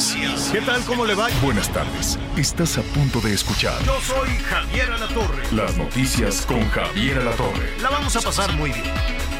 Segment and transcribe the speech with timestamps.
[0.00, 0.48] Noticias.
[0.50, 0.82] ¿Qué tal?
[0.84, 1.28] ¿Cómo le va?
[1.42, 2.18] Buenas tardes.
[2.34, 5.42] Estás a punto de escuchar Yo soy Javier Alatorre.
[5.52, 7.76] las noticias con Javier Alatorre.
[7.82, 8.86] La vamos a pasar muy bien.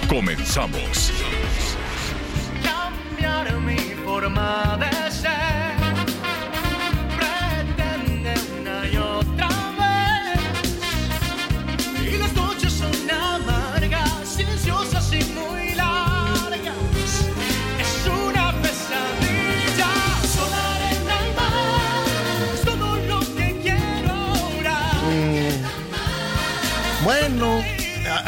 [0.08, 1.12] Comenzamos.
[2.62, 5.29] cambiar mi forma de ser.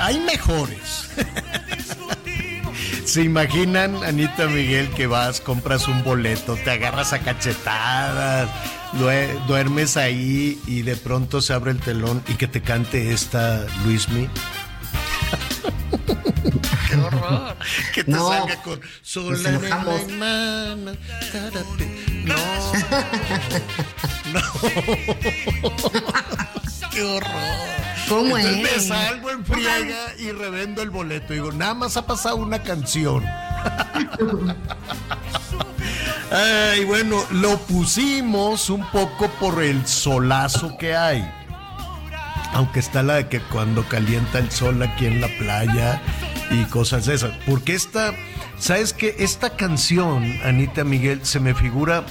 [0.02, 1.08] Hay mejores.
[3.04, 8.48] ¿Se imaginan, Anita Miguel, que vas, compras un boleto, te agarras a cachetadas,
[8.94, 13.66] due- duermes ahí y de pronto se abre el telón y que te cante esta
[13.84, 14.28] Luismi?
[16.88, 17.56] ¡Qué horror!
[17.94, 19.50] Que te No, salga con nos sola
[20.08, 20.92] y mana,
[21.32, 22.04] tárate".
[22.24, 22.36] No,
[24.32, 24.40] no.
[26.92, 27.91] ¡Qué horror!
[28.08, 28.88] ¿Cómo Entonces me es?
[28.88, 31.32] salgo en friega y revendo el boleto.
[31.32, 33.24] Digo, nada más ha pasado una canción.
[36.30, 41.30] Ay, bueno, lo pusimos un poco por el solazo que hay.
[42.54, 46.00] Aunque está la de que cuando calienta el sol aquí en la playa
[46.50, 47.32] y cosas de esas.
[47.46, 48.14] Porque esta,
[48.58, 49.16] ¿sabes qué?
[49.18, 52.04] Esta canción, Anita Miguel, se me figura,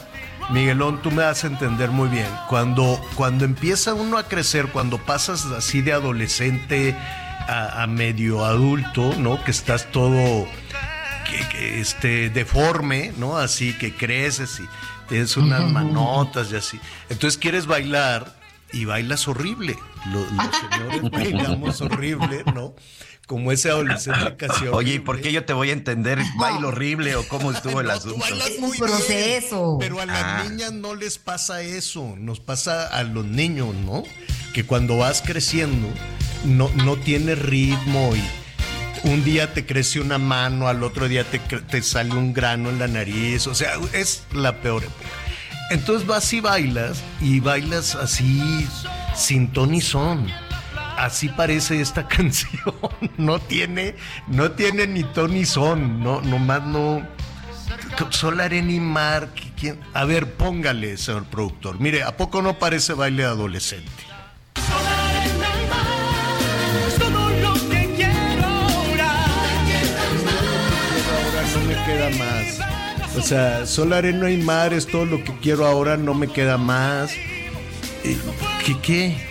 [0.52, 2.28] Miguelón, tú me a entender muy bien.
[2.50, 6.96] Cuando, cuando empieza uno a crecer, cuando pasas así de adolescente
[7.48, 9.42] a, a medio adulto, ¿no?
[9.44, 10.46] Que estás todo
[11.30, 13.38] que, que, este, deforme, ¿no?
[13.38, 14.64] Así que creces y
[15.08, 16.80] tienes unas manotas y así.
[17.10, 18.36] Entonces quieres bailar
[18.74, 19.78] y bailas horrible.
[20.12, 22.74] Lo- Los, señores bailamos horrible, ¿no?
[23.32, 26.20] Como ese adolescente casi Oye, ¿y por qué yo te voy a entender?
[26.38, 28.26] ¿Bailo horrible o cómo estuvo el No, asunto?
[28.26, 29.78] Es un muy bien, proceso.
[29.80, 30.44] pero a las Ah.
[30.50, 32.14] niñas no les pasa eso.
[32.18, 34.04] Nos pasa a los niños, ¿no?
[34.54, 35.88] Que cuando vas creciendo
[36.44, 41.40] no, no tienes ritmo y un día te crece una mano, al otro día te,
[41.40, 43.48] te sale un grano en la nariz.
[43.48, 45.08] O sea, es la peor época.
[45.70, 48.68] Entonces vas y bailas y bailas así
[49.16, 50.28] sin ton ni son.
[50.98, 52.76] Así parece esta canción.
[53.18, 53.96] No tiene,
[54.28, 56.04] no tiene ni ton ni son.
[56.04, 57.06] No, nomás no.
[58.10, 59.30] Sol, arena y mar.
[59.94, 61.80] A ver, póngale, señor productor.
[61.80, 63.92] Mire, ¿a poco no parece baile de adolescente?
[64.58, 66.34] Sola arena y mar,
[66.88, 69.14] es todo lo que quiero ahora.
[71.54, 73.18] No me queda más.
[73.18, 76.58] O sea, sol, arena y mar es todo lo que quiero ahora, no me queda
[76.58, 77.12] más.
[78.66, 79.31] ¿Qué qué?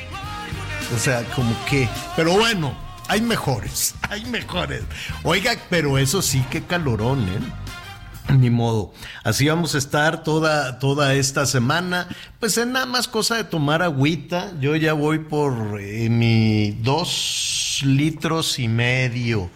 [0.94, 1.88] O sea, como qué.
[2.16, 2.76] Pero bueno,
[3.08, 4.82] hay mejores, hay mejores.
[5.22, 8.32] Oiga, pero eso sí, qué calorón, ¿eh?
[8.34, 8.92] Ni modo.
[9.24, 12.06] Así vamos a estar toda, toda esta semana.
[12.38, 14.52] Pues es nada más cosa de tomar agüita.
[14.60, 19.50] Yo ya voy por eh, mi dos litros y medio.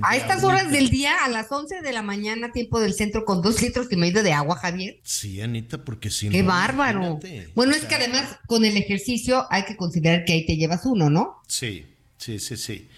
[0.00, 3.42] A estas horas del día, a las 11 de la mañana, tiempo del centro, con
[3.42, 4.98] dos litros y medio de agua, Javier.
[5.02, 7.00] Sí, Anita, porque si ¡Qué no, bárbaro!
[7.20, 7.52] imagínate.
[7.54, 11.10] Bueno, es que además, con el ejercicio, hay que considerar que ahí te llevas uno,
[11.10, 11.42] ¿no?
[11.46, 11.84] Sí,
[12.16, 12.88] sí, sí, sí.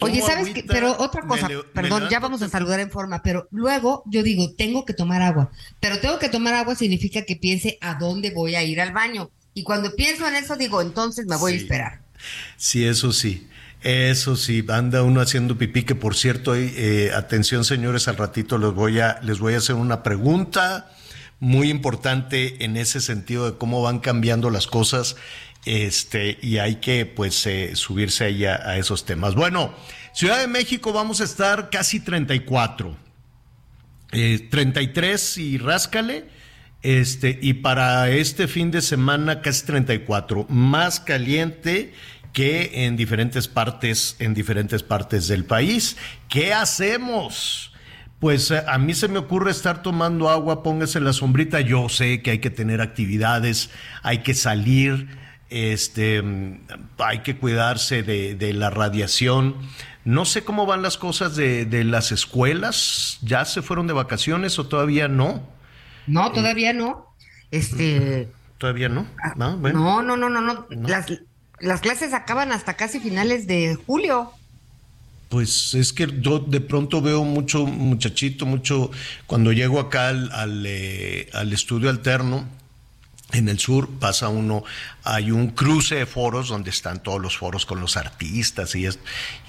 [0.00, 0.62] Oye, ¿sabes qué?
[0.62, 4.54] Pero otra cosa, le- perdón, ya vamos a saludar en forma, pero luego yo digo,
[4.54, 5.50] tengo que tomar agua.
[5.80, 9.30] Pero tengo que tomar agua significa que piense a dónde voy a ir al baño.
[9.52, 12.00] Y cuando pienso en eso, digo, entonces me voy a esperar.
[12.56, 13.46] Sí, eso sí.
[13.84, 18.72] Eso sí, anda uno haciendo pipí, que por cierto, eh, atención señores, al ratito les
[18.72, 20.90] voy, a, les voy a hacer una pregunta
[21.38, 25.16] muy importante en ese sentido de cómo van cambiando las cosas
[25.66, 29.34] este, y hay que pues eh, subirse ahí a, esos temas.
[29.34, 29.74] Bueno,
[30.14, 32.96] Ciudad de México vamos a estar casi 34.
[34.12, 36.24] Eh, 33 y ráscale.
[36.82, 40.46] Este, y para este fin de semana casi 34.
[40.48, 41.92] Más caliente
[42.34, 45.96] que en diferentes partes, en diferentes partes del país.
[46.28, 47.72] ¿Qué hacemos?
[48.20, 51.60] Pues eh, a mí se me ocurre estar tomando agua, póngase la sombrita.
[51.62, 53.70] Yo sé que hay que tener actividades,
[54.02, 55.08] hay que salir,
[55.50, 56.66] Este, mm,
[56.98, 59.56] hay que cuidarse de, de la radiación.
[60.04, 63.18] No sé cómo van las cosas de, de las escuelas.
[63.22, 65.48] ¿Ya se fueron de vacaciones o todavía no?
[66.06, 67.14] No, todavía no.
[67.50, 68.34] Este.
[68.58, 69.06] Todavía no.
[69.36, 69.80] No, bueno.
[69.80, 70.66] No, no, no, no, no.
[70.70, 71.06] Las,
[71.60, 74.32] las clases acaban hasta casi finales de julio.
[75.28, 78.90] Pues es que yo de pronto veo mucho muchachito, mucho,
[79.26, 82.46] cuando llego acá al, al, eh, estudio alterno,
[83.32, 84.62] en el sur pasa uno,
[85.02, 89.02] hay un cruce de foros donde están todos los foros con los artistas y esto.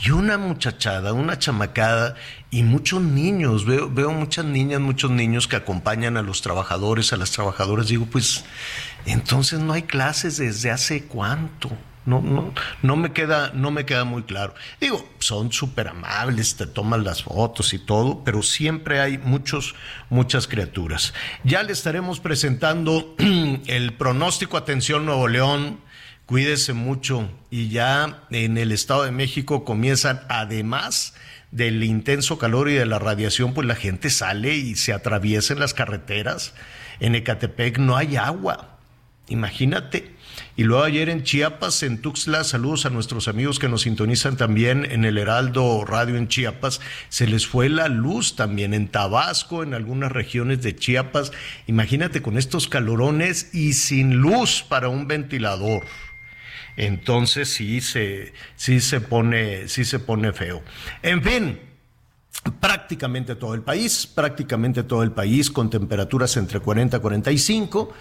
[0.03, 2.15] Y una muchachada, una chamacada
[2.49, 7.17] y muchos niños, veo, veo muchas niñas, muchos niños que acompañan a los trabajadores, a
[7.17, 7.89] las trabajadoras.
[7.89, 8.43] Digo, pues,
[9.05, 11.69] entonces no hay clases desde hace cuánto.
[12.05, 12.53] No, no,
[12.83, 14.53] no me queda, no me queda muy claro.
[14.79, 19.73] Digo, son súper amables, te toman las fotos y todo, pero siempre hay muchos,
[20.09, 21.13] muchas criaturas.
[21.43, 23.15] Ya le estaremos presentando
[23.65, 25.79] el pronóstico, atención Nuevo León,
[26.27, 27.29] cuídese mucho.
[27.49, 31.15] Y ya en el Estado de México comienzan, además
[31.51, 35.59] del intenso calor y de la radiación, pues la gente sale y se atraviesa en
[35.59, 36.53] las carreteras.
[36.99, 38.77] En Ecatepec no hay agua.
[39.27, 40.14] Imagínate.
[40.57, 44.89] Y luego ayer en Chiapas, en Tuxtla, saludos a nuestros amigos que nos sintonizan también
[44.89, 46.79] en el Heraldo Radio en Chiapas,
[47.09, 51.33] se les fue la luz también en Tabasco, en algunas regiones de Chiapas.
[51.67, 55.83] Imagínate con estos calorones y sin luz para un ventilador.
[56.77, 60.63] Entonces sí se, sí se pone, sí se pone feo.
[61.03, 61.59] En fin,
[62.61, 67.93] prácticamente todo el país, prácticamente todo el país con temperaturas entre 40 y 45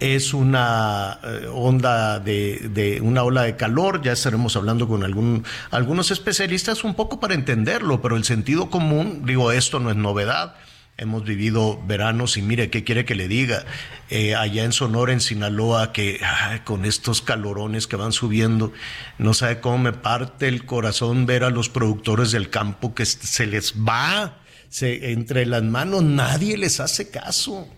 [0.00, 5.44] es una eh, onda de, de, una ola de calor, ya estaremos hablando con algún,
[5.70, 10.54] algunos especialistas un poco para entenderlo, pero el sentido común, digo, esto no es novedad.
[10.98, 13.66] Hemos vivido veranos y mire, ¿qué quiere que le diga?
[14.08, 16.20] Eh, allá en Sonora, en Sinaloa, que
[16.64, 18.72] con estos calorones que van subiendo,
[19.18, 23.46] no sabe cómo me parte el corazón ver a los productores del campo que se
[23.46, 24.38] les va
[24.70, 27.68] se, entre las manos, nadie les hace caso.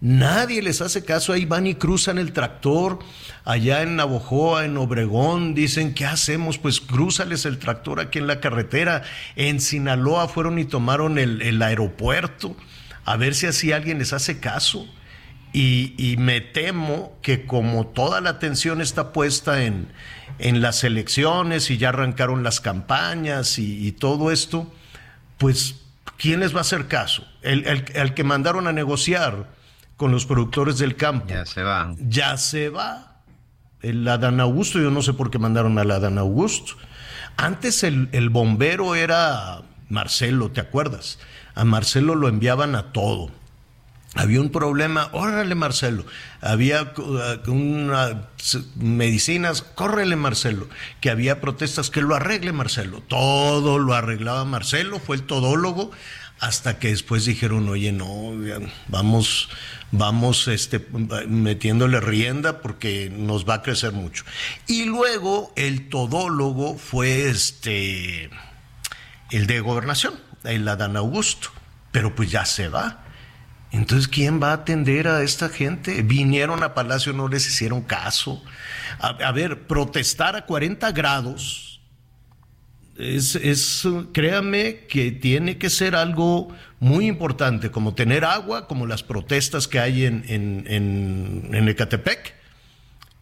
[0.00, 3.00] Nadie les hace caso, ahí van y cruzan el tractor,
[3.44, 6.56] allá en Navojoa, en Obregón, dicen, ¿qué hacemos?
[6.56, 9.02] Pues crúzales el tractor aquí en la carretera.
[9.36, 12.56] En Sinaloa fueron y tomaron el, el aeropuerto,
[13.04, 14.88] a ver si así alguien les hace caso.
[15.52, 19.88] Y, y, me temo que como toda la atención está puesta en,
[20.38, 24.72] en las elecciones y ya arrancaron las campañas y, y todo esto,
[25.38, 25.80] pues,
[26.16, 27.26] ¿quién les va a hacer caso?
[27.42, 29.59] El, el, el que mandaron a negociar
[30.00, 31.26] con los productores del campo.
[31.28, 31.94] Ya se va.
[31.98, 33.20] Ya se va.
[33.82, 36.72] El Adán Augusto, yo no sé por qué mandaron al Adán Augusto.
[37.36, 39.60] Antes el, el bombero era
[39.90, 41.18] Marcelo, ¿te acuerdas?
[41.54, 43.30] A Marcelo lo enviaban a todo.
[44.14, 46.06] Había un problema, órale Marcelo.
[46.40, 48.22] Había uh, una,
[48.76, 50.66] medicinas, córrele Marcelo.
[51.02, 53.02] Que había protestas, que lo arregle Marcelo.
[53.06, 55.90] Todo lo arreglaba Marcelo, fue el todólogo,
[56.38, 58.32] hasta que después dijeron, oye, no,
[58.88, 59.50] vamos,
[59.92, 60.84] vamos este,
[61.28, 64.24] metiéndole rienda porque nos va a crecer mucho.
[64.66, 68.30] Y luego el todólogo fue este,
[69.30, 70.14] el de gobernación,
[70.44, 71.50] el Adán Augusto,
[71.92, 73.04] pero pues ya se va.
[73.72, 76.02] Entonces, ¿quién va a atender a esta gente?
[76.02, 78.42] Vinieron a Palacio, no les hicieron caso.
[78.98, 81.69] A, a ver, protestar a 40 grados
[83.00, 86.48] es, es, créame que tiene que ser algo
[86.78, 92.34] muy importante, como tener agua, como las protestas que hay en, en, en, en Ecatepec.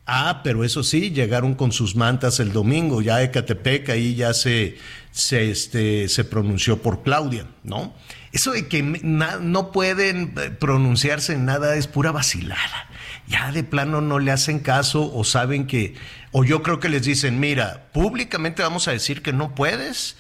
[0.07, 4.79] Ah, pero eso sí, llegaron con sus mantas el domingo, ya Ecatepec ahí ya se,
[5.11, 7.95] se, este, se pronunció por Claudia, ¿no?
[8.33, 12.89] Eso de que no pueden pronunciarse en nada es pura vacilada.
[13.27, 15.95] Ya de plano no le hacen caso o saben que,
[16.33, 20.17] o yo creo que les dicen, mira, públicamente vamos a decir que no puedes,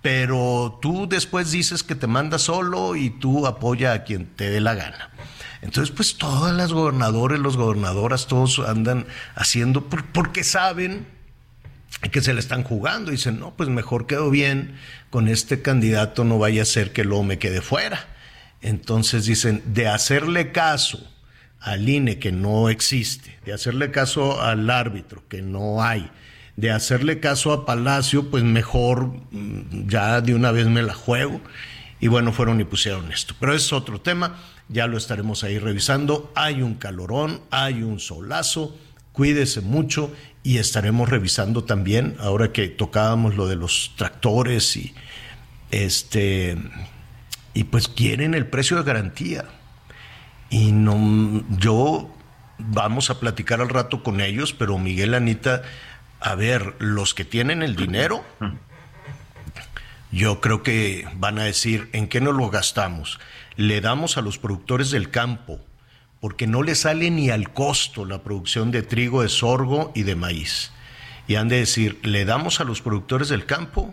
[0.00, 4.60] pero tú después dices que te mandas solo y tú apoya a quien te dé
[4.60, 5.10] la gana.
[5.62, 11.06] Entonces, pues todas las gobernadores, los gobernadoras, todos andan haciendo porque saben
[12.10, 13.10] que se le están jugando.
[13.10, 14.76] Dicen, no, pues mejor quedo bien
[15.10, 18.08] con este candidato, no vaya a ser que luego me quede fuera.
[18.60, 21.08] Entonces dicen, de hacerle caso
[21.60, 26.10] al INE que no existe, de hacerle caso al árbitro que no hay,
[26.56, 29.12] de hacerle caso a Palacio, pues mejor
[29.86, 31.40] ya de una vez me la juego.
[32.00, 33.34] Y bueno, fueron y pusieron esto.
[33.38, 34.36] Pero es otro tema,
[34.68, 36.32] ya lo estaremos ahí revisando.
[36.34, 38.76] Hay un calorón, hay un solazo,
[39.12, 44.94] cuídese mucho y estaremos revisando también, ahora que tocábamos lo de los tractores y
[45.70, 46.56] este
[47.54, 49.44] y pues quieren el precio de garantía.
[50.50, 52.10] Y no yo
[52.58, 55.62] vamos a platicar al rato con ellos, pero Miguel, Anita,
[56.20, 58.24] a ver, los que tienen el dinero,
[60.10, 63.18] yo creo que van a decir, ¿en qué nos lo gastamos?
[63.56, 65.60] Le damos a los productores del campo,
[66.22, 70.14] porque no le sale ni al costo la producción de trigo, de sorgo y de
[70.14, 70.70] maíz.
[71.26, 73.92] Y han de decir, ¿le damos a los productores del campo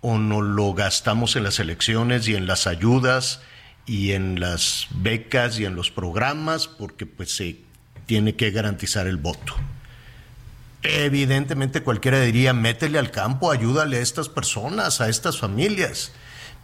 [0.00, 3.42] o nos lo gastamos en las elecciones y en las ayudas
[3.86, 6.66] y en las becas y en los programas?
[6.66, 7.60] Porque pues se
[8.06, 9.54] tiene que garantizar el voto.
[10.82, 16.10] Evidentemente cualquiera diría, métele al campo, ayúdale a estas personas, a estas familias.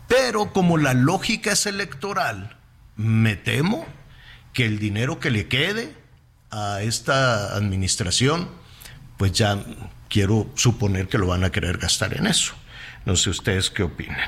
[0.08, 2.56] Pero como la lógica es electoral,
[2.96, 3.86] me temo
[4.58, 5.94] que el dinero que le quede
[6.50, 8.48] a esta administración,
[9.16, 9.64] pues ya
[10.08, 12.54] quiero suponer que lo van a querer gastar en eso.
[13.04, 14.18] No sé ustedes qué opinan.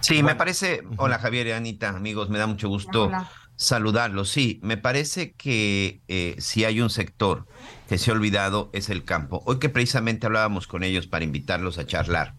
[0.00, 0.82] Sí, me parece.
[0.98, 3.30] Hola Javier y Anita, amigos, me da mucho gusto Hola.
[3.56, 4.28] saludarlos.
[4.28, 7.46] Sí, me parece que eh, si hay un sector
[7.88, 9.42] que se ha olvidado es el campo.
[9.46, 12.34] Hoy que precisamente hablábamos con ellos para invitarlos a charlar,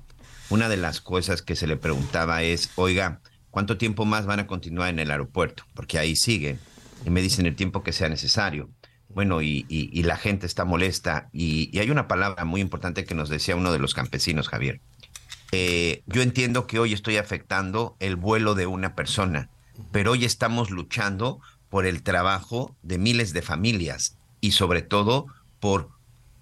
[0.51, 4.47] una de las cosas que se le preguntaba es, oiga, ¿cuánto tiempo más van a
[4.47, 5.63] continuar en el aeropuerto?
[5.73, 6.59] Porque ahí siguen
[7.05, 8.69] y me dicen el tiempo que sea necesario.
[9.09, 9.63] Bueno, y,
[10.03, 11.29] la gente está molesta.
[11.33, 14.81] Y, y hay una palabra muy importante que nos decía uno de los campesinos, Javier.
[15.51, 19.49] Eh, yo entiendo que hoy estoy afectando el vuelo de una persona,
[19.91, 25.27] pero hoy estamos luchando por el trabajo de miles de familias y sobre todo
[25.59, 25.89] por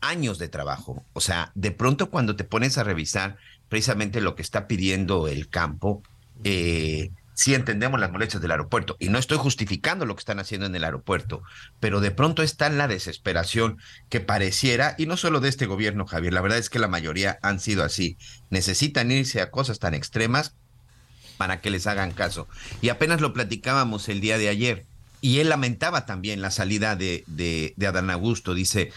[0.02, 1.04] años de trabajo.
[1.14, 3.38] O sea, de pronto cuando te pones a revisar
[3.70, 6.04] precisamente lo que está pidiendo el campo,
[6.44, 7.12] eh,
[7.46, 10.84] entendemos las molestias del aeropuerto y no estoy justificando lo que están haciendo en el
[10.84, 11.44] aeropuerto,
[11.80, 13.78] pero de pronto está en la desesperación
[14.10, 17.40] que pareciera, y no solo de este gobierno, Javier, la verdad es que la mayoría
[17.42, 18.18] han sido así,
[18.50, 20.56] necesitan irse a cosas tan extremas
[21.38, 22.48] para que les hagan caso.
[22.82, 24.86] Y apenas lo platicábamos el día de ayer,
[25.22, 28.92] y él lamentaba también la salida de, de, de Adán Augusto, dice,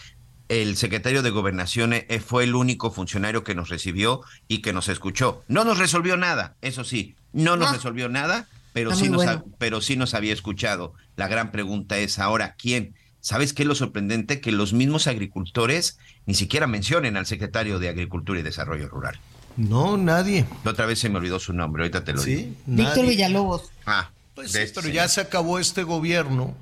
[0.48, 4.88] el secretario de Gobernación eh, fue el único funcionario que nos recibió y que nos
[4.88, 5.44] escuchó.
[5.46, 7.74] No nos resolvió nada, eso sí, no nos No.
[7.74, 9.30] resolvió nada, pero sí, nos bueno.
[9.32, 10.94] ha- pero sí nos había escuchado.
[11.16, 12.94] La gran pregunta es ahora, ¿quién?
[13.20, 14.40] ¿Sabes qué es lo sorprendente?
[14.40, 19.18] Que los mismos agricultores ni siquiera mencionen al secretario de Agricultura y Desarrollo Rural.
[19.56, 20.46] No, nadie.
[20.64, 22.40] La otra vez se me olvidó su nombre, ahorita te lo digo.
[22.40, 23.10] Sí, Víctor nadie.
[23.10, 23.70] Villalobos.
[23.84, 26.54] Ah, Pues sí, este pero ya se acabó este gobierno.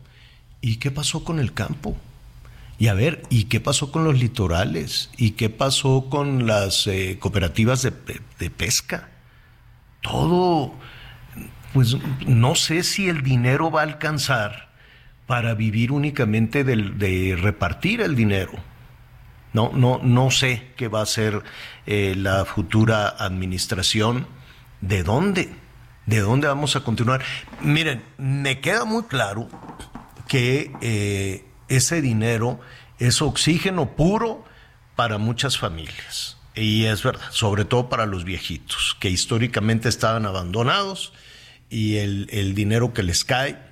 [0.60, 1.96] ¿Y qué pasó con el campo?
[2.80, 5.10] Y a ver, ¿y qué pasó con los litorales?
[5.16, 9.08] ¿Y qué pasó con las eh, cooperativas de, pe- de pesca?
[10.00, 10.74] Todo,
[11.72, 14.68] pues no sé si el dinero va a alcanzar
[15.26, 18.52] para vivir únicamente de, repartir el dinero.
[19.52, 21.42] No, no, no sé qué va a ser
[21.86, 24.26] eh, la futura administración.
[24.80, 25.50] ¿De dónde?
[26.06, 27.22] ¿De dónde vamos a continuar?
[27.60, 29.48] Miren, me queda muy claro
[30.26, 32.60] que eh, ese dinero
[32.98, 34.44] es oxígeno puro
[34.96, 36.37] para muchas familias.
[36.58, 41.12] Y es verdad, sobre todo para los viejitos, que históricamente estaban abandonados
[41.70, 43.68] y el, el dinero que les cae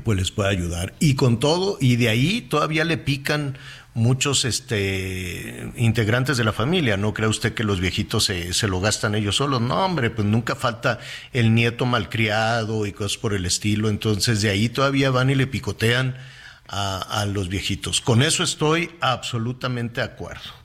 [0.00, 0.94] pues les puede ayudar.
[1.00, 3.58] Y con todo, y de ahí todavía le pican
[3.94, 6.96] muchos este, integrantes de la familia.
[6.96, 9.60] No cree usted que los viejitos se, se lo gastan ellos solos.
[9.60, 10.98] No, hombre, pues nunca falta
[11.32, 13.88] el nieto malcriado y cosas por el estilo.
[13.88, 16.16] Entonces de ahí todavía van y le picotean
[16.68, 18.00] a, a los viejitos.
[18.00, 20.61] Con eso estoy absolutamente de acuerdo.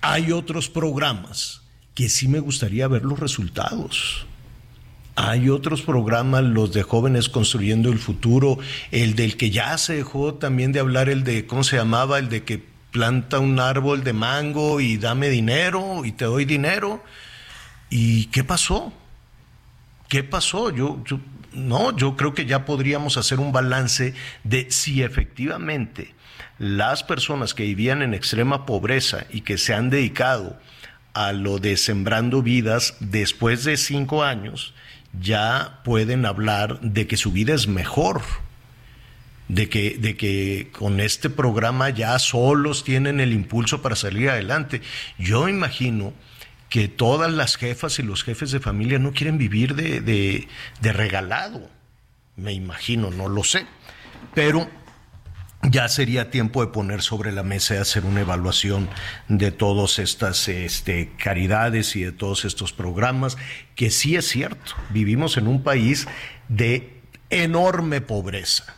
[0.00, 1.62] Hay otros programas
[1.94, 4.26] que sí me gustaría ver los resultados.
[5.16, 8.58] Hay otros programas, los de jóvenes construyendo el futuro,
[8.90, 12.18] el del que ya se dejó también de hablar, el de, ¿cómo se llamaba?
[12.18, 17.02] El de que planta un árbol de mango y dame dinero y te doy dinero.
[17.90, 18.92] ¿Y qué pasó?
[20.08, 20.70] ¿Qué pasó?
[20.70, 21.20] Yo, yo-
[21.52, 26.13] no, yo creo que ya podríamos hacer un balance de si efectivamente
[26.58, 30.58] las personas que vivían en extrema pobreza y que se han dedicado
[31.12, 34.74] a lo de sembrando vidas después de cinco años,
[35.20, 38.22] ya pueden hablar de que su vida es mejor,
[39.48, 44.82] de que, de que con este programa ya solos tienen el impulso para salir adelante.
[45.18, 46.12] Yo imagino
[46.68, 50.48] que todas las jefas y los jefes de familia no quieren vivir de, de,
[50.80, 51.70] de regalado.
[52.36, 53.66] Me imagino, no lo sé.
[54.34, 54.68] Pero
[55.70, 58.88] ya sería tiempo de poner sobre la mesa y hacer una evaluación
[59.28, 63.36] de todas estas este, caridades y de todos estos programas,
[63.74, 66.06] que sí es cierto, vivimos en un país
[66.48, 68.74] de enorme pobreza.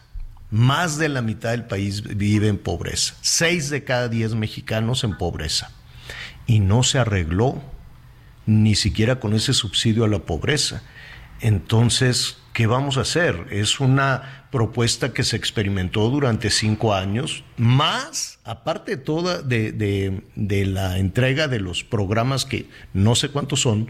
[0.51, 3.15] Más de la mitad del país vive en pobreza.
[3.21, 5.73] Seis de cada diez mexicanos en pobreza.
[6.47, 7.61] Y no se arregló
[8.47, 10.83] ni siquiera con ese subsidio a la pobreza.
[11.41, 13.49] Entonces, ¿qué vamos a hacer?
[13.51, 20.65] Es una propuesta que se experimentó durante cinco años, más, aparte toda de, de, de
[20.65, 23.89] la entrega de los programas que no sé cuántos son,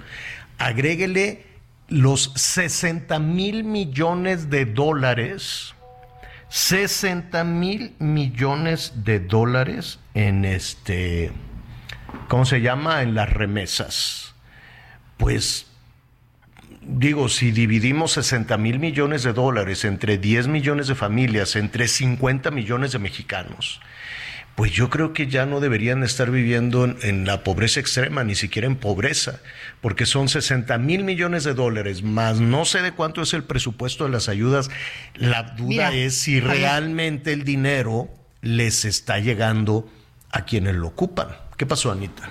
[0.58, 1.46] agréguele
[1.86, 5.76] los 60 mil millones de dólares
[6.48, 11.30] 60 mil millones de dólares en este,
[12.26, 13.02] ¿cómo se llama?
[13.02, 14.34] En las remesas.
[15.18, 15.66] Pues
[16.88, 22.50] digo, si dividimos 60 mil millones de dólares entre 10 millones de familias, entre 50
[22.50, 23.80] millones de mexicanos,
[24.54, 28.34] pues yo creo que ya no deberían estar viviendo en, en, la pobreza extrema, ni
[28.34, 29.40] siquiera en pobreza,
[29.82, 34.04] porque son 60 mil millones de dólares, más no sé de cuánto es el presupuesto
[34.04, 34.70] de las ayudas.
[35.14, 38.08] La duda Mira, es si realmente el dinero
[38.40, 39.90] les está llegando
[40.30, 41.28] a quienes lo ocupan.
[41.56, 42.30] ¿Qué pasó, Anita?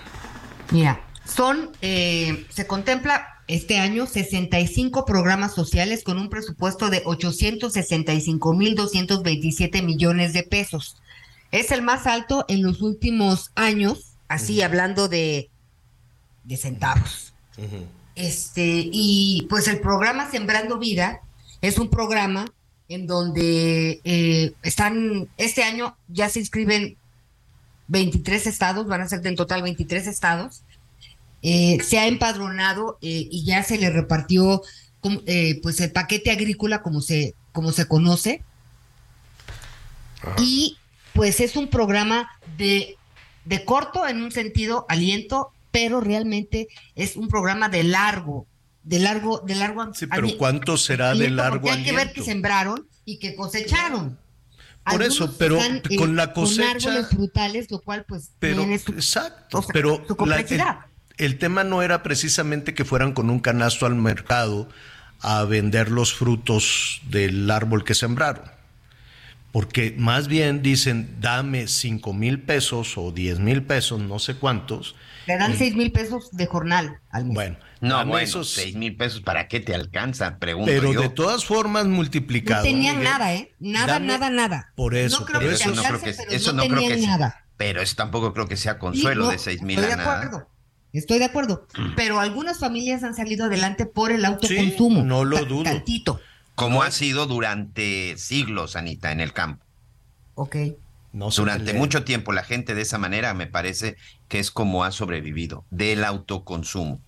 [0.71, 8.53] Mira, son, eh, se contempla este año 65 programas sociales con un presupuesto de 865
[8.53, 10.97] mil 227 millones de pesos.
[11.51, 14.65] Es el más alto en los últimos años, así uh -huh.
[14.65, 15.49] hablando de,
[16.43, 17.33] de centavos.
[17.57, 17.85] Uh -huh.
[18.15, 21.21] Este, y pues el programa Sembrando Vida
[21.61, 22.45] es un programa
[22.87, 26.97] en donde eh, están, este año ya se inscriben
[27.87, 30.63] 23 estados, van a ser en total 23 estados.
[31.47, 34.61] Eh, se ha empadronado eh, y ya se le repartió
[35.61, 38.41] pues el paquete agrícola como se, como se conoce.
[40.23, 40.33] -huh.
[40.41, 40.77] Y
[41.13, 42.97] pues es un programa de,
[43.45, 48.47] de corto en un sentido aliento, pero realmente es un programa de largo,
[48.83, 49.93] de largo, de largo.
[49.93, 51.29] Sí, pero ¿cuánto será aliento?
[51.31, 51.99] de largo Porque hay aliento?
[51.99, 54.17] que ver que sembraron y que cosecharon.
[54.83, 56.73] Por Algunos eso, pero están, eh, con la cosecha.
[56.73, 60.15] Con árboles frutales, lo cual pues pero, tiene su, exacto, o sea, pero su la-
[60.15, 60.77] complejidad.
[60.85, 64.67] el, el tema no era precisamente que fueran con un canasto al mercado
[65.21, 68.43] a vender los frutos del árbol que sembraron.
[69.51, 74.95] Porque más bien dicen, dame cinco mil pesos o diez mil pesos, no sé cuántos.
[75.27, 77.33] Le dan seis mil pesos de jornal al mes.
[77.35, 80.37] Bueno, No, bueno, esos- seis mil pesos, ¿para qué te alcanza?
[80.39, 81.01] Pregunto pero yo.
[81.01, 82.63] de todas formas no multiplicado.
[82.63, 83.53] tenían Miguel, nada, ¿eh?
[83.59, 84.73] Nada, dame- nada, nada.
[84.75, 86.67] Por eso, no creo pero que eso te no creo que- pero eso no, no
[86.67, 87.45] creo tenían que sea- nada.
[87.57, 90.03] Pero eso tampoco creo que sea Sí, consuelo no, de seis mil estoy a de
[90.03, 90.17] nada.
[90.21, 90.49] acuerdo.
[90.99, 95.03] Estoy de acuerdo, pero algunas familias han salido adelante por el autoconsumo.
[95.03, 95.63] no lo dudo.
[95.63, 96.19] Tantito,
[96.55, 99.65] Como ha sido durante siglos, Anita, en el campo.
[100.35, 100.55] ok.
[101.13, 103.95] no Durante mucho tiempo la gente de esa manera me parece
[104.27, 106.99] que es como ha sobrevivido, del autoconsumo.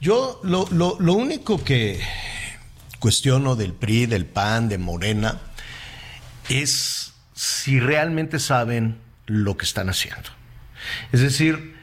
[0.00, 2.00] Yo lo, lo, lo único que
[2.98, 5.40] cuestiono del PRI, del PAN, de Morena,
[6.48, 10.30] es si realmente saben lo que están haciendo.
[11.12, 11.76] Es decir,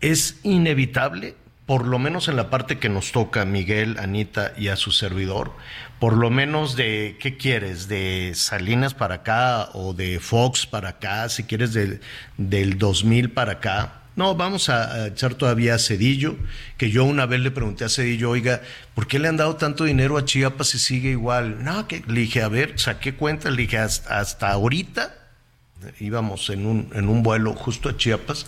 [0.00, 1.34] es inevitable,
[1.66, 5.52] por lo menos en la parte que nos toca Miguel, Anita y a su servidor,
[6.00, 7.88] por lo menos de, ¿qué quieres?
[7.88, 12.00] De Salinas para acá o de Fox para acá, si quieres del,
[12.38, 14.00] del 2000 para acá.
[14.16, 16.36] No, vamos a, a echar todavía a Cedillo,
[16.76, 18.62] que yo una vez le pregunté a Cedillo, oiga,
[18.94, 21.62] ¿por qué le han dado tanto dinero a Chiapas si sigue igual?
[21.62, 25.17] No, que le dije, a ver, saqué cuenta, le dije, hasta, hasta ahorita,
[26.00, 28.46] íbamos en un, en un vuelo justo a Chiapas,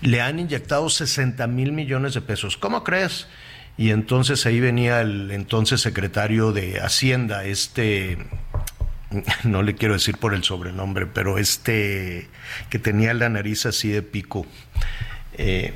[0.00, 2.56] le han inyectado 60 mil millones de pesos.
[2.56, 3.26] ¿Cómo crees?
[3.76, 8.18] Y entonces ahí venía el entonces secretario de Hacienda, este,
[9.44, 12.28] no le quiero decir por el sobrenombre, pero este
[12.70, 14.46] que tenía la nariz así de pico.
[15.36, 15.74] Eh,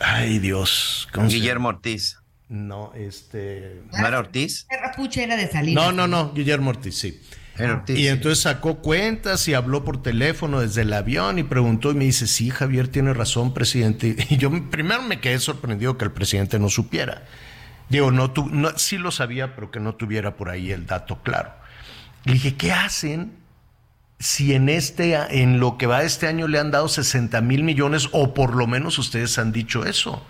[0.00, 2.18] ay Dios, ¿cómo se- Guillermo Ortiz.
[2.50, 3.82] No, este.
[3.92, 4.66] ¿No era Ortiz?
[4.70, 5.84] Erra Puche era de Salinas.
[5.84, 7.20] No, no, no, Guillermo Ortiz, sí.
[7.60, 7.98] Ortiz.
[7.98, 12.04] Y entonces sacó cuentas y habló por teléfono desde el avión y preguntó y me
[12.04, 14.16] dice, sí, Javier tiene razón, presidente.
[14.30, 17.24] Y yo primero me quedé sorprendido que el presidente no supiera.
[17.88, 21.22] Digo, no, tu, no sí lo sabía, pero que no tuviera por ahí el dato
[21.22, 21.52] claro.
[22.24, 23.32] Le dije, ¿qué hacen
[24.18, 28.08] si en este, en lo que va este año le han dado 60 mil millones
[28.12, 30.24] o por lo menos ustedes han dicho eso?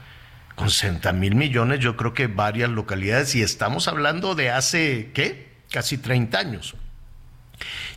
[0.55, 5.49] Con 60 mil millones yo creo que varias localidades y estamos hablando de hace, ¿qué?
[5.71, 6.77] Casi 30 años.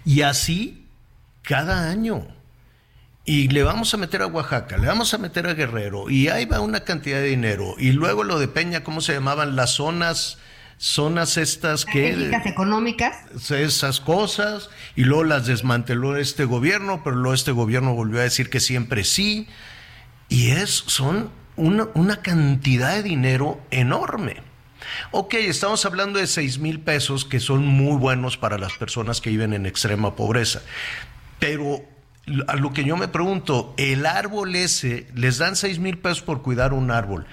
[0.05, 0.87] Y así
[1.41, 2.27] cada año.
[3.23, 6.45] Y le vamos a meter a Oaxaca, le vamos a meter a Guerrero, y ahí
[6.45, 7.75] va una cantidad de dinero.
[7.77, 9.55] Y luego lo de Peña, ¿cómo se llamaban?
[9.55, 10.39] Las zonas,
[10.77, 12.31] zonas estas que...
[12.45, 13.15] Económicas.
[13.51, 18.49] Esas cosas, y luego las desmanteló este gobierno, pero luego este gobierno volvió a decir
[18.49, 19.47] que siempre sí.
[20.27, 24.41] Y es, son una, una cantidad de dinero enorme.
[25.11, 29.29] Ok, estamos hablando de 6 mil pesos que son muy buenos para las personas que
[29.29, 30.61] viven en extrema pobreza.
[31.39, 31.83] Pero
[32.47, 36.41] a lo que yo me pregunto, el árbol ese, les dan 6 mil pesos por
[36.41, 37.25] cuidar un árbol.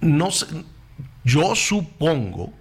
[0.00, 0.46] No sé,
[1.24, 2.52] yo supongo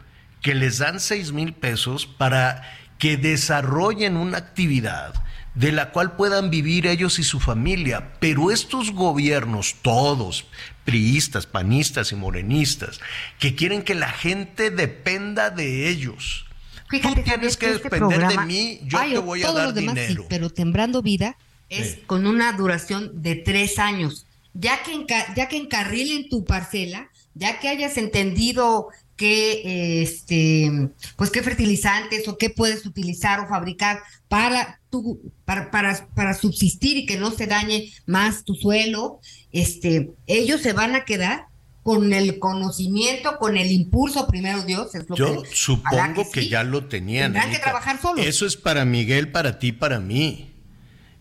[0.41, 2.63] que les dan seis mil pesos para
[2.97, 5.13] que desarrollen una actividad
[5.55, 8.13] de la cual puedan vivir ellos y su familia.
[8.19, 10.45] Pero estos gobiernos, todos,
[10.85, 12.99] priistas, panistas y morenistas,
[13.39, 16.45] que quieren que la gente dependa de ellos.
[16.89, 19.79] Fíjate, Tú tienes que este depender de mí, yo Ay, te voy a dar sí,
[19.79, 20.25] dinero.
[20.29, 21.37] pero Tembrando Vida
[21.69, 21.99] es Sí.
[22.05, 24.25] con una duración de tres años.
[24.53, 31.29] Ya que, enca- ya que encarrilen tu parcela, ya que hayas entendido qué, este, pues
[31.29, 37.05] qué fertilizantes o qué puedes utilizar o fabricar para, tu, para, para, para subsistir y
[37.05, 41.45] que no se dañe más tu suelo, este, ellos se van a quedar
[41.83, 46.49] con el conocimiento, con el impulso, primero Dios, es lo Yo que- supongo que, sí.
[46.49, 47.33] ya lo tenían.
[47.33, 48.25] Tendrán que trabajar solos.
[48.25, 50.47] Eso es para Miguel, para ti, para mí.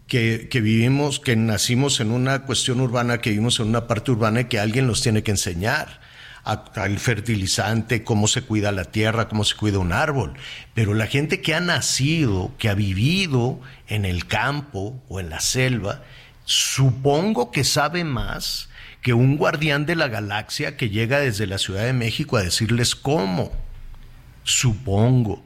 [0.06, 4.40] Que, que vivimos, que nacimos en una cuestión urbana, que vivimos en una parte urbana
[4.40, 6.00] y que alguien los tiene que enseñar.
[6.42, 10.34] Al fertilizante, cómo se cuida la tierra, cómo se cuida un árbol.
[10.74, 15.38] Pero la gente que ha nacido, que ha vivido en el campo o en la
[15.40, 16.02] selva,
[16.50, 18.70] supongo que sabe más
[19.02, 22.96] que un guardián de la galaxia que llega desde la Ciudad de México a decirles
[22.96, 23.52] cómo.
[24.42, 25.44] Supongo.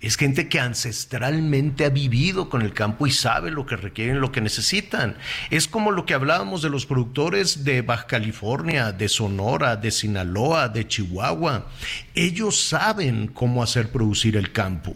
[0.00, 4.30] Es gente que ancestralmente ha vivido con el campo y sabe lo que requieren, lo
[4.30, 5.16] que necesitan.
[5.50, 10.68] Es como lo que hablábamos de los productores de Baja California, de Sonora, de Sinaloa,
[10.68, 11.66] de Chihuahua.
[12.14, 14.94] Ellos saben cómo hacer producir el campo.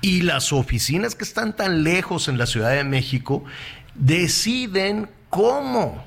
[0.00, 3.44] Y las oficinas que están tan lejos en la Ciudad de México
[3.98, 6.04] deciden cómo,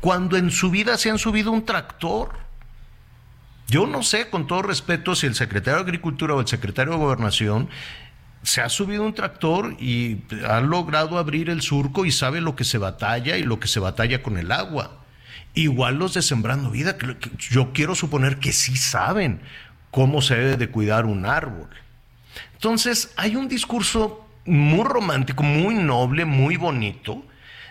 [0.00, 2.32] cuando en su vida se han subido un tractor.
[3.68, 6.98] Yo no sé, con todo respeto, si el secretario de Agricultura o el secretario de
[6.98, 7.68] Gobernación
[8.42, 12.64] se ha subido un tractor y ha logrado abrir el surco y sabe lo que
[12.64, 15.00] se batalla y lo que se batalla con el agua.
[15.54, 16.96] Igual los de Sembrando Vida,
[17.38, 19.40] yo quiero suponer que sí saben
[19.90, 21.70] cómo se debe de cuidar un árbol.
[22.54, 27.24] Entonces, hay un discurso muy romántico, muy noble, muy bonito,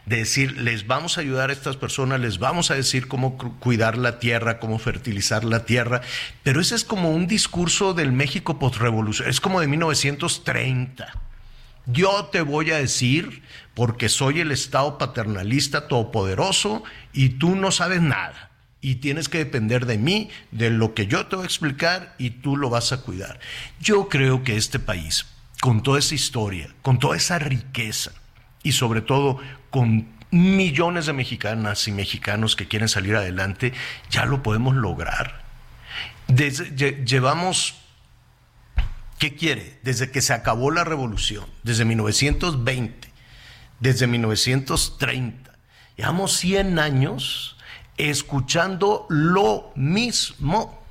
[0.06, 3.58] de decir, les vamos a ayudar a estas personas, les vamos a decir cómo cu-
[3.60, 6.02] cuidar la tierra, cómo fertilizar la tierra,
[6.44, 11.08] pero ese es como un discurso del México postrevolución, es como de 1930.
[11.86, 18.02] Yo te voy a decir, porque soy el Estado paternalista todopoderoso y tú no sabes
[18.02, 18.52] nada.
[18.80, 22.32] Y tienes que depender de mí, de lo que yo te voy a explicar y
[22.32, 23.40] tú lo vas a cuidar.
[23.80, 25.26] Yo creo que este país,
[25.62, 28.12] con toda esa historia, con toda esa riqueza
[28.64, 33.74] y sobre todo con millones de mexicanas y mexicanos que quieren salir adelante,
[34.10, 35.44] ya lo podemos lograr.
[36.28, 37.76] Desde- lle- llevamos
[39.20, 39.80] ¿Qué quiere?
[39.84, 43.08] Desde que se acabó la revolución, desde 1920,
[43.80, 45.54] desde 1930,
[45.96, 47.56] llevamos 100 años
[47.96, 50.84] escuchando lo mismo.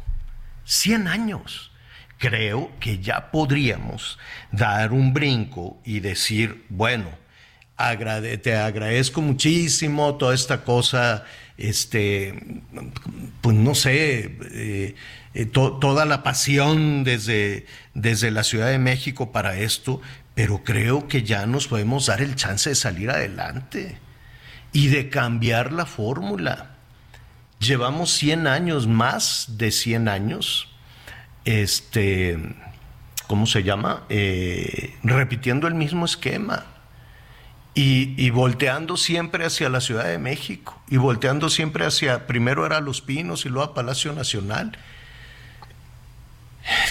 [0.65, 1.73] 100 años.
[2.17, 4.19] Creo que ya podríamos
[4.51, 7.11] dar un brinco y decir, bueno,
[8.43, 11.25] te agradezco muchísimo toda esta cosa,
[11.59, 12.61] este,
[13.41, 14.95] pues no sé, eh,
[15.35, 20.01] eh, to- toda la pasión desde, desde la Ciudad de México para esto,
[20.35, 23.99] pero creo que ya nos podemos dar el chance de salir adelante
[24.73, 26.77] y de cambiar la fórmula.
[27.59, 30.69] Llevamos 100 años, más de 100 años,
[31.45, 32.39] este,
[33.27, 34.05] ¿cómo se llama?
[34.09, 36.67] Eh, repitiendo el mismo esquema.
[37.75, 43.01] Y, volteando siempre hacia la Ciudad de México, y volteando siempre hacia, primero era Los
[43.01, 44.79] Pinos y luego a Palacio Nacional.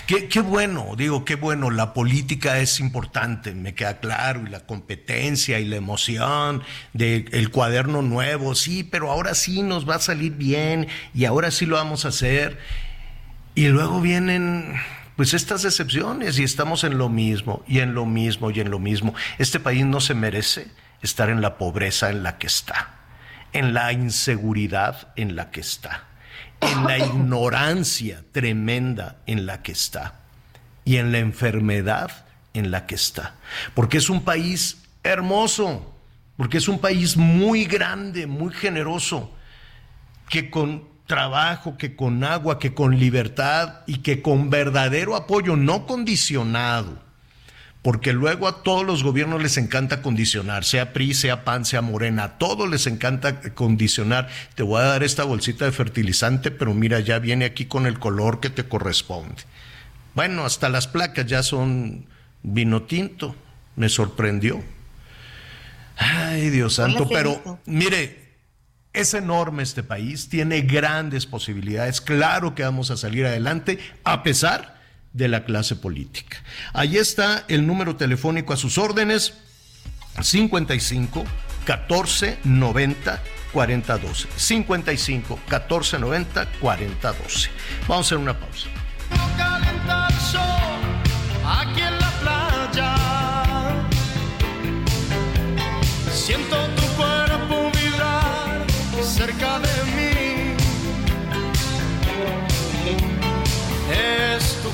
[0.07, 4.65] Qué, qué bueno, digo, qué bueno, la política es importante, me queda claro, y la
[4.65, 6.63] competencia y la emoción
[6.93, 11.67] del cuaderno nuevo, sí, pero ahora sí nos va a salir bien y ahora sí
[11.67, 12.57] lo vamos a hacer.
[13.53, 14.75] Y luego vienen
[15.21, 18.79] pues estas decepciones y estamos en lo mismo y en lo mismo y en lo
[18.79, 19.13] mismo.
[19.37, 20.71] Este país no se merece
[21.03, 22.95] estar en la pobreza en la que está,
[23.53, 26.05] en la inseguridad en la que está,
[26.59, 30.21] en la ignorancia tremenda en la que está
[30.85, 33.35] y en la enfermedad en la que está.
[33.75, 35.95] Porque es un país hermoso,
[36.35, 39.31] porque es un país muy grande, muy generoso,
[40.29, 45.85] que con trabajo, que con agua, que con libertad y que con verdadero apoyo, no
[45.85, 46.97] condicionado,
[47.81, 52.23] porque luego a todos los gobiernos les encanta condicionar, sea PRI, sea PAN, sea Morena,
[52.23, 54.29] a todos les encanta condicionar.
[54.55, 57.99] Te voy a dar esta bolsita de fertilizante, pero mira, ya viene aquí con el
[57.99, 59.43] color que te corresponde.
[60.15, 62.05] Bueno, hasta las placas ya son
[62.41, 63.35] vino tinto,
[63.75, 64.63] me sorprendió.
[65.97, 68.20] Ay, Dios santo, pero mire,
[68.93, 74.79] es enorme este país, tiene grandes posibilidades, claro que vamos a salir adelante, a pesar
[75.13, 76.37] de la clase política.
[76.73, 79.33] Ahí está el número telefónico a sus órdenes,
[80.21, 81.23] 55
[81.65, 83.21] 14 90
[83.53, 84.27] 40 12.
[84.35, 87.49] 55 14 90 40 12.
[87.87, 88.67] Vamos a hacer una pausa.
[91.43, 92.95] Aquí en la playa.
[96.13, 96.80] Siento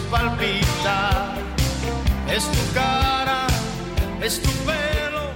[0.09, 1.35] Palpitar,
[2.29, 3.45] es tu cara,
[4.21, 5.33] es tu pelo.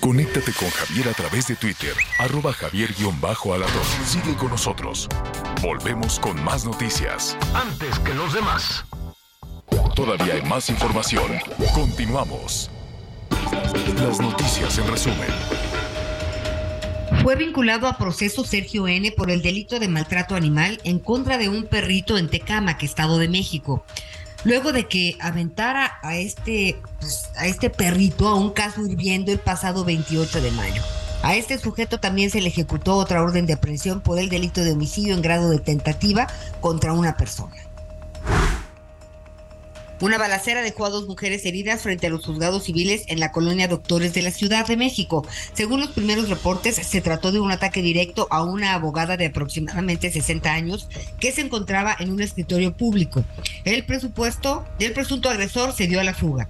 [0.00, 3.82] Conéctate con Javier a través de Twitter, arroba javier-alatón.
[4.04, 5.08] Sigue con nosotros.
[5.62, 7.38] Volvemos con más noticias.
[7.54, 8.84] Antes que los demás.
[9.94, 11.38] Todavía hay más información.
[11.74, 12.70] Continuamos.
[13.96, 15.73] Las noticias en resumen.
[17.24, 21.48] Fue vinculado a proceso Sergio N por el delito de maltrato animal en contra de
[21.48, 23.82] un perrito en Tecámac, Estado de México.
[24.44, 29.38] Luego de que aventara a este, pues, a este perrito a un caso hirviendo el
[29.38, 30.82] pasado 28 de mayo.
[31.22, 34.72] A este sujeto también se le ejecutó otra orden de aprehensión por el delito de
[34.72, 36.26] homicidio en grado de tentativa
[36.60, 37.56] contra una persona.
[40.00, 43.68] Una balacera dejó a dos mujeres heridas frente a los juzgados civiles en la colonia
[43.68, 45.26] Doctores de la Ciudad de México.
[45.52, 50.10] Según los primeros reportes, se trató de un ataque directo a una abogada de aproximadamente
[50.10, 50.88] 60 años
[51.20, 53.24] que se encontraba en un escritorio público.
[53.64, 56.48] El presupuesto del presunto agresor se dio a la fuga.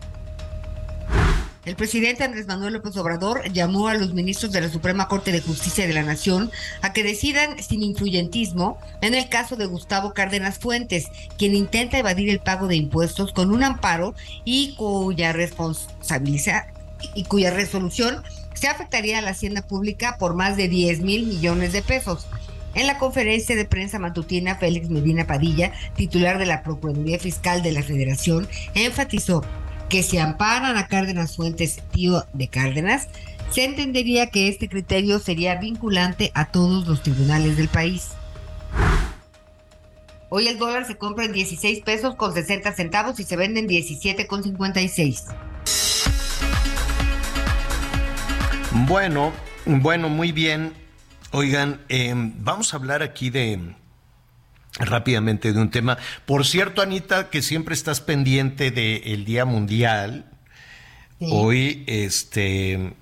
[1.65, 5.41] El presidente Andrés Manuel López Obrador llamó a los ministros de la Suprema Corte de
[5.41, 6.51] Justicia de la Nación
[6.83, 11.07] a que decidan sin influyentismo en el caso de Gustavo Cárdenas Fuentes,
[11.39, 16.67] quien intenta evadir el pago de impuestos con un amparo y cuya responsabilidad
[17.15, 18.23] y cuya resolución
[18.53, 22.27] se afectaría a la hacienda pública por más de 10 mil millones de pesos.
[22.75, 27.73] En la conferencia de prensa matutina, Félix Medina Padilla, titular de la Procuraduría Fiscal de
[27.73, 29.45] la Federación, enfatizó
[29.95, 33.07] que si amparan a Cárdenas Fuentes, tío de Cárdenas,
[33.53, 38.09] se entendería que este criterio sería vinculante a todos los tribunales del país.
[40.31, 43.69] Hoy el dólar se compra en 16 pesos con 60 centavos y se vende en
[43.69, 45.27] 17 con 56.
[48.89, 49.33] Bueno,
[49.65, 50.73] bueno, muy bien.
[51.31, 53.77] Oigan, eh, vamos a hablar aquí de
[54.79, 55.99] rápidamente de un tema.
[56.27, 60.27] Por cierto, Anita, que siempre estás pendiente del Día Mundial.
[61.19, 61.29] Sí.
[61.31, 62.95] Hoy, este.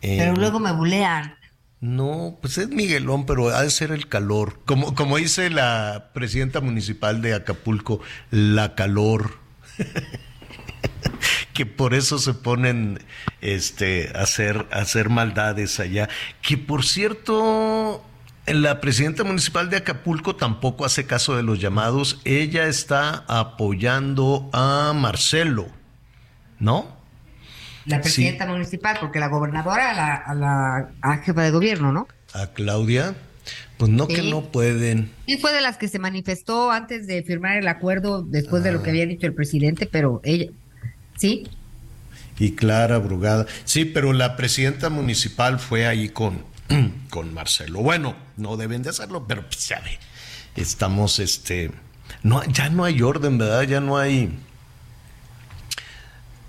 [0.00, 1.36] Pero eh, luego me bulean.
[1.80, 4.60] No, pues es Miguelón, pero ha de ser el calor.
[4.64, 8.00] Como, como dice la presidenta municipal de Acapulco,
[8.30, 9.38] la calor.
[11.54, 13.00] que por eso se ponen
[13.40, 16.08] este, a, hacer, a hacer maldades allá.
[16.42, 18.04] Que por cierto,
[18.54, 22.20] la presidenta municipal de Acapulco tampoco hace caso de los llamados.
[22.24, 25.68] Ella está apoyando a Marcelo,
[26.58, 26.96] ¿no?
[27.86, 32.06] La presidenta municipal, porque la gobernadora a la, a la jefa de gobierno, ¿no?
[32.34, 33.14] A Claudia.
[33.78, 35.10] Pues no que no pueden.
[35.26, 38.82] Sí, fue de las que se manifestó antes de firmar el acuerdo, después de lo
[38.82, 40.50] que había dicho el presidente, pero ella,
[41.16, 41.48] sí,
[42.38, 43.46] Y Clara Brugada.
[43.64, 46.42] Sí, pero la presidenta municipal fue ahí con,
[47.10, 47.80] con Marcelo.
[47.80, 49.98] Bueno, no deben de hacerlo, pero pues ya ve,
[50.56, 51.70] estamos, este,
[52.22, 53.62] no, ya no hay orden, ¿verdad?
[53.62, 54.38] Ya no hay...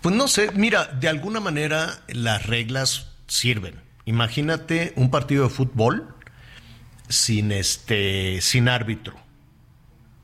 [0.01, 3.75] Pues no sé, mira, de alguna manera las reglas sirven.
[4.05, 6.15] Imagínate un partido de fútbol
[7.09, 9.17] sin este, sin árbitro.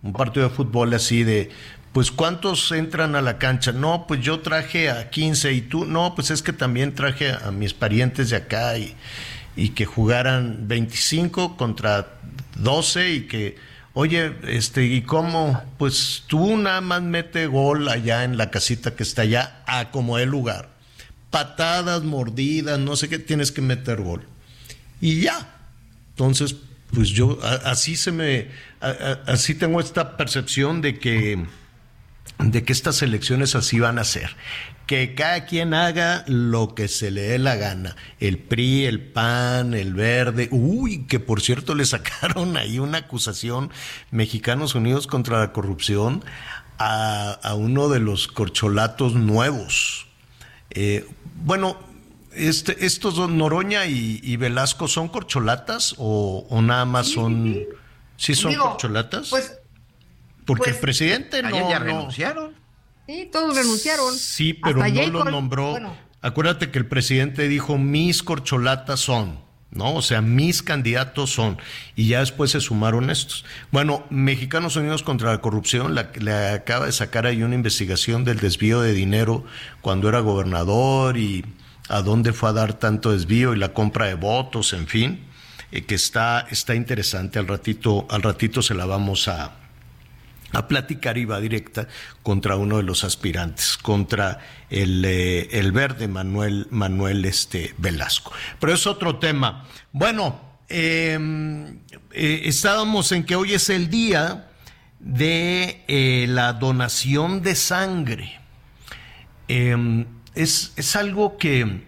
[0.01, 1.51] Un partido de fútbol así de,
[1.91, 3.73] pues ¿cuántos entran a la cancha?
[3.73, 7.51] No, pues yo traje a 15 y tú, no, pues es que también traje a
[7.51, 8.95] mis parientes de acá y,
[9.55, 12.19] y que jugaran 25 contra
[12.57, 13.57] 12 y que,
[13.93, 15.61] oye, este, ¿y cómo?
[15.77, 20.17] Pues tú nada más mete gol allá en la casita que está allá, a como
[20.17, 20.69] el lugar.
[21.29, 24.23] Patadas, mordidas, no sé qué, tienes que meter gol.
[25.01, 25.51] Y ya.
[26.11, 26.55] Entonces,
[26.93, 28.47] pues yo así se me,
[29.25, 31.45] así tengo esta percepción de que,
[32.39, 34.35] de que estas elecciones así van a ser.
[34.86, 37.95] Que cada quien haga lo que se le dé la gana.
[38.19, 40.48] El PRI, el PAN, el Verde.
[40.52, 43.71] Uy, que por cierto le sacaron ahí una acusación
[44.12, 46.24] Mexicanos Unidos contra la Corrupción
[46.78, 50.06] a, a uno de los corcholatos nuevos.
[50.69, 51.08] Eh,
[51.43, 51.80] bueno,
[52.34, 57.58] este, estos dos, Noroña y, y Velasco, ¿son corcholatas o, o nada más son...
[58.17, 59.30] ¿Sí son Digo, corcholatas?
[59.30, 59.58] pues
[60.45, 61.69] Porque pues, el presidente no...
[61.69, 62.54] Ya no- renunciaron.
[63.07, 64.13] Sí, todos renunciaron.
[64.17, 65.71] Sí, pero Hasta no Jacob- los nombró.
[65.71, 69.43] bueno, Acuérdate que el presidente dijo, mis corcholatas son.
[69.71, 69.93] ¿no?
[69.95, 71.57] O sea, mis candidatos son,
[71.97, 73.43] y ya después se sumaron estos.
[73.71, 78.39] Bueno, Mexicanos Unidos contra la Corrupción la, le acaba de sacar ahí una investigación del
[78.39, 79.43] desvío de dinero
[79.81, 81.43] cuando era gobernador y
[81.89, 85.25] a dónde fue a dar tanto desvío y la compra de votos, en fin,
[85.73, 87.37] eh, que está, está interesante.
[87.37, 89.51] Al ratito, al ratito se la vamos a,
[90.55, 91.87] a platicar y va directa
[92.23, 94.39] contra uno de los aspirantes, contra
[94.69, 98.31] el, eh, el verde Manuel, Manuel este, Velasco.
[98.59, 99.67] Pero es otro tema.
[99.91, 100.39] Bueno,
[100.69, 101.79] em,
[102.11, 104.49] eh, estábamos en que hoy es el día
[104.99, 108.39] de eh, la donación de sangre.
[109.49, 111.83] Em, es, es, algo que,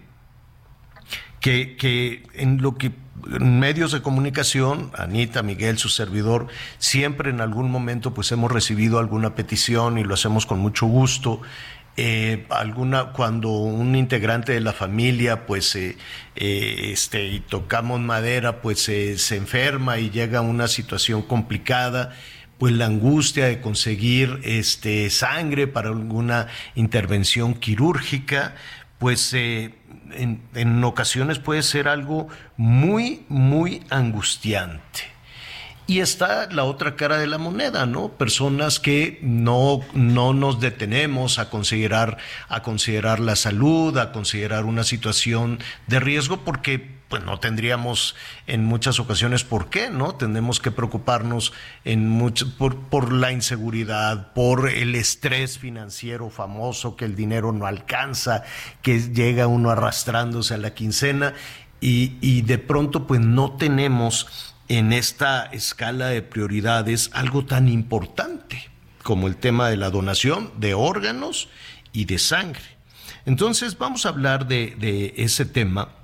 [1.40, 2.92] que, que en lo que
[3.26, 9.34] medios de comunicación, Anita, Miguel, su servidor, siempre en algún momento pues hemos recibido alguna
[9.34, 11.40] petición y lo hacemos con mucho gusto.
[12.00, 15.96] Eh, alguna cuando un integrante de la familia pues eh,
[16.36, 22.14] eh, este y tocamos madera pues se enferma y llega a una situación complicada
[22.56, 28.54] pues la angustia de conseguir este sangre para alguna intervención quirúrgica
[29.00, 29.34] pues
[30.12, 35.18] en, ocasiones puede ser algo muy, muy angustiante.
[35.86, 38.08] Y está la otra cara de la moneda, ¿no?
[38.10, 42.18] Personas que no, no nos detenemos a considerar,
[42.48, 48.14] a considerar la salud, a considerar una situación de riesgo, porque pues no tendríamos
[48.46, 50.14] en muchas ocasiones por qué, ¿no?
[50.14, 51.52] Tenemos que preocuparnos
[51.84, 58.44] en mucho, por, la inseguridad, por el estrés financiero famoso, que el dinero no alcanza,
[58.82, 61.34] que llega uno arrastrándose a la quincena
[61.80, 68.68] y, de pronto pues no tenemos en esta escala de prioridades algo tan importante
[69.02, 71.48] como el tema de la donación de órganos
[71.92, 72.76] y de sangre.
[73.24, 75.97] Entonces vamos a hablar de ese tema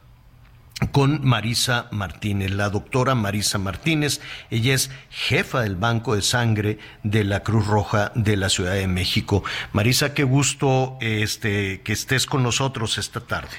[0.92, 4.20] con Marisa Martínez, la doctora Marisa Martínez.
[4.50, 8.86] Ella es jefa del Banco de Sangre de la Cruz Roja de la Ciudad de
[8.86, 9.44] México.
[9.72, 13.56] Marisa, qué gusto este, que estés con nosotros esta tarde.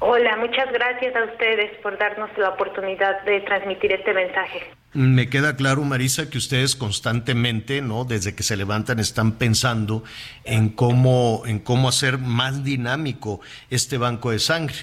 [0.00, 4.75] Hola, muchas gracias a ustedes por darnos la oportunidad de transmitir este mensaje.
[4.92, 8.04] Me queda claro, Marisa, que ustedes constantemente, ¿no?
[8.04, 10.04] Desde que se levantan están pensando
[10.44, 14.76] en cómo, en cómo hacer más dinámico este banco de sangre.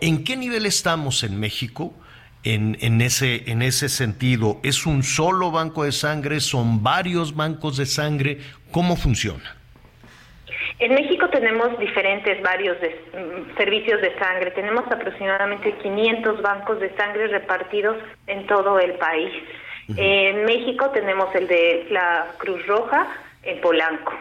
[0.00, 1.94] ¿En qué nivel estamos en México?
[2.42, 6.40] En, en, ese, en ese sentido, ¿es un solo banco de sangre?
[6.40, 8.40] ¿Son varios bancos de sangre?
[8.72, 9.59] ¿Cómo funciona?
[10.80, 14.50] En México tenemos diferentes, varios de, mm, servicios de sangre.
[14.52, 19.30] Tenemos aproximadamente 500 bancos de sangre repartidos en todo el país.
[19.96, 23.08] En México tenemos el de la Cruz Roja
[23.42, 24.12] en Polanco.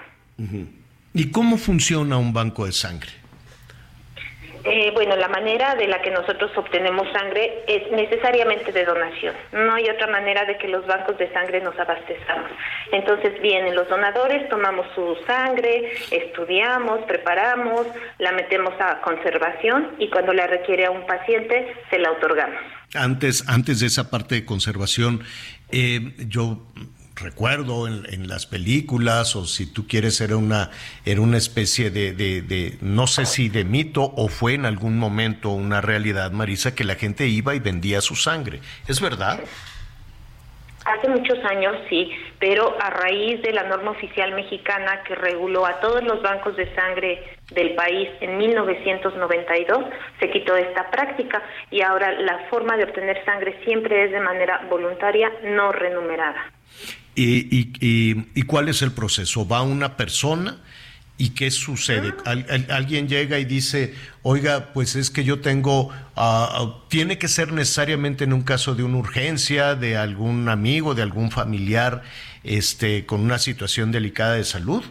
[1.13, 3.11] ¿Y cómo funciona un banco de sangre?
[4.63, 9.33] Eh, bueno, la manera de la que nosotros obtenemos sangre es necesariamente de donación.
[9.53, 12.51] No hay otra manera de que los bancos de sangre nos abastezamos.
[12.91, 20.33] Entonces vienen los donadores, tomamos su sangre, estudiamos, preparamos, la metemos a conservación y cuando
[20.33, 22.59] la requiere a un paciente se la otorgamos.
[22.95, 25.23] Antes, antes de esa parte de conservación,
[25.71, 26.57] eh, yo
[27.19, 30.69] recuerdo en, las películas o si tú quieres era una
[31.05, 35.49] era una especie de, de, no sé si de mito o fue en algún momento
[35.49, 39.39] una realidad Marisa que la gente iba y vendía su sangre es verdad
[40.85, 45.79] Hace muchos años sí, pero a raíz de la norma oficial mexicana que reguló a
[45.81, 49.85] todos los bancos de sangre del país en 1992,
[50.19, 54.65] se quitó esta práctica y ahora la forma de obtener sangre siempre es de manera
[54.69, 56.51] voluntaria, no remunerada.
[57.21, 59.45] ¿Y, y, cuál es el proceso?
[59.45, 60.57] ¿Va una persona?
[61.17, 62.13] ¿Y qué sucede?
[62.69, 67.51] alguien llega y dice, oiga, pues es que yo tengo, ah, ah, tiene que ser
[67.51, 72.03] necesariamente en un caso de una urgencia, de algún amigo, de algún familiar,
[72.45, 74.85] este, con una situación delicada de salud.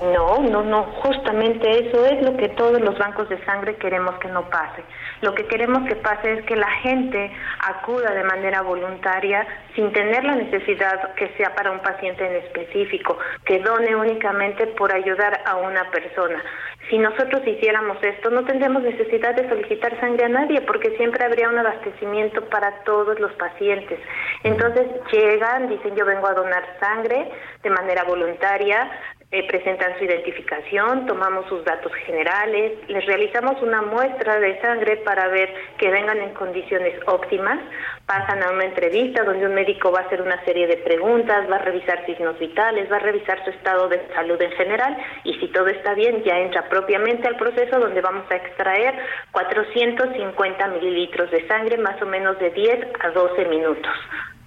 [0.00, 4.28] No, no, no, justamente eso es lo que todos los bancos de sangre queremos que
[4.28, 4.84] no pase.
[5.24, 10.22] Lo que queremos que pase es que la gente acuda de manera voluntaria sin tener
[10.22, 15.56] la necesidad que sea para un paciente en específico, que done únicamente por ayudar a
[15.56, 16.42] una persona.
[16.90, 21.48] Si nosotros hiciéramos esto, no tendríamos necesidad de solicitar sangre a nadie porque siempre habría
[21.48, 23.98] un abastecimiento para todos los pacientes.
[24.42, 27.30] Entonces llegan, dicen yo vengo a donar sangre
[27.62, 28.90] de manera voluntaria,
[29.34, 35.26] eh, presentan su identificación, tomamos sus datos generales, les realizamos una muestra de sangre para
[35.26, 37.58] ver que vengan en condiciones óptimas,
[38.06, 41.56] pasan a una entrevista donde un médico va a hacer una serie de preguntas, va
[41.56, 45.48] a revisar signos vitales, va a revisar su estado de salud en general y si
[45.48, 48.94] todo está bien ya entra propiamente al proceso donde vamos a extraer
[49.32, 53.92] 450 mililitros de sangre más o menos de 10 a 12 minutos.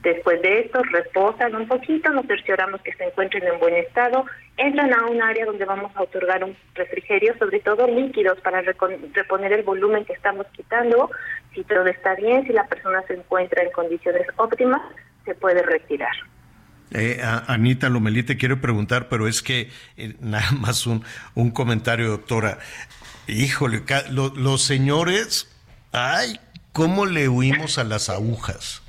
[0.04, 4.26] Después de esto, reposan un poquito, nos cercioramos que se encuentren en buen estado,
[4.56, 9.54] entran a un área donde vamos a otorgar un refrigerio, sobre todo líquidos, para reponer
[9.54, 11.10] el volumen que estamos quitando.
[11.54, 14.82] Si todo está bien, si la persona se encuentra en condiciones óptimas,
[15.26, 16.16] se puede retirar.
[16.92, 21.04] Eh, Anita Lomelí te quiero preguntar, pero es que eh, nada más un,
[21.36, 22.60] un comentario, doctora.
[23.28, 25.54] Híjole, los señores,
[25.92, 26.40] ay,
[26.72, 28.84] ¿cómo le huimos a las agujas?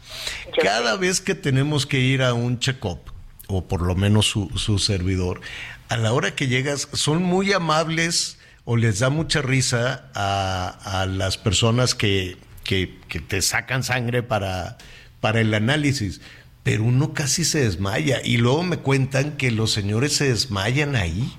[0.63, 3.01] Cada vez que tenemos que ir a un check-up,
[3.47, 5.41] o por lo menos su, su servidor,
[5.89, 11.07] a la hora que llegas, son muy amables o les da mucha risa a, a
[11.07, 14.77] las personas que, que, que, te sacan sangre para,
[15.21, 16.21] para el análisis,
[16.63, 21.35] pero uno casi se desmaya y luego me cuentan que los señores se desmayan ahí.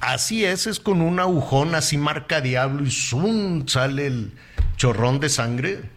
[0.00, 3.66] Así es, es con un agujón así marca diablo y ¡zum!
[3.66, 4.32] sale el
[4.76, 5.95] chorrón de sangre.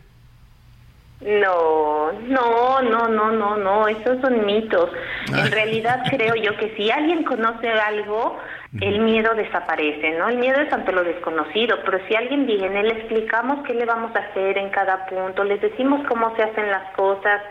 [1.21, 4.89] No, no, no, no, no, no, esos son mitos.
[5.27, 8.37] En realidad creo yo que si alguien conoce algo,
[8.79, 10.29] el miedo desaparece, ¿no?
[10.29, 14.15] El miedo es ante lo desconocido, pero si alguien viene, le explicamos qué le vamos
[14.15, 17.41] a hacer en cada punto, les decimos cómo se hacen las cosas,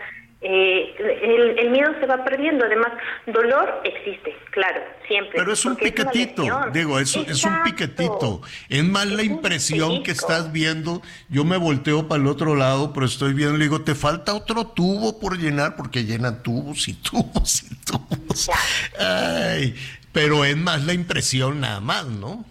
[0.41, 2.65] eh, el, el, miedo se va perdiendo.
[2.65, 2.93] Además,
[3.27, 5.37] dolor existe, claro, siempre.
[5.37, 8.41] Pero es un piquetito, digo, es, es, un piquetito.
[8.69, 11.01] Es más la impresión que estás viendo.
[11.27, 14.67] Yo me volteo para el otro lado, pero estoy viendo, le digo, te falta otro
[14.67, 18.49] tubo por llenar, porque llenan tubos y tubos y tubos.
[18.97, 19.75] Ay,
[20.13, 22.45] pero es más la impresión nada más, ¿no?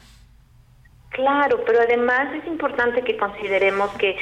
[1.11, 4.17] Claro, pero además es importante que consideremos que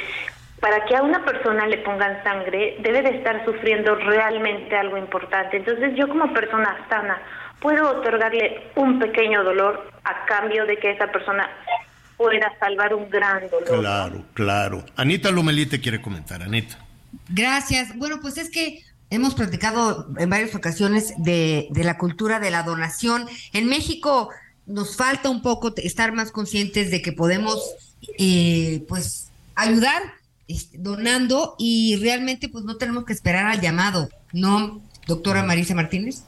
[0.59, 5.57] para que a una persona le pongan sangre, debe de estar sufriendo realmente algo importante.
[5.57, 7.21] Entonces yo como persona sana
[7.59, 11.49] puedo otorgarle un pequeño dolor a cambio de que esa persona
[12.17, 13.79] pueda salvar un gran dolor.
[13.79, 14.83] Claro, claro.
[14.95, 16.79] Anita Lumelí te quiere comentar, Anita.
[17.29, 17.95] Gracias.
[17.95, 18.81] Bueno, pues es que
[19.11, 23.27] hemos platicado en varias ocasiones de, de la cultura de la donación.
[23.53, 24.29] En México
[24.65, 27.63] nos falta un poco estar más conscientes de que podemos,
[28.17, 30.16] eh, pues, ayudar
[30.73, 36.23] donando y realmente pues no tenemos que esperar al llamado, ¿no, doctora Marisa Martínez?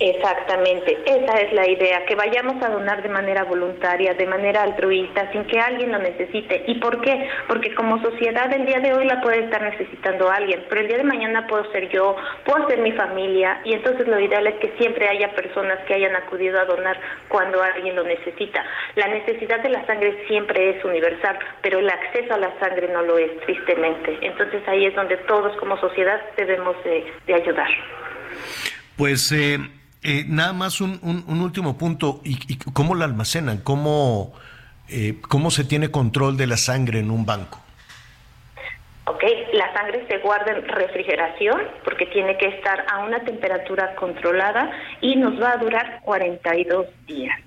[0.00, 5.30] Exactamente, esa es la idea, que vayamos a donar de manera voluntaria, de manera altruista,
[5.32, 6.62] sin que alguien lo necesite.
[6.68, 7.28] ¿Y por qué?
[7.48, 10.98] Porque como sociedad el día de hoy la puede estar necesitando alguien, pero el día
[10.98, 14.72] de mañana puedo ser yo, puedo ser mi familia, y entonces lo ideal es que
[14.78, 16.96] siempre haya personas que hayan acudido a donar
[17.26, 18.64] cuando alguien lo necesita.
[18.94, 23.02] La necesidad de la sangre siempre es universal, pero el acceso a la sangre no
[23.02, 24.16] lo es, tristemente.
[24.20, 27.68] Entonces ahí es donde todos como sociedad debemos de, de ayudar.
[28.96, 29.58] Pues eh,
[30.02, 32.20] eh, nada más un, un, último punto.
[32.24, 33.58] ¿Y, ¿Y, cómo la almacenan?
[33.58, 34.32] ¿Cómo,
[34.88, 37.60] eh, ¿Cómo se tiene control de la sangre en un banco?
[39.06, 39.24] Ok,
[39.54, 44.70] la sangre se guarda en refrigeración porque tiene que estar a una temperatura controlada
[45.00, 47.40] y nos va a durar 42 días.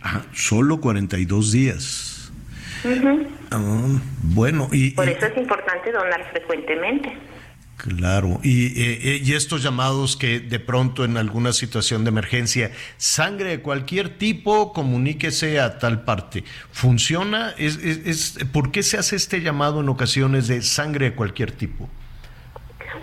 [0.00, 2.32] Ajá, solo 42 días.
[2.84, 3.26] Uh -huh.
[3.50, 4.90] ah, bueno, y...
[4.92, 7.12] Por eso es importante donar frecuentemente.
[7.84, 13.50] Claro, y, eh, y, estos llamados que de pronto en alguna situación de emergencia, sangre
[13.50, 16.44] de cualquier tipo, comuníquese a tal parte.
[16.72, 17.50] ¿Funciona?
[17.58, 21.52] ¿Es, es, es, por qué se hace este llamado en ocasiones de sangre de cualquier
[21.52, 21.90] tipo?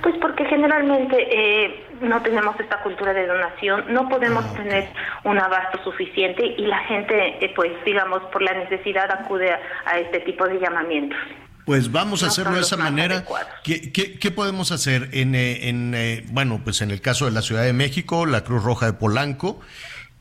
[0.02, 4.64] Pues porque generalmente eh, no tenemos esta cultura de donación, no podemos ah, okay.
[4.64, 4.90] tener
[5.26, 10.00] un abasto suficiente y la gente, eh, pues digamos, por la necesidad acude a, a
[10.00, 11.20] este tipo de llamamientos.
[11.66, 13.26] Pues vamos a hacerlo de esa manera.
[13.64, 15.10] ¿Qué, ¿Qué, qué, podemos hacer?
[15.14, 18.64] En, en eh, bueno, pues en el caso de la Ciudad de México, la Cruz
[18.64, 19.60] Roja de Polanco,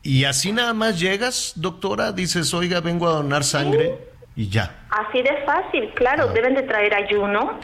[0.03, 3.95] y así nada más llegas, doctora, dices, oiga, vengo a donar sangre
[4.34, 4.43] sí.
[4.43, 4.84] y ya.
[4.91, 6.32] Así de fácil, claro, ah.
[6.32, 7.59] deben de traer ayuno,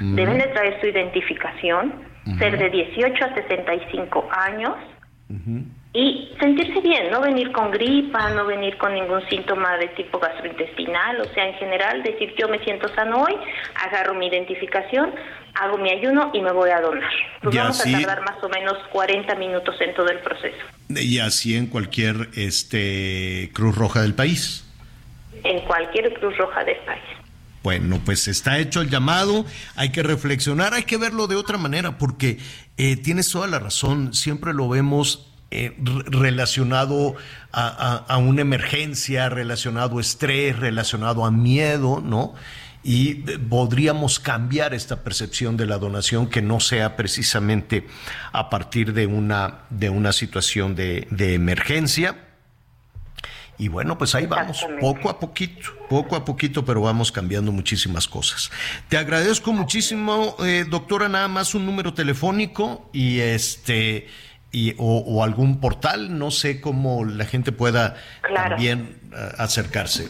[0.00, 0.14] uh -huh.
[0.14, 1.94] deben de traer su identificación,
[2.26, 2.38] uh -huh.
[2.38, 4.74] ser de 18 a 65 años.
[5.28, 5.64] Uh -huh
[5.94, 11.20] y sentirse bien, no venir con gripa, no venir con ningún síntoma de tipo gastrointestinal,
[11.20, 13.34] o sea, en general decir yo me siento sano hoy,
[13.74, 15.12] agarro mi identificación,
[15.54, 17.12] hago mi ayuno y me voy a donar.
[17.42, 20.56] Nos vamos así, a tardar más o menos 40 minutos en todo el proceso.
[20.88, 24.64] Y así en cualquier este Cruz Roja del país.
[25.44, 27.02] En cualquier Cruz Roja del país.
[27.62, 29.44] Bueno, pues está hecho el llamado,
[29.76, 32.38] hay que reflexionar, hay que verlo de otra manera, porque
[32.76, 35.76] eh, tienes toda la razón, siempre lo vemos eh,
[36.06, 37.14] relacionado
[37.52, 42.32] a, una emergencia, relacionado a estrés, relacionado a miedo, ¿no?
[42.82, 43.16] Y
[43.50, 47.86] podríamos cambiar esta percepción de la donación que no sea precisamente
[48.32, 52.16] a partir de una, de una situación de, de emergencia.
[53.58, 58.08] Y bueno, pues ahí vamos, poco a poquito, poco a poquito, pero vamos cambiando muchísimas
[58.08, 58.50] cosas.
[58.88, 64.08] Te agradezco muchísimo, eh, doctora, nada más un número telefónico y este
[64.52, 67.96] y, o, algún portal, no sé cómo la gente pueda
[68.34, 70.08] también eh, acercarse.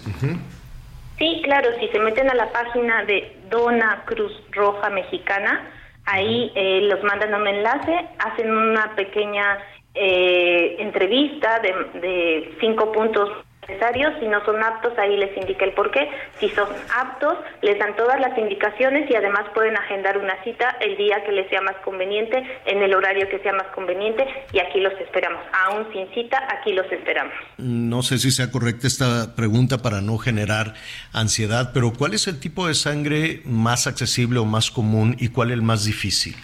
[1.18, 5.70] Sí, claro, si se meten a la página de Dona Cruz Roja Mexicana,
[6.04, 9.58] ahí eh, los mandan un enlace, hacen una pequeña
[9.94, 13.30] eh, entrevista de, de cinco puntos
[13.72, 16.08] necesarios, si no son aptos, ahí les indica el por qué.
[16.38, 16.68] Si son
[16.98, 21.32] aptos, les dan todas las indicaciones y además pueden agendar una cita el día que
[21.32, 25.42] les sea más conveniente, en el horario que sea más conveniente y aquí los esperamos.
[25.66, 27.34] Aún sin cita, aquí los esperamos.
[27.58, 30.74] No sé si sea correcta esta pregunta para no generar
[31.12, 35.50] ansiedad, pero ¿cuál es el tipo de sangre más accesible o más común y cuál
[35.50, 36.36] el más difícil?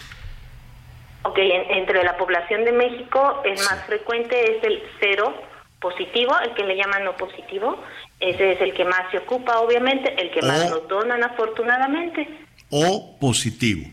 [1.23, 5.33] Ok, entre la población de México el más frecuente es el cero
[5.79, 7.81] positivo, el que le llaman no positivo,
[8.19, 12.27] ese es el que más se ocupa, obviamente, el que más nos donan, afortunadamente.
[12.69, 13.89] O positivo.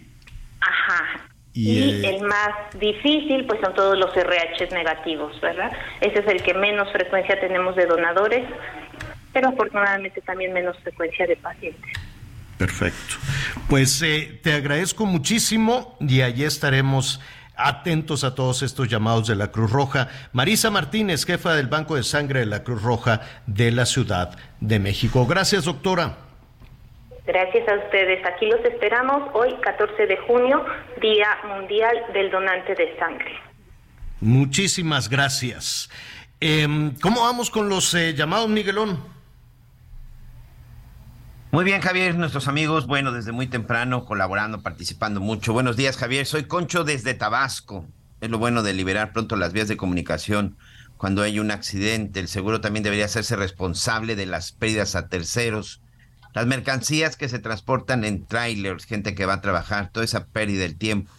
[0.61, 1.27] Ajá.
[1.53, 5.73] Y, el más difícil, pues son todos los RH negativos, ¿verdad?
[6.03, 8.47] Ese es el que menos frecuencia tenemos de donadores,
[9.33, 11.93] pero afortunadamente también menos frecuencia de pacientes.
[12.59, 13.17] Perfecto.
[13.69, 17.21] Pues eh, te agradezco muchísimo y allí estaremos
[17.57, 20.09] atentos a todos estos llamados de la Cruz Roja.
[20.33, 24.79] Marisa Martínez, jefa del Banco de Sangre de la Cruz Roja de la Ciudad de
[24.79, 25.27] México.
[25.27, 26.17] Gracias, doctora.
[27.27, 28.25] Gracias a ustedes.
[28.25, 30.65] Aquí los esperamos hoy, 14 de junio,
[31.01, 33.33] Día Mundial del Donante de Sangre.
[34.21, 35.91] Muchísimas gracias.
[36.41, 39.16] Em, ¿Cómo vamos con los eh, llamados, Miguelón?
[41.57, 45.55] Muy bien, Javier, nuestros amigos, bueno, desde muy temprano colaborando, participando mucho.
[45.55, 46.27] Buenos días, Javier.
[46.27, 47.87] Soy Concho desde Tabasco.
[48.21, 50.59] Es lo bueno de liberar pronto las vías de comunicación
[50.99, 52.21] cuando hay un accidente.
[52.21, 55.81] El seguro también debería hacerse responsable de las pérdidas a terceros.
[56.35, 60.61] Las mercancías que se transportan en trailers, gente que va a trabajar, toda esa pérdida
[60.61, 61.11] del tiempo.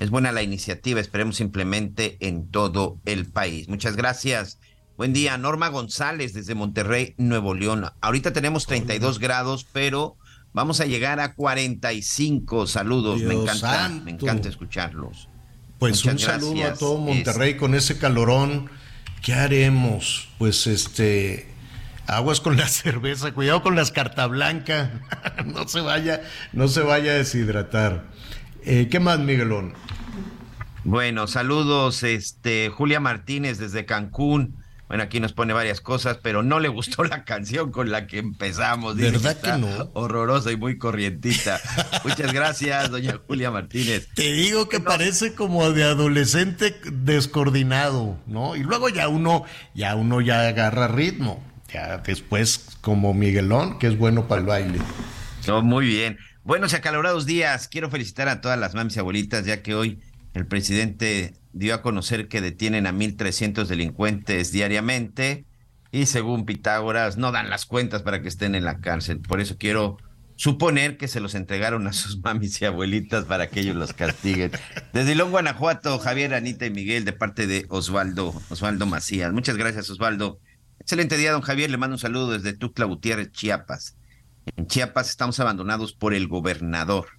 [0.00, 3.68] Es buena la iniciativa, esperemos simplemente en todo el país.
[3.68, 4.58] Muchas gracias.
[4.96, 7.84] Buen día, Norma González desde Monterrey, Nuevo León.
[8.00, 10.16] Ahorita tenemos 32 grados, pero
[10.54, 12.66] vamos a llegar a 45.
[12.66, 15.28] Saludos, me encanta, me encanta escucharlos.
[15.78, 18.70] Pues un saludo a todo Monterrey con ese calorón.
[19.22, 20.30] ¿Qué haremos?
[20.38, 21.46] Pues este
[22.06, 25.02] aguas con la cerveza, cuidado con las carta blanca,
[25.44, 26.22] no se vaya,
[26.54, 28.06] no se vaya a deshidratar.
[28.64, 29.74] Eh, ¿Qué más, Miguelón?
[30.84, 34.64] Bueno, saludos, este Julia Martínez desde Cancún.
[34.88, 38.18] Bueno, aquí nos pone varias cosas, pero no le gustó la canción con la que
[38.18, 38.96] empezamos.
[38.96, 39.90] ¿Verdad que, no?
[39.94, 41.60] Horrorosa y muy corrientita.
[42.04, 44.08] Muchas gracias, doña Julia Martínez.
[44.14, 48.54] Te digo que parece como de adolescente descoordinado, ¿no?
[48.54, 51.42] Y luego ya uno, ya uno ya agarra ritmo.
[51.72, 54.78] Ya después, como Miguelón, que es bueno para el baile.
[55.48, 56.18] No, muy bien.
[56.44, 57.66] Buenos y acalorados días.
[57.66, 60.00] Quiero felicitar a todas las mamis y abuelitas, ya que hoy
[60.32, 65.46] el presidente dio a conocer que detienen a 1.300 delincuentes diariamente
[65.90, 69.20] y según Pitágoras no dan las cuentas para que estén en la cárcel.
[69.20, 69.96] Por eso quiero
[70.36, 74.52] suponer que se los entregaron a sus mamis y abuelitas para que ellos los castiguen.
[74.92, 79.32] Desde León, Guanajuato, Javier, Anita y Miguel, de parte de Osvaldo, Osvaldo Macías.
[79.32, 80.38] Muchas gracias, Osvaldo.
[80.78, 81.70] Excelente día, don Javier.
[81.70, 83.96] Le mando un saludo desde Tucla Gutiérrez, Chiapas.
[84.56, 87.15] En Chiapas estamos abandonados por el gobernador.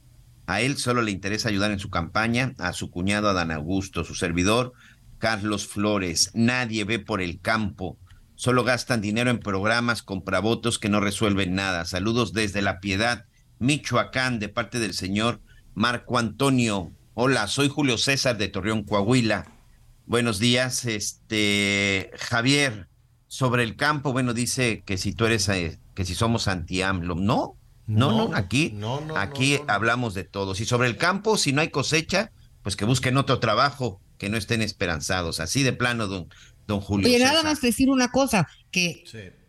[0.47, 4.15] A él solo le interesa ayudar en su campaña, a su cuñado Adán Augusto, su
[4.15, 4.71] servidor
[5.19, 6.31] Carlos Flores.
[6.33, 7.97] Nadie ve por el campo.
[8.35, 11.83] Solo gastan dinero en programas compravotos que no resuelven nada.
[11.83, 13.25] Saludos desde La Piedad,
[13.59, 15.41] Michoacán, de parte del señor
[15.73, 16.93] Marco Antonio.
[17.13, 19.51] Hola, soy Julio César de Torreón, Coahuila.
[20.05, 22.87] Buenos días, este Javier.
[23.27, 27.15] Sobre el campo, bueno, dice que si tú eres, eh, que si somos anti-AMLO.
[27.15, 27.57] No,
[27.87, 28.77] no, no, aquí,
[29.15, 30.59] aquí hablamos de todos.
[30.59, 32.31] Y sobre el campo, si no hay cosecha,
[32.61, 35.39] pues que busquen otro trabajo, que no estén esperanzados.
[35.39, 36.27] Así de plano, don,
[36.67, 37.07] don Julio.
[37.07, 39.05] Oye, nada más decir una cosa, que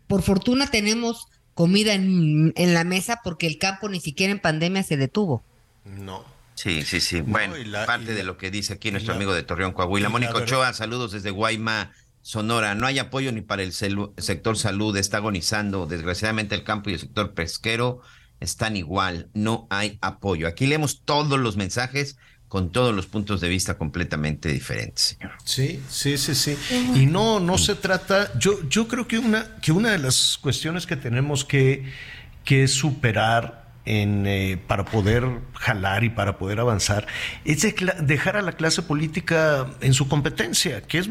[0.07, 4.95] por fortuna tenemos comida en, la mesa porque el campo ni siquiera en pandemia se
[4.95, 5.43] detuvo.
[5.83, 6.23] No.
[6.55, 7.21] Sí, sí, sí.
[7.21, 10.07] bueno, parte de lo que dice aquí nuestro amigo de Torreón, Coahuila.
[10.07, 12.75] Mónico Ochoa, saludos desde Guayma, Sonora.
[12.75, 16.99] No hay apoyo ni para el sector salud, está agonizando desgraciadamente el campo y el
[16.99, 18.01] sector pesquero
[18.39, 20.47] están igual, no hay apoyo.
[20.47, 22.17] Aquí leemos todos los mensajes
[22.47, 25.33] con todos los puntos de vista completamente diferentes, señor.
[25.45, 26.57] Sí, sí, sí, sí.
[26.95, 30.87] Y no, no se trata, yo, yo creo que una, que una de las cuestiones
[30.87, 31.85] que tenemos que,
[32.43, 37.07] que superar en, eh, para poder jalar y para poder avanzar
[37.45, 37.65] es
[38.01, 41.09] dejar a la clase política en su competencia, que es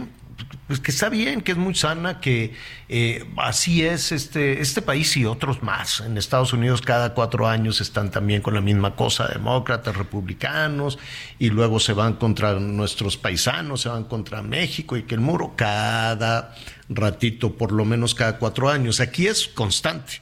[0.69, 2.53] pues que está bien, que es muy sana, que
[2.91, 6.01] eh, así es este, este país y otros más.
[6.01, 10.99] En Estados Unidos cada cuatro años están también con la misma cosa, demócratas, republicanos,
[11.39, 15.55] y luego se van contra nuestros paisanos, se van contra México y que el muro
[15.57, 16.55] cada
[16.91, 19.01] ratito, por lo menos cada cuatro años.
[19.01, 20.21] Aquí es constante.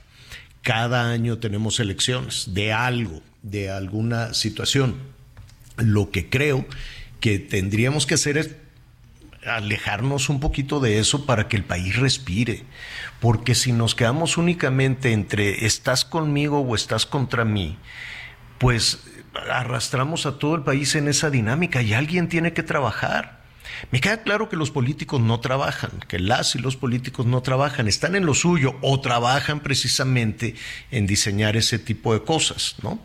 [0.63, 4.95] Cada año tenemos elecciones de algo, de alguna situación.
[5.77, 6.67] Lo que creo
[7.19, 8.51] que tendríamos que hacer es
[9.47, 12.65] alejarnos un poquito de eso para que el país respire.
[13.21, 17.79] Porque si nos quedamos únicamente entre estás conmigo o estás contra mí,
[18.59, 19.05] pues
[19.51, 23.37] arrastramos a todo el país en esa dinámica y alguien tiene que trabajar.
[23.91, 27.89] Me queda claro que los políticos no trabajan, que las y los políticos no trabajan,
[27.89, 30.55] están en lo suyo o trabajan precisamente
[30.91, 33.01] en diseñar ese tipo de cosas, ¿no?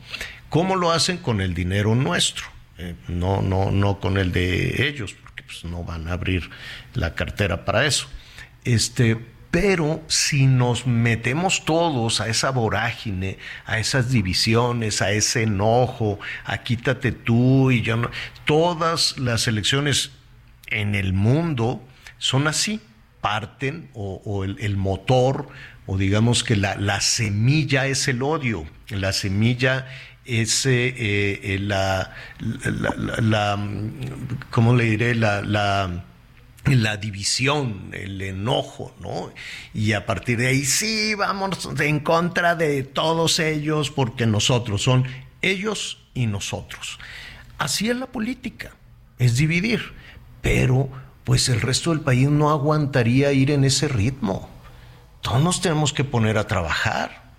[0.50, 2.46] ¿Cómo lo hacen con el dinero nuestro?
[2.78, 5.16] Eh, no, no, no con el de ellos,
[5.52, 6.50] pues, no van a abrir
[6.94, 8.08] la cartera para eso.
[8.64, 9.18] Este,
[9.50, 16.60] pero si nos metemos todos a esa vorágine, a esas divisiones, a ese enojo, a
[16.60, 18.10] quítate tú y yo no,
[18.46, 20.12] todas las elecciones
[20.68, 21.84] en el mundo
[22.18, 22.80] son así,
[23.20, 25.50] parten o, el, motor
[25.86, 29.88] o digamos que la, la semilla es el odio, la semilla
[30.26, 33.70] es eh, eh, la, la,
[34.50, 35.16] ¿cómo le diré?
[35.16, 36.04] La, la,
[36.66, 39.32] la, división, el enojo, ¿no?
[39.74, 45.06] Y a partir de ahí sí, vamos en contra de todos ellos porque nosotros son
[45.42, 47.00] ellos y nosotros.
[47.58, 48.72] Así es la política,
[49.18, 49.94] es dividir,
[50.42, 50.90] pero
[51.24, 54.50] pues el resto del país no aguantaría ir en ese ritmo.
[55.22, 57.31] Todos nos tenemos que poner a trabajar.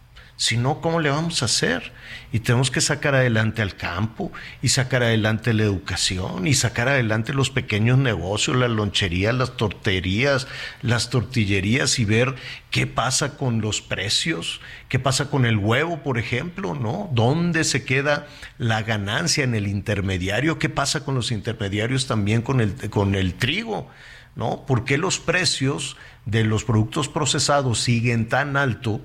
[0.42, 1.92] Si no, ¿cómo le vamos a hacer?
[2.32, 4.32] y tenemos que sacar adelante al campo
[4.62, 10.48] y sacar adelante la educación y sacar adelante los pequeños negocios, las loncherías, las torterías,
[10.80, 12.34] las tortillerías y ver
[12.70, 17.10] qué pasa con los precios, qué pasa con el huevo, por ejemplo, ¿no?
[17.12, 18.26] ¿Dónde se queda
[18.56, 20.58] la ganancia en el intermediario?
[20.58, 23.88] ¿Qué pasa con los intermediarios también con el, con el trigo?
[24.34, 24.64] ¿No?
[24.64, 29.02] ¿Por qué los precios de los productos procesados siguen tan alto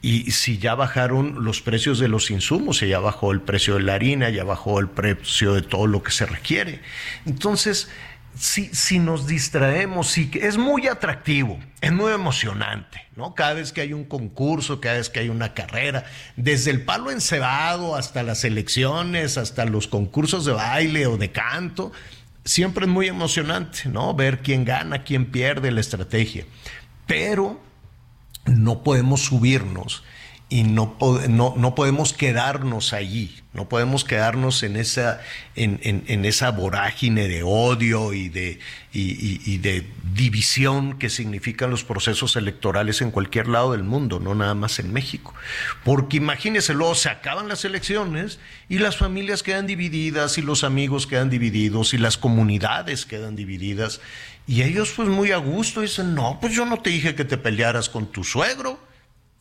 [0.00, 3.94] y si ya bajaron los precios de los insumos, ya bajó el precio de la
[3.94, 6.80] harina, ya bajó el precio de todo lo que se requiere.
[7.26, 7.88] Entonces,
[8.38, 13.34] si, si nos distraemos, sí, es muy atractivo, es muy emocionante, ¿no?
[13.34, 16.04] Cada vez que hay un concurso, cada vez que hay una carrera,
[16.36, 21.90] desde el palo encebado hasta las elecciones, hasta los concursos de baile o de canto,
[22.44, 24.14] siempre es muy emocionante, ¿no?
[24.14, 26.44] Ver quién gana, quién pierde la estrategia.
[27.06, 27.60] Pero
[28.48, 30.02] no podemos subirnos
[30.50, 30.96] y no,
[31.28, 35.20] no, no, podemos quedarnos allí, no podemos quedarnos en esa,
[35.56, 38.58] en, en, esa vorágine de odio y de,
[38.90, 44.54] y, de división que significan los procesos electorales en cualquier lado del mundo, no nada
[44.54, 45.34] más en México.
[45.84, 48.38] Porque imagínense, luego se acaban las elecciones
[48.70, 54.00] y las familias quedan divididas y los amigos quedan divididos y las comunidades quedan divididas
[54.48, 57.36] y ellos pues muy a gusto dicen, no, pues yo no te dije que te
[57.36, 58.80] pelearas con tu suegro,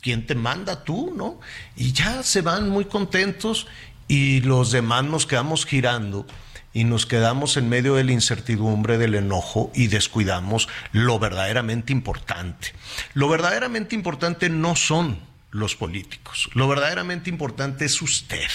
[0.01, 1.39] ¿quién te manda tú, no?
[1.77, 3.67] Y ya se van muy contentos
[4.09, 6.27] y los demás nos quedamos girando
[6.73, 12.73] y nos quedamos en medio de la incertidumbre, del enojo y descuidamos lo verdaderamente importante.
[13.13, 15.19] Lo verdaderamente importante no son
[15.57, 16.49] los políticos.
[16.53, 18.47] Lo verdaderamente importante es usted,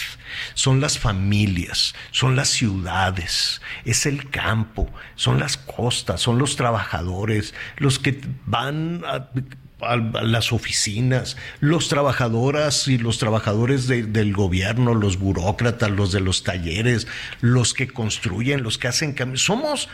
[0.54, 7.54] son las familias, son las ciudades, es el campo, son las costas, son los trabajadores,
[7.76, 9.28] los que van a,
[10.22, 17.08] las oficinas, los trabajadoras y los trabajadores del gobierno, los burócratas, los de los talleres,
[17.40, 19.42] los que construyen, los que hacen cambios.
[19.42, 19.88] Somos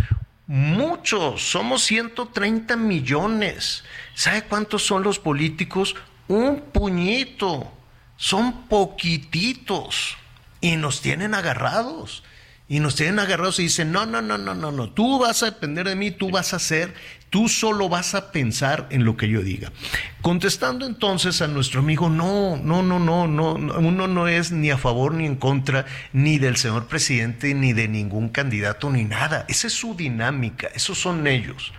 [0.46, 3.84] muchos, somos 130 millones.
[4.14, 5.94] ¿Sabe cuántos son los políticos?
[6.28, 7.72] Un puñito,
[8.16, 10.16] son poquititos
[10.60, 12.22] y nos tienen agarrados.
[12.70, 15.46] Y nos tienen agarrados y dicen, no, no, no, no, no, no, tú vas a
[15.46, 16.92] depender de mí, tú vas a hacer,
[17.30, 19.72] tú solo vas a pensar en lo que yo diga.
[20.20, 24.76] Contestando entonces a nuestro amigo, no, no, no, no, no, uno no es ni a
[24.76, 29.46] favor ni en contra ni del señor presidente, ni de ningún candidato, ni nada.
[29.48, 31.72] Esa es su dinámica, esos son ellos.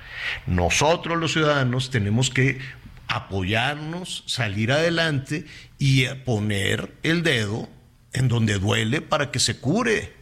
[0.47, 2.57] Nosotros los ciudadanos tenemos que
[3.09, 5.45] apoyarnos, salir adelante
[5.77, 7.67] y poner el dedo
[8.13, 10.17] en donde duele para que se cure.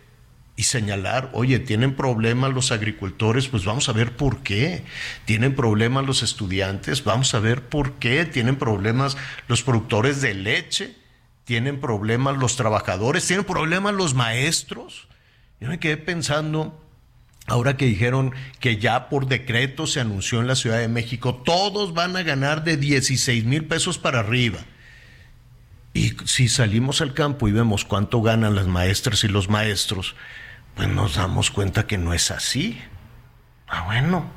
[0.59, 4.83] y señalar, oye, tienen problemas los agricultores, pues vamos a ver por qué.
[5.25, 8.25] Tienen problemas los estudiantes, vamos a ver por qué.
[8.25, 9.17] Tienen problemas
[9.47, 10.95] los productores de leche,
[11.43, 15.07] tienen problemas los trabajadores, tienen problemas los maestros.
[15.59, 16.83] Yo me quedé pensando,
[17.47, 21.93] ahora que dijeron que ya por decreto se anunció en la Ciudad de México, todos
[21.93, 24.59] van a ganar de 16 mil pesos para arriba.
[25.93, 30.15] Y si salimos al campo y vemos cuánto ganan las maestras y los maestros,
[30.75, 32.79] pues nos damos cuenta que no es así.
[33.67, 34.29] Ah, bueno,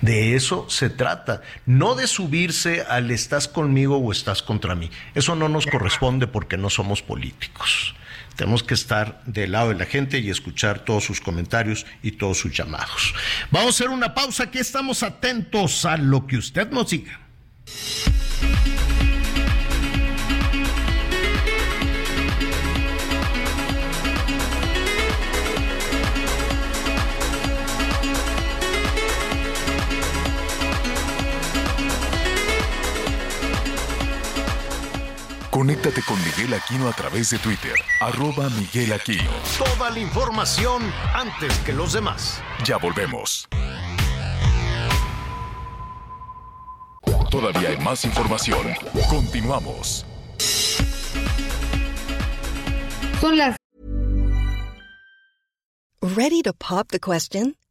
[0.00, 4.90] de eso se trata, no de subirse al estás conmigo o estás contra mí.
[5.14, 7.96] Eso no nos corresponde porque no somos políticos.
[8.38, 12.38] Tenemos que estar del lado de la gente y escuchar todos sus comentarios y todos
[12.38, 13.12] sus llamados.
[13.50, 17.18] Vamos a hacer una pausa, aquí estamos atentos a lo que usted nos diga.
[35.58, 39.28] Conéctate con Miguel Aquino a través de Twitter, arroba Miguel Aquino.
[39.58, 40.80] Toda la información
[41.12, 42.40] antes que los demás.
[42.64, 43.48] Ya volvemos.
[47.28, 48.68] Todavía hay más información.
[49.10, 50.06] Continuamos.
[53.20, 53.56] Son las
[56.00, 57.56] Ready to pop the question?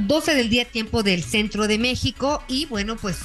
[0.00, 3.18] 12 del día tiempo del centro de México y bueno, pues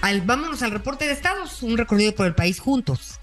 [0.00, 3.18] al, vámonos al reporte de estados, un recorrido por el país juntos.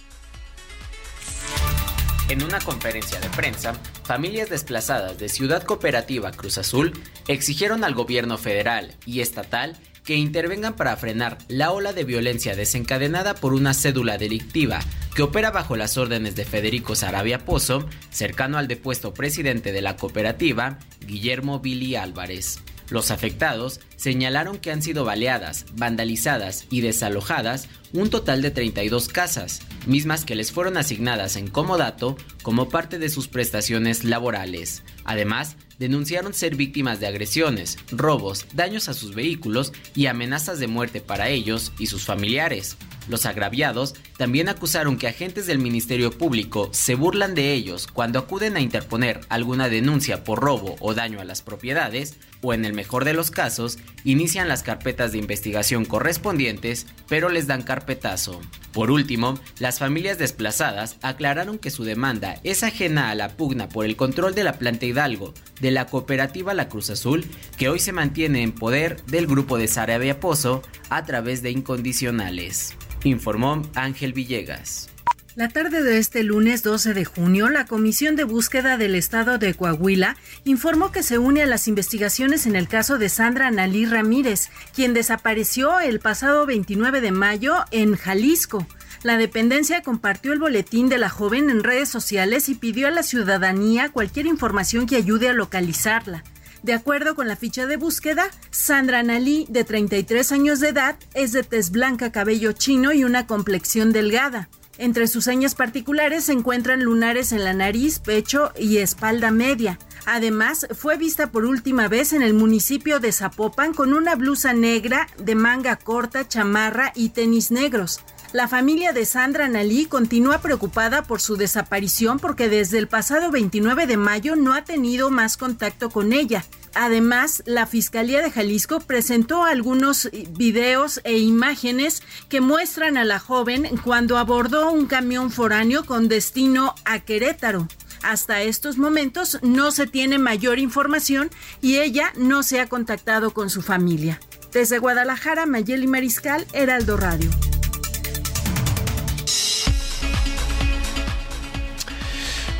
[2.28, 3.74] En una conferencia de prensa,
[4.04, 6.94] familias desplazadas de Ciudad Cooperativa Cruz Azul
[7.28, 13.36] exigieron al gobierno federal y estatal que intervengan para frenar la ola de violencia desencadenada
[13.36, 14.80] por una cédula delictiva
[15.16, 19.96] que opera bajo las órdenes de Federico Sarabia Pozo, cercano al depuesto presidente de la
[19.96, 22.60] cooperativa, Guillermo Billy Álvarez.
[22.90, 29.62] Los afectados señalaron que han sido baleadas, vandalizadas y desalojadas un total de 32 casas,
[29.88, 34.84] mismas que les fueron asignadas en comodato como parte de sus prestaciones laborales.
[35.04, 41.02] Además, denunciaron ser víctimas de agresiones, robos, daños a sus vehículos y amenazas de muerte
[41.02, 42.78] para ellos y sus familiares.
[43.08, 48.58] Los agraviados también acusaron que agentes del Ministerio Público se burlan de ellos cuando acuden
[48.58, 53.06] a interponer alguna denuncia por robo o daño a las propiedades, o en el mejor
[53.06, 58.42] de los casos, inician las carpetas de investigación correspondientes, pero les dan carpetazo.
[58.72, 63.86] Por último, las familias desplazadas aclararon que su demanda es ajena a la pugna por
[63.86, 67.26] el control de la planta Hidalgo de la cooperativa La Cruz Azul,
[67.58, 72.76] que hoy se mantiene en poder del grupo de Sarabia Pozo a través de incondicionales
[73.10, 74.90] informó Ángel Villegas.
[75.36, 79.54] La tarde de este lunes 12 de junio, la Comisión de Búsqueda del Estado de
[79.54, 84.50] Coahuila informó que se une a las investigaciones en el caso de Sandra Nalí Ramírez,
[84.74, 88.66] quien desapareció el pasado 29 de mayo en Jalisco.
[89.04, 93.04] La dependencia compartió el boletín de la joven en redes sociales y pidió a la
[93.04, 96.24] ciudadanía cualquier información que ayude a localizarla.
[96.66, 101.32] De acuerdo con la ficha de búsqueda, Sandra Nalí, de 33 años de edad, es
[101.32, 104.50] de tez blanca, cabello chino y una complexión delgada.
[104.80, 109.78] Entre sus señas particulares se encuentran lunares en la nariz, pecho y espalda media.
[110.08, 115.08] Además, fue vista por última vez en el municipio de Zapopan con una blusa negra
[115.20, 118.00] de manga corta, chamarra y tenis negros.
[118.36, 123.88] La familia de Sandra Nalí continúa preocupada por su desaparición porque desde el pasado 29
[123.88, 126.44] de mayo no ha tenido más contacto con ella.
[126.74, 133.70] Además, la Fiscalía de Jalisco presentó algunos videos e imágenes que muestran a la joven
[133.86, 137.70] cuando abordó un camión foráneo con destino a Querétaro.
[138.04, 141.30] Hasta estos momentos no se tiene mayor información
[141.62, 144.20] y ella no se ha contactado con su familia.
[144.52, 147.30] Desde Guadalajara, Mayeli Mariscal, Heraldo Radio.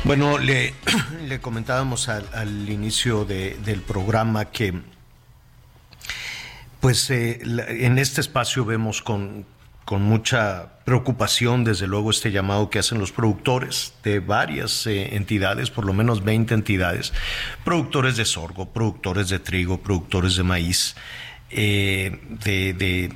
[0.06, 0.72] Bueno, le,
[1.40, 4.72] comentábamos al, inicio del programa que,
[6.78, 9.44] pues, eh, en este espacio vemos con,
[9.84, 15.72] con mucha preocupación, desde luego, este llamado que hacen los productores de varias eh, entidades,
[15.72, 17.12] por lo menos 20 entidades,
[17.64, 20.94] productores de sorgo, productores de trigo, productores de maíz,
[21.50, 23.12] eh, de, de,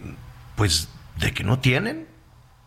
[0.57, 0.89] pues,
[1.21, 2.09] de que no tienen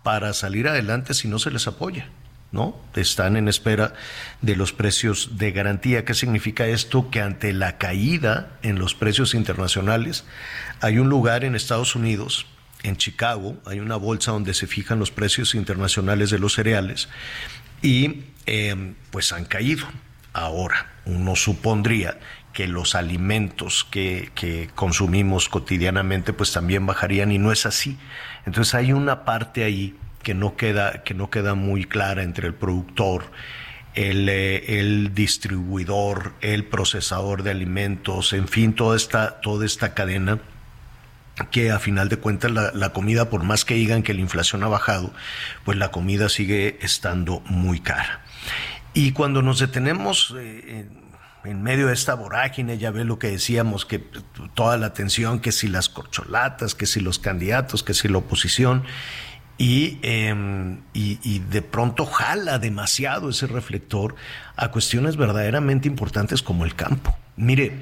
[0.02, 2.08] para salir adelante si no se les apoya.
[2.54, 2.80] ¿No?
[2.96, 3.94] Están en espera
[4.42, 6.06] de los precios de garantía.
[6.06, 7.10] ¿Qué significa esto?
[7.10, 10.24] Que ante la caída en los precios internacionales,
[10.80, 12.46] hay un lugar en Estados Unidos,
[12.84, 17.10] en Chicago, hay una bolsa donde se fijan los precios internacionales de los cereales
[17.82, 19.88] y em, pues han caído.
[20.32, 22.20] Ahora, uno supondría
[22.54, 27.98] que los alimentos que, consumimos cotidianamente pues también bajarían y no es así.
[28.46, 32.56] Entonces hay una parte ahí que no queda, que no queda muy clara entre el
[32.56, 33.26] productor,
[33.94, 40.40] el, eh, el, distribuidor, el procesador de alimentos, en fin, toda esta, toda esta cadena
[41.52, 44.64] que a final de cuentas la, la, comida, por más que digan que la inflación
[44.64, 45.14] ha bajado,
[45.66, 48.22] pues la comida sigue estando muy cara.
[48.94, 50.86] Y cuando nos detenemos eh,
[51.44, 54.00] en, en, medio de esta vorágine, ya ve lo que decíamos, que
[54.54, 58.84] toda la atención, que si las corcholatas, que si los candidatos, que si la oposición,
[59.58, 64.16] y, eh, y, y, de pronto jala demasiado ese reflector
[64.56, 67.16] a cuestiones verdaderamente importantes como el campo.
[67.36, 67.82] Mire,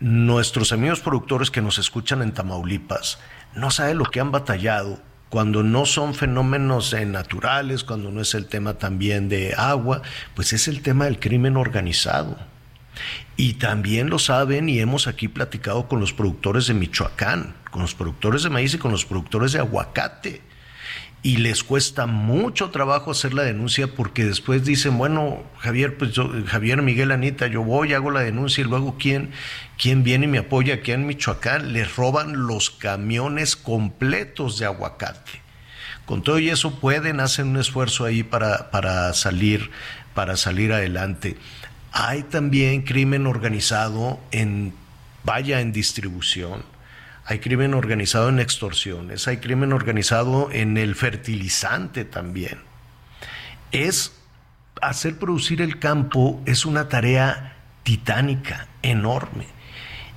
[0.00, 3.18] nuestros amigos productores que nos escuchan en Tamaulipas
[3.54, 8.34] no saben lo que han batallado cuando no son fenómenos eh, naturales, cuando no es
[8.34, 10.02] el tema también de agua,
[10.34, 12.38] pues es el tema del crimen organizado.
[13.36, 17.94] Y también lo saben y hemos aquí platicado con los productores de Michoacán, con los
[17.94, 20.47] productores de maíz y con los productores de aguacate
[21.22, 26.30] y les cuesta mucho trabajo hacer la denuncia porque después dicen, bueno, Javier, pues yo,
[26.46, 29.32] Javier Miguel Anita, yo voy, hago la denuncia y luego quién,
[29.76, 35.42] quién viene y me apoya aquí en Michoacán, les roban los camiones completos de aguacate.
[36.06, 39.70] Con todo y eso pueden, hacer un esfuerzo ahí para, para salir,
[40.14, 41.36] para salir adelante.
[41.92, 44.72] Hay también crimen organizado en,
[45.24, 46.62] vaya, en distribución
[47.28, 52.60] hay crimen organizado en extorsiones, hay crimen organizado en el fertilizante también.
[53.70, 54.18] Es
[54.80, 59.46] hacer producir el campo es una tarea titánica, enorme.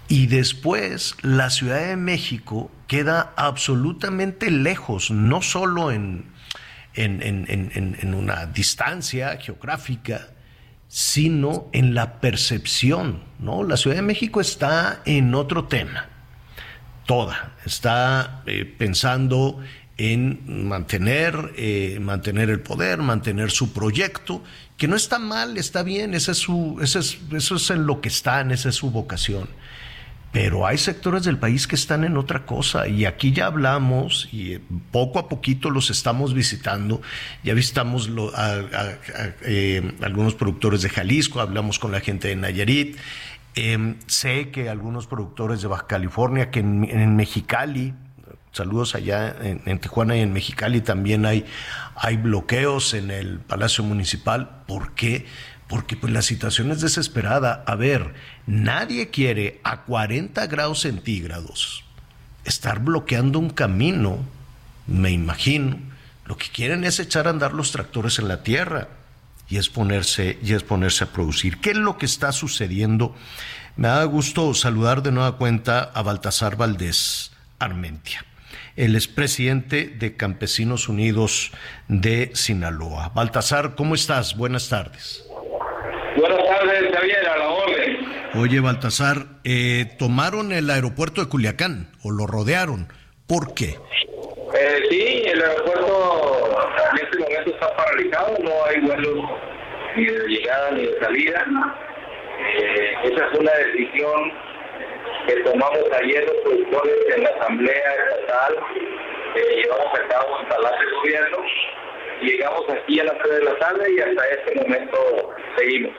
[0.07, 6.31] Y después la Ciudad de México queda absolutamente lejos, no solo en,
[6.93, 10.29] en, en, en una distancia geográfica,
[10.87, 13.21] sino en la percepción.
[13.37, 13.65] ¿no?
[13.65, 16.07] La Ciudad de México está en otro tema
[17.11, 17.57] toda.
[17.65, 19.59] Está eh, pensando
[19.97, 24.41] en mantener, eh, mantener el poder, mantener su proyecto,
[24.77, 27.99] que no está mal, está bien, ese es su, ese es, eso es en lo
[27.99, 29.49] que están, esa es su vocación.
[30.31, 34.53] Pero hay sectores del país que están en otra cosa y aquí ya hablamos y
[34.53, 37.01] eh, poco a poquito los estamos visitando.
[37.43, 38.61] Ya visitamos a,
[40.01, 42.95] algunos productores de Jalisco, hablamos con la gente de Nayarit.
[43.55, 47.93] Eh, sé que algunos productores de Baja California, que en, en Mexicali,
[48.51, 51.45] saludos allá en, en, Tijuana y en Mexicali también hay,
[51.95, 54.63] hay bloqueos en el Palacio Municipal.
[54.67, 55.25] ¿Por qué?
[55.67, 57.63] Porque pues la situación es desesperada.
[57.67, 58.13] A ver,
[58.45, 61.83] nadie quiere a 40 grados centígrados
[62.43, 64.19] estar bloqueando un camino,
[64.87, 65.77] me imagino.
[66.25, 68.87] Lo que quieren es echar a andar los tractores en la tierra
[69.51, 71.57] y es ponerse, y es ponerse a producir.
[71.57, 73.13] ¿Qué es lo que está sucediendo?
[73.75, 78.25] Me da gusto saludar de nueva cuenta a Baltasar Valdés Armentia.
[78.77, 81.51] Él es presidente de Campesinos Unidos
[81.89, 83.11] de Sinaloa.
[83.13, 84.37] Baltasar, ¿cómo estás?
[84.37, 85.25] Buenas tardes.
[86.17, 87.97] Buenas tardes, Javier, a la orden.
[88.35, 92.87] Oye, Baltasar, eh, tomaron el aeropuerto de Culiacán o lo rodearon.
[93.27, 93.77] ¿Por qué?
[94.53, 95.80] Eh, sí, el aeropuerto
[98.09, 99.29] paralizado, no hay vuelos
[99.95, 101.45] ni de llegada ni de salida.
[102.57, 104.31] Eh, esa es una decisión
[105.27, 108.55] que tomamos ayer los productores en la Asamblea Estatal,
[109.33, 111.37] que llevamos a cabo en Palacio de Gobierno.
[112.21, 115.91] Llegamos aquí a las 3 de la tarde y hasta este momento seguimos.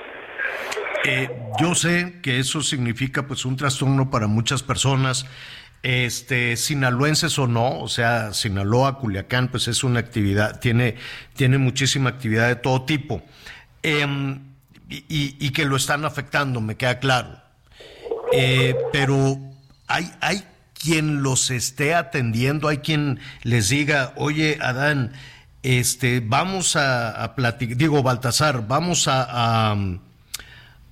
[1.05, 1.28] Eh,
[1.61, 5.26] yo sé que eso significa pues un trastorno para muchas personas
[5.83, 10.97] este, sinaloenses o no, o sea, Sinaloa, Culiacán, pues es una actividad, tiene,
[11.35, 13.22] tiene muchísima actividad de todo tipo.
[13.83, 14.39] Eh,
[14.89, 17.41] y, que lo están afectando, me queda claro.
[18.33, 19.39] Eh, pero
[19.87, 25.12] hay, hay quien los esté atendiendo, hay quien les diga, oye, Adán,
[25.62, 29.76] este, vamos a, a platicar, digo, Baltasar, vamos a, a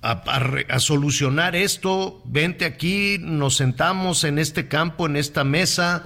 [0.01, 6.05] a, a, a, solucionar esto, vente aquí, nos sentamos en este campo, en esta mesa.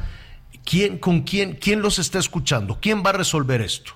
[0.65, 2.77] ¿quién, ¿con quién, quién los está escuchando?
[2.81, 3.93] ¿Quién va a resolver esto?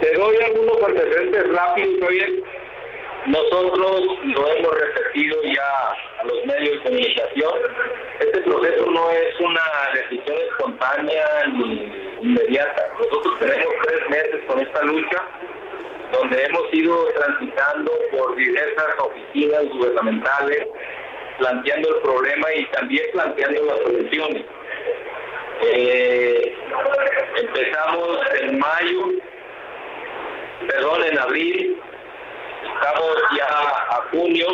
[0.00, 2.30] Te doy algunos antecedentes rápidos, Javier.
[3.26, 3.78] Nosotros
[4.24, 7.54] lo hemos repetido ya a los medios de comunicación.
[8.18, 9.62] Este proceso no es una
[9.94, 12.88] decisión espontánea ni inmediata.
[12.98, 15.22] Nosotros tenemos tres meses con esta lucha,
[16.12, 20.66] donde hemos ido transitando por diversas oficinas gubernamentales,
[21.38, 24.44] planteando el problema y también planteando las soluciones.
[25.62, 26.54] Eh,
[27.40, 29.06] empezamos en mayo,
[30.66, 31.80] perdón, en abril,
[32.74, 34.46] estamos ya a junio,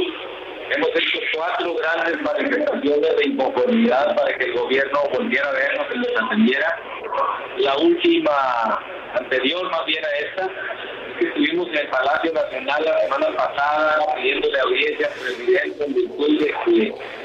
[0.70, 5.98] hemos hecho cuatro grandes manifestaciones de inconformidad para que el gobierno volviera a vernos y
[5.98, 6.78] nos atendiera.
[7.56, 8.80] La última,
[9.14, 14.14] anterior más bien a esta, es que estuvimos en el Palacio Nacional la semana pasada
[14.16, 15.86] pidiéndole audiencia al presidente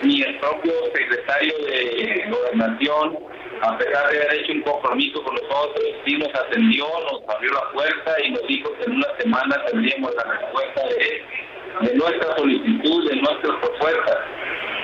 [0.04, 3.34] ni el propio secretario de Gobernación
[3.64, 7.72] a pesar de haber hecho un compromiso con nosotros, sí nos atendió, nos abrió la
[7.72, 13.16] puerta y nos dijo que en una semana tendríamos la respuesta de, nuestra solicitud, de
[13.16, 14.18] nuestras propuestas.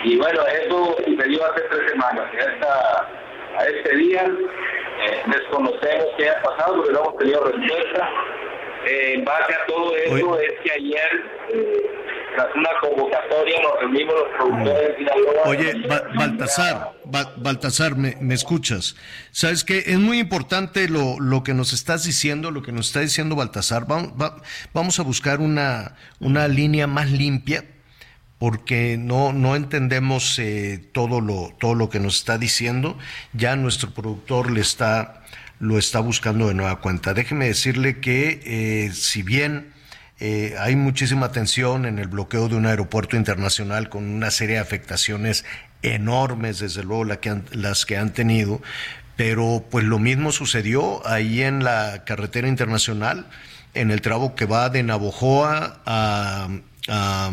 [0.05, 2.25] Y bueno, eso sucedió hace tres semanas.
[2.33, 3.07] Y hasta
[3.57, 8.09] a este día eh, desconocemos qué ha pasado, pero no hemos tenido respuesta.
[8.89, 11.09] Eh, en base a todo eso es que ayer,
[12.35, 15.43] tras una convocatoria, nos reunimos los productores de Sinaloa.
[15.45, 18.95] Oye, Ba- Baltasar, Ba- Baltasar, ¿me, me escuchas?
[19.31, 23.01] Sabes que es muy importante lo, lo que nos estás diciendo, lo que nos está
[23.01, 23.85] diciendo Baltasar.
[23.87, 24.37] Vamos, va-
[24.73, 27.63] vamos a buscar una, una línea más limpia
[28.37, 32.97] porque no, no entendemos eh, todo, lo, todo lo que nos está diciendo.
[33.33, 35.23] Ya nuestro productor le está,
[35.59, 37.13] lo está buscando de nueva cuenta.
[37.13, 39.73] Déjeme decirle que eh, si bien
[40.19, 44.61] eh, hay muchísima tensión en el bloqueo de un aeropuerto internacional con una serie de
[44.61, 45.45] afectaciones
[45.81, 48.61] enormes, desde luego la que han- las que han tenido,
[49.15, 53.27] pero pues lo mismo sucedió ahí en la carretera internacional,
[53.73, 56.47] en el tramo que va de Navojoa a,
[56.87, 57.31] a-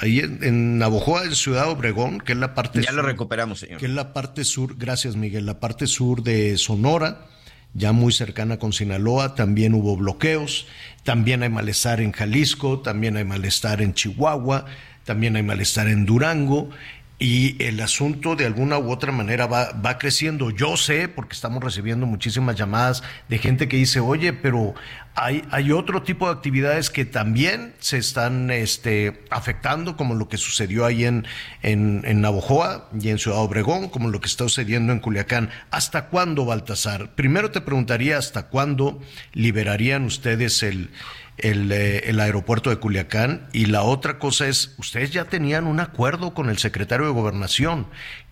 [0.00, 3.78] ahí en, en Navojoa, en Ciudad Obregón, que es la parte Ya lo recuperamos, señor.
[3.80, 7.26] que es la parte sur, gracias Miguel, la parte sur de Sonora,
[7.74, 10.66] ya muy cercana con Sinaloa, también hubo bloqueos,
[11.04, 14.66] también hay malestar en Jalisco, también hay malestar en Chihuahua,
[15.04, 16.70] también hay malestar en Durango.
[17.18, 20.50] Y el asunto de alguna u otra manera va, va creciendo.
[20.50, 24.74] Yo sé, porque estamos recibiendo muchísimas llamadas de gente que dice, oye, pero
[25.14, 30.38] hay, hay otro tipo de actividades que también se están este, afectando, como lo que
[30.38, 31.26] sucedió ahí en,
[31.62, 35.50] en, en Navojoa y en Ciudad Obregón, como lo que está sucediendo en Culiacán.
[35.70, 37.14] ¿Hasta cuándo, Baltasar?
[37.14, 39.00] Primero te preguntaría, ¿hasta cuándo
[39.32, 40.90] liberarían ustedes el,
[41.36, 43.48] el, eh, el aeropuerto de Culiacán?
[43.52, 47.86] Y la otra cosa es, ustedes ya tenían un acuerdo con el secretario de Gobernación.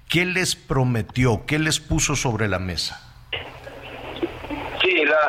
[0.09, 1.45] ¿Qué les prometió?
[1.47, 3.10] ¿Qué les puso sobre la mesa?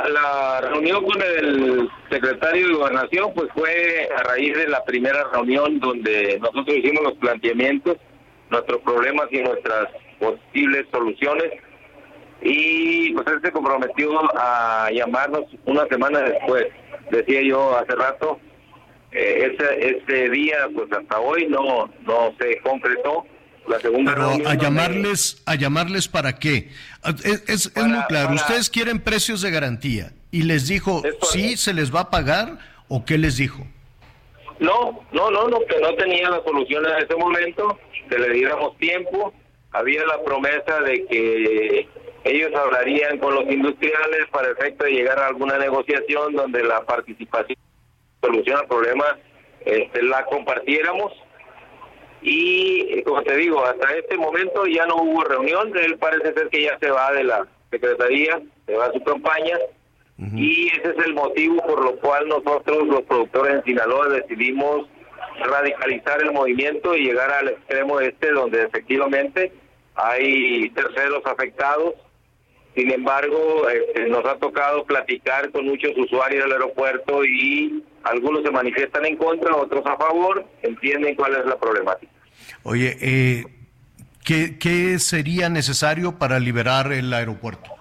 [0.09, 5.79] La, reunión con el secretario de Gobernación pues fue a raíz de la primera reunión
[5.79, 7.97] donde nosotros hicimos los planteamientos,
[8.49, 9.87] nuestros problemas y nuestras
[10.19, 11.51] posibles soluciones
[12.41, 16.67] y pues él se comprometió a llamarnos una semana después.
[17.11, 18.39] Decía yo hace rato,
[19.11, 19.55] eh,
[20.03, 23.25] ese día pues hasta hoy no, no se concretó.
[23.71, 26.69] La segunda Pero a llamarles, a llamarles para qué?
[27.23, 31.01] Es, es- es muy claro, ustedes quieren precios de garantía y les dijo,
[31.31, 32.57] sí, se les va a pagar
[32.87, 33.65] o qué les dijo?
[34.59, 38.77] No, no, no, no, que no tenía la solución en ese momento, que le diéramos
[38.77, 39.33] tiempo.
[39.71, 41.87] Había la promesa de que
[42.25, 47.57] ellos hablarían con los industriales para efecto de llegar a alguna negociación donde la participación,
[48.21, 49.05] solución al problema,
[49.65, 51.13] este, la compartiéramos.
[52.21, 55.71] Y eh, como te digo, hasta este momento ya no hubo reunión.
[55.77, 59.57] Él parece ser que ya se va de la secretaría, se va a su campaña.
[60.35, 64.87] Y ese es el motivo por lo cual nosotros, los productores en Sinaloa, decidimos
[65.39, 69.51] radicalizar el movimiento y llegar al extremo este, donde efectivamente
[69.95, 71.95] hay terceros afectados.
[72.75, 78.51] Sin embargo, este, nos ha tocado platicar con muchos usuarios del aeropuerto y algunos se
[78.51, 82.10] manifiestan en contra, otros a favor, entienden cuál es la problemática.
[82.63, 83.45] Oye, eh,
[84.23, 87.71] ¿qué, ¿qué sería necesario para liberar el aeropuerto?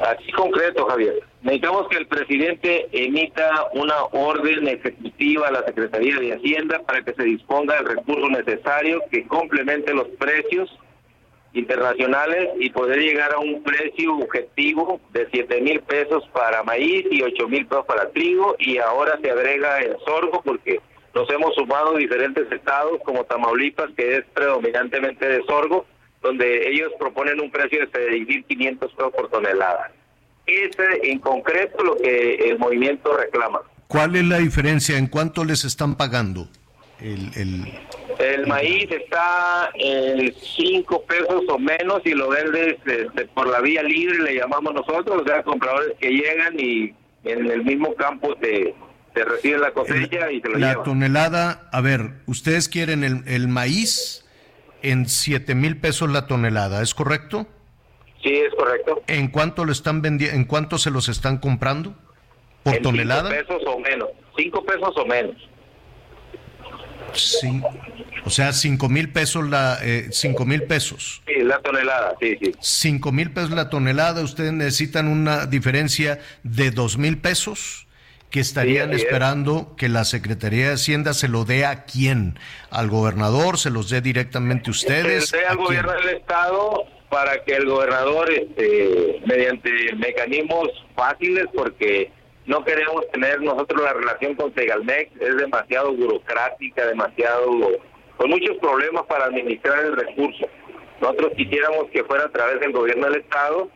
[0.00, 1.22] Así concreto, Javier.
[1.42, 7.14] Necesitamos que el presidente emita una orden ejecutiva a la Secretaría de Hacienda para que
[7.14, 10.68] se disponga del recurso necesario que complemente los precios
[11.52, 17.22] internacionales y poder llegar a un precio objetivo de 7 mil pesos para maíz y
[17.22, 20.80] 8 mil pesos para trigo y ahora se agrega el sorgo porque
[21.16, 25.86] nos hemos sumado diferentes estados como Tamaulipas que es predominantemente de sorgo
[26.20, 29.90] donde ellos proponen un precio de 6.500 pesos por tonelada.
[30.46, 33.60] Ese en concreto lo que el movimiento reclama.
[33.88, 34.98] ¿Cuál es la diferencia?
[34.98, 36.48] ¿En cuánto les están pagando?
[37.00, 37.72] El, el...
[38.18, 43.82] El maíz está en 5 pesos o menos y lo vendes este, por la vía
[43.82, 46.94] libre, le llamamos nosotros, o sea, compradores que llegan y
[47.24, 48.74] en el mismo campo te,
[49.16, 50.84] te reciben la cosecha y te lo La llevan.
[50.84, 54.26] tonelada, a ver, ustedes quieren el, el maíz
[54.82, 57.46] en 7 mil pesos la tonelada, ¿es correcto?
[58.22, 59.02] Sí, es correcto.
[59.06, 60.36] ¿En cuánto lo están vendiendo?
[60.36, 61.96] ¿En cuánto se los están comprando?
[62.62, 63.30] ¿Por en tonelada?
[63.30, 64.08] 5 pesos o menos.
[64.36, 65.36] 5 pesos o menos.
[67.14, 67.62] Sí.
[68.26, 71.22] O sea, 5 mil pesos la, eh, 5 mil pesos.
[71.26, 72.52] Sí, la tonelada, sí, sí.
[72.60, 77.85] 5 mil pesos la tonelada, ustedes necesitan una diferencia de 2 mil pesos
[78.30, 82.38] que estarían esperando que la Secretaría de Hacienda se lo dé a quién,
[82.70, 85.28] al gobernador, se los dé directamente ustedes.
[85.28, 85.66] Se dé ¿A al quién?
[85.66, 92.10] gobierno del estado para que el gobernador, este, mediante mecanismos fáciles, porque
[92.46, 97.46] no queremos tener nosotros la relación con Segalmex, es demasiado burocrática, demasiado,
[98.16, 100.46] con muchos problemas para administrar el recurso.
[101.00, 103.70] Nosotros quisiéramos que fuera a través del gobierno del estado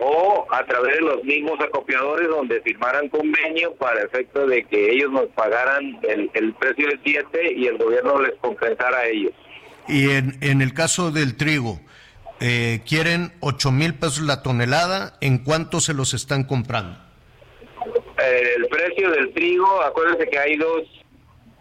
[0.00, 5.12] o a través de los mismos acopiadores donde firmaran convenio para efecto de que ellos
[5.12, 9.32] nos pagaran el, el precio de 7 y el gobierno les compensara a ellos.
[9.88, 11.80] Y en, en el caso del trigo,
[12.40, 16.96] eh, quieren 8 mil pesos la tonelada, ¿en cuánto se los están comprando?
[18.18, 20.84] Eh, el precio del trigo, acuérdense que hay dos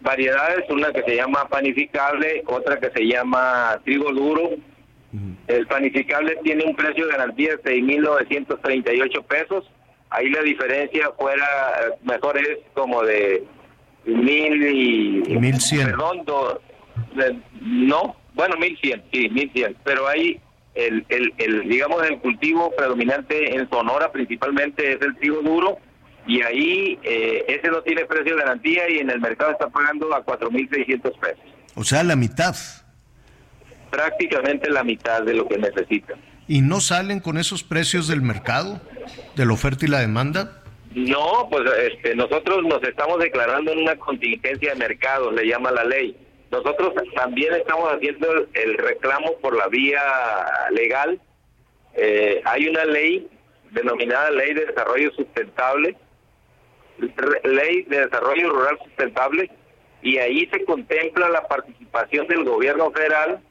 [0.02, 4.52] variedades, una que se llama panificable, otra que se llama trigo duro.
[5.48, 9.66] El panificable tiene un precio de garantía de 6.938 pesos.
[10.12, 13.44] Ahí la diferencia fuera, eh, mejor es como de
[14.06, 15.22] mil y...
[15.40, 15.86] 1100.
[15.88, 16.62] Perdón, do-
[17.16, 19.78] de- no, bueno, 1100, sí, 1100.
[19.84, 20.40] Pero ahí,
[20.76, 25.78] el, el, el, digamos, el cultivo predominante en Sonora principalmente es el trigo duro
[26.28, 30.14] y ahí eh, ese no tiene precio de garantía y en el mercado está pagando
[30.16, 31.40] a 4.600 pesos.
[31.76, 32.56] O sea, la mitad.
[33.90, 36.16] Prácticamente la mitad de lo que necesita.
[36.48, 38.82] ¿Y no salen con esos precios del mercado,
[39.36, 40.64] de la oferta y la demanda?
[40.96, 45.84] No, pues este, nosotros nos estamos declarando en una contingencia de mercado, le llama la
[45.84, 46.18] ley.
[46.52, 50.02] Nosotros también estamos haciendo el, reclamo por la vía
[50.72, 51.22] legal.
[51.94, 53.28] Eh, hay una ley
[53.72, 55.96] denominada Ley de Desarrollo Sustentable,
[57.44, 59.52] Ley de Desarrollo Rural Sustentable,
[60.02, 63.42] y ahí se contempla la participación del gobierno federal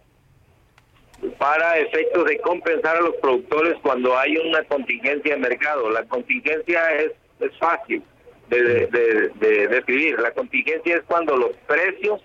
[1.39, 5.91] para efectos de compensar a los productores cuando hay una contingencia de mercado.
[5.91, 8.03] La contingencia es, es fácil
[8.51, 10.17] de, de, de-.
[10.19, 12.21] La contingencia es cuando los precios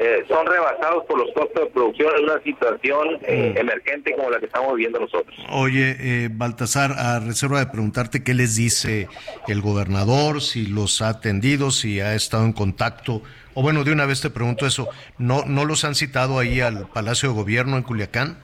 [0.00, 4.38] eh, son rebasados por los costos de producción en una situación eh, emergente como la
[4.38, 5.34] que estamos viviendo nosotros.
[5.50, 9.08] Oye, eh, Baltasar, a reserva de preguntarte qué les dice
[9.48, 13.22] el gobernador, si los ha atendido, si ha estado en contacto,
[13.54, 14.88] o bueno, de una vez te pregunto eso,
[15.18, 18.38] ¿no, no los han citado ahí al Palacio de Gobierno en Culiacán?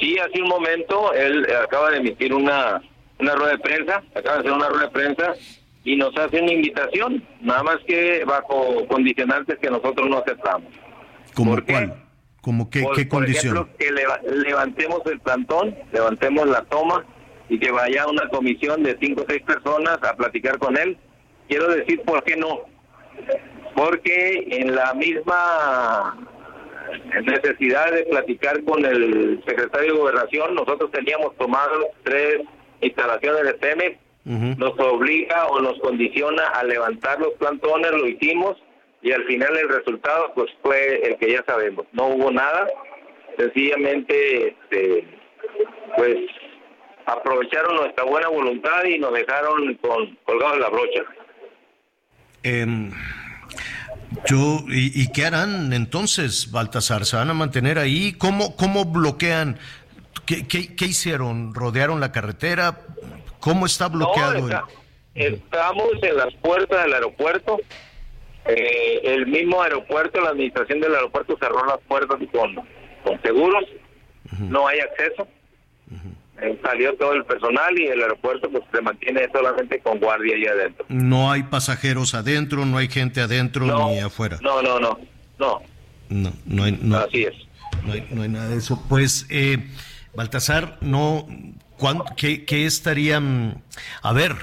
[0.00, 2.82] Sí, hace un momento él eh, acaba de emitir una,
[3.18, 5.34] una rueda de prensa, acaba de hacer una rueda de prensa
[5.84, 10.68] y nos hace una invitación, nada más que bajo condicionantes que nosotros no aceptamos.
[11.34, 11.94] ¿Cómo cuál?
[12.40, 13.54] ¿Cómo qué, por, qué por condición?
[13.56, 17.04] ejemplo, que leva- levantemos el plantón, levantemos la toma
[17.48, 20.98] y que vaya una comisión de cinco o seis personas a platicar con él.
[21.48, 22.60] Quiero decir por qué no.
[23.74, 26.16] Porque en la misma
[27.22, 32.40] necesidad de platicar con el secretario de Gobernación, nosotros teníamos tomado tres
[32.80, 38.56] instalaciones de Pemex, nos obliga o nos condiciona a levantar los plantones, lo hicimos
[39.02, 42.66] y al final el resultado pues fue el que ya sabemos, no hubo nada,
[43.36, 45.06] sencillamente este,
[45.96, 46.16] pues
[47.06, 51.04] aprovecharon nuestra buena voluntad y nos dejaron con colgados la brocha.
[52.42, 52.90] Em,
[54.26, 57.04] yo, ¿y, y qué harán entonces, Baltasar?
[57.04, 58.12] ¿Se van a mantener ahí?
[58.12, 59.58] ¿Cómo, cómo bloquean?
[60.26, 61.54] ¿Qué, qué, qué hicieron?
[61.54, 62.80] ¿Rodearon la carretera?
[63.40, 64.32] ¿Cómo está bloqueado?
[64.32, 64.64] No, el- está-
[65.14, 67.58] estamos en las puertas del aeropuerto.
[68.46, 72.54] Eh, el mismo aeropuerto, la administración del aeropuerto cerró las puertas con,
[73.04, 73.64] con seguros.
[74.38, 75.28] No hay acceso.
[76.42, 80.46] Eh, salió todo el personal y el aeropuerto pues se mantiene solamente con guardia ahí
[80.46, 80.84] adentro.
[80.88, 84.38] No hay pasajeros adentro, no hay gente adentro No, ni afuera.
[84.42, 84.98] No, no, no,
[85.38, 85.62] no.
[86.08, 87.34] No, no hay, no, Así es.
[87.86, 88.82] no hay, no hay nada de eso.
[88.88, 89.58] Pues, eh,
[90.14, 91.26] Baltasar, no,
[91.78, 93.62] ¿cuán- qué, qué estarían?
[94.02, 94.34] A ver,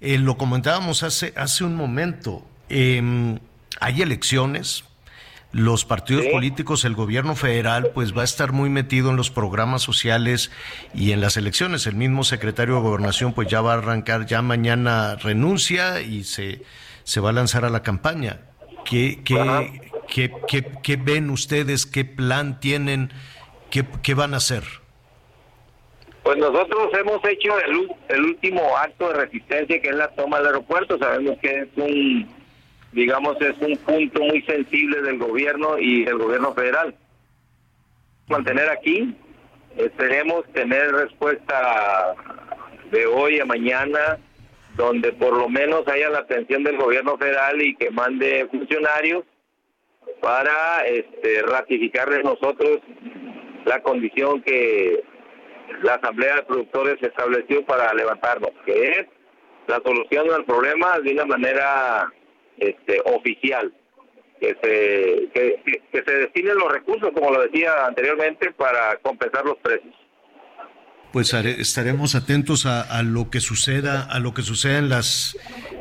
[0.00, 2.44] eh, lo comentábamos hace, hace un momento.
[2.68, 3.38] eh,
[3.80, 4.84] hay elecciones,
[5.52, 9.82] los partidos políticos, el gobierno federal, pues va a estar muy metido en los programas
[9.82, 10.50] sociales
[10.94, 11.86] y en las elecciones.
[11.86, 16.62] El mismo secretario de Gobernación, pues ya va a arrancar, ya mañana renuncia y se,
[17.04, 18.40] se va a lanzar a la campaña.
[18.84, 21.86] ¿Qué, qué, qué, qué, qué ven ustedes?
[21.86, 23.12] ¿Qué plan tienen?
[23.70, 24.64] ¿Qué, qué van a hacer?
[26.22, 30.48] Pues nosotros hemos hecho el, el último acto de resistencia que es la toma del
[30.48, 30.98] aeropuerto.
[30.98, 32.28] Sabemos que es un,
[32.96, 36.94] digamos, es un punto muy sensible del gobierno y del gobierno federal.
[38.28, 39.14] Mantener aquí,
[39.76, 42.14] esperemos tener respuesta
[42.90, 44.18] de hoy a mañana,
[44.76, 49.24] donde por lo menos haya la atención del gobierno federal y que mande funcionarios
[50.22, 52.78] para este, ratificarles nosotros
[53.66, 55.04] la condición que
[55.82, 59.06] la Asamblea de Productores estableció para levantarnos, que es
[59.66, 62.10] la solución al problema de una manera
[62.58, 63.72] este, oficial,
[64.40, 69.44] que se, que, que- que se destinen los recursos, como lo decía anteriormente, para compensar
[69.44, 69.94] los precios.
[71.12, 75.38] Pues estaremos atentos a, a lo que suceda, a lo que suceda en las,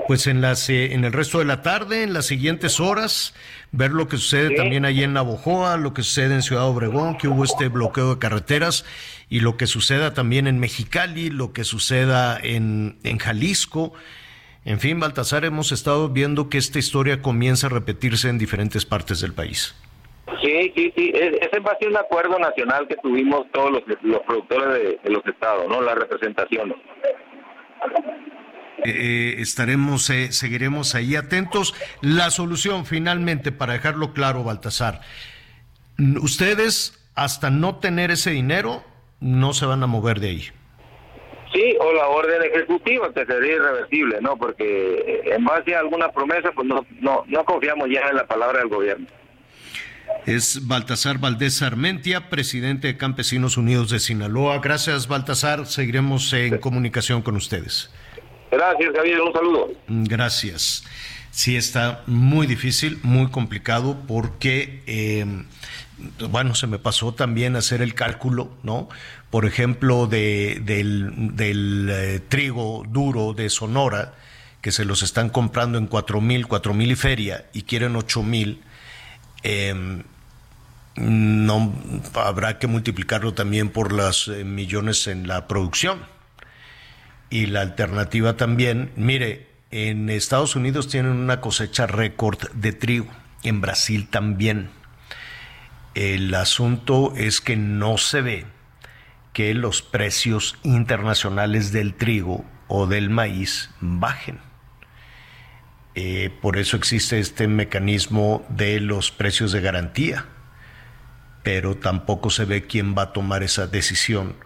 [0.07, 3.34] pues en las, eh, en el resto de la tarde, en las siguientes horas,
[3.73, 7.27] ver lo que sucede también allí en Navojoa, lo que sucede en Ciudad Obregón, que
[7.27, 8.85] hubo este bloqueo de carreteras,
[9.27, 13.91] y lo que suceda también en Mexicali, lo que suceda en, en Jalisco.
[14.65, 19.21] En fin, Baltasar, hemos estado viendo que esta historia comienza a repetirse en diferentes partes
[19.21, 19.75] del país.
[20.41, 21.11] Sí, sí, sí.
[21.13, 24.99] Es, es en base a un acuerdo nacional que tuvimos todos los, los productores de,
[25.03, 25.81] de los estados, ¿no?
[25.81, 26.73] La representación.
[28.83, 31.75] Eh, estaremos, eh, seguiremos ahí atentos.
[32.01, 35.01] La solución, finalmente, para dejarlo claro, Baltasar,
[36.21, 38.83] ustedes, hasta no tener ese dinero,
[39.19, 40.49] no se van a mover de ahí.
[41.56, 44.36] Sí, o la orden ejecutiva, que sería irreversible, ¿no?
[44.36, 48.60] Porque en base a alguna promesa, pues no, no, no confiamos ya en la palabra
[48.60, 49.07] del gobierno.
[50.26, 54.60] Es Baltasar Valdés Armentia, presidente de Campesinos Unidos de Sinaloa.
[54.60, 55.65] Gracias, Baltasar.
[55.65, 57.90] Seguiremos en comunicación con ustedes.
[58.52, 59.22] Gracias, Javier.
[59.22, 59.72] Un saludo.
[59.88, 60.84] Gracias.
[61.32, 65.26] Sí, está muy difícil, muy complicado, porque, eh,
[66.30, 68.90] bueno, se me pasó también hacer el cálculo, ¿no?
[69.35, 74.13] Por ejemplo, de, del, eh, trigo duro de Sonora,
[74.61, 78.23] que se los están comprando en cuatro mil, cuatro mil y feria, y quieren ocho
[78.23, 78.63] mil.
[79.43, 80.03] eh,
[80.95, 81.73] no
[82.13, 85.99] habrá que multiplicarlo también por los eh, millones en la producción.
[87.29, 93.07] Y la alternativa también, mire, en Estados Unidos tienen una cosecha récord de trigo,
[93.43, 94.69] en Brasil también.
[95.93, 98.55] El asunto es que no se ve
[99.35, 104.39] que los precios internacionales del trigo o del maíz bajen.
[105.93, 110.23] Eh, por eso existe este mecanismo de los precios de garantía,
[111.43, 114.37] pero tampoco se ve quién va a tomar esa decisión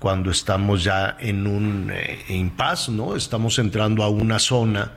[0.00, 3.14] cuando estamos ya en un eh, impasse, ¿no?
[3.14, 4.94] Estamos entrando a una zona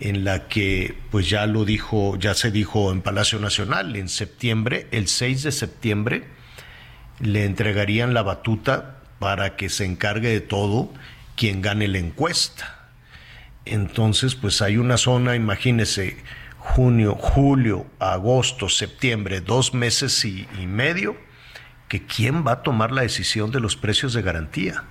[0.00, 4.86] en la que, pues ya lo dijo, ya se dijo en Palacio Nacional, en septiembre,
[4.90, 6.36] el 6 de septiembre,
[7.20, 10.92] le entregarían la batuta para que se encargue de todo
[11.36, 12.90] quien gane la encuesta.
[13.64, 16.16] Entonces, pues hay una zona, imagínese,
[16.58, 21.16] junio, julio, agosto, septiembre, dos meses y, y medio,
[21.88, 24.84] que quién va a tomar la decisión de los precios de garantía.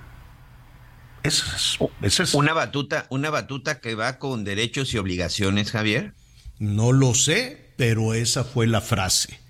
[1.22, 6.14] Es, eso es- Una batuta, una batuta que va con derechos y obligaciones, Javier.
[6.58, 9.40] No lo sé, pero esa fue la frase.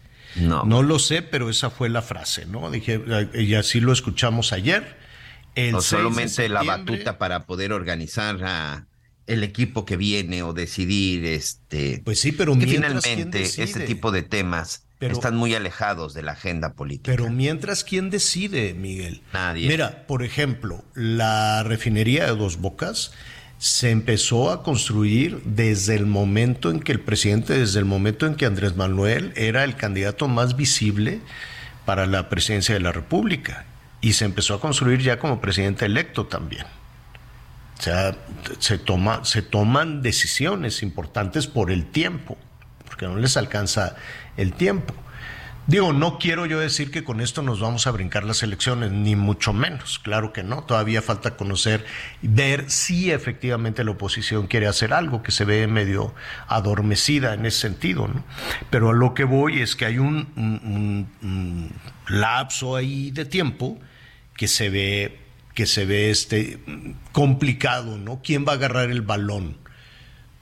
[0.40, 0.64] No.
[0.64, 2.70] No lo sé, pero esa fue la frase, ¿no?
[2.70, 4.96] Dije, eh, y así lo escuchamos ayer.
[5.54, 8.86] El o 6 de solamente la batuta para poder organizar a
[9.26, 13.80] el equipo que viene o decidir este pues sí pero que mientras, ¿quién finalmente este
[13.80, 18.74] tipo de temas Pero- están muy alejados de la agenda política Pero mientras, ¿quién decide,
[18.74, 19.22] Miguel?
[19.32, 19.66] Nadie.
[19.68, 23.12] Mira, por ejemplo, la refinería de Dos Bocas
[23.58, 28.34] se empezó a construir desde el momento en que el presidente, desde el momento en
[28.34, 31.20] que Andrés Manuel era el candidato más visible
[31.84, 33.64] para la presidencia de la República.
[34.02, 36.66] Y se empezó a construir ya como presidente electo también.
[37.78, 38.16] O sea,
[38.58, 42.36] se, toma, se toman decisiones importantes por el tiempo,
[42.86, 43.96] porque no les alcanza
[44.36, 44.94] el tiempo.
[45.66, 49.16] Digo, no quiero yo decir que con esto nos vamos a brincar las elecciones, ni
[49.16, 51.84] mucho menos, claro que no, todavía falta conocer,
[52.22, 56.14] ver si efectivamente la oposición quiere hacer algo, que se ve medio
[56.46, 58.24] adormecida en ese sentido, ¿no?
[58.70, 61.72] Pero a lo que voy es que hay un- un
[62.06, 63.78] lapso ahí de tiempo
[64.36, 65.18] que se ve
[65.54, 66.58] que se ve este
[67.12, 68.20] complicado, ¿no?
[68.22, 69.56] ¿Quién va a agarrar el balón?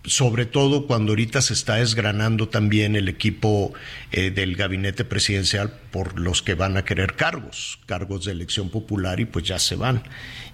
[0.04, 3.72] Sobre todo cuando ahorita se está desgranando también el equipo
[4.12, 9.20] eh, del gabinete presidencial por los que van a querer cargos, cargos de elección popular
[9.20, 10.02] y pues ya se van.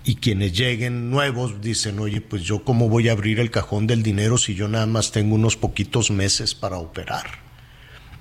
[0.04, 4.02] Y quienes lleguen nuevos dicen, oye, pues yo cómo voy a abrir el cajón del
[4.02, 7.26] dinero si yo nada más tengo unos poquitos meses para operar.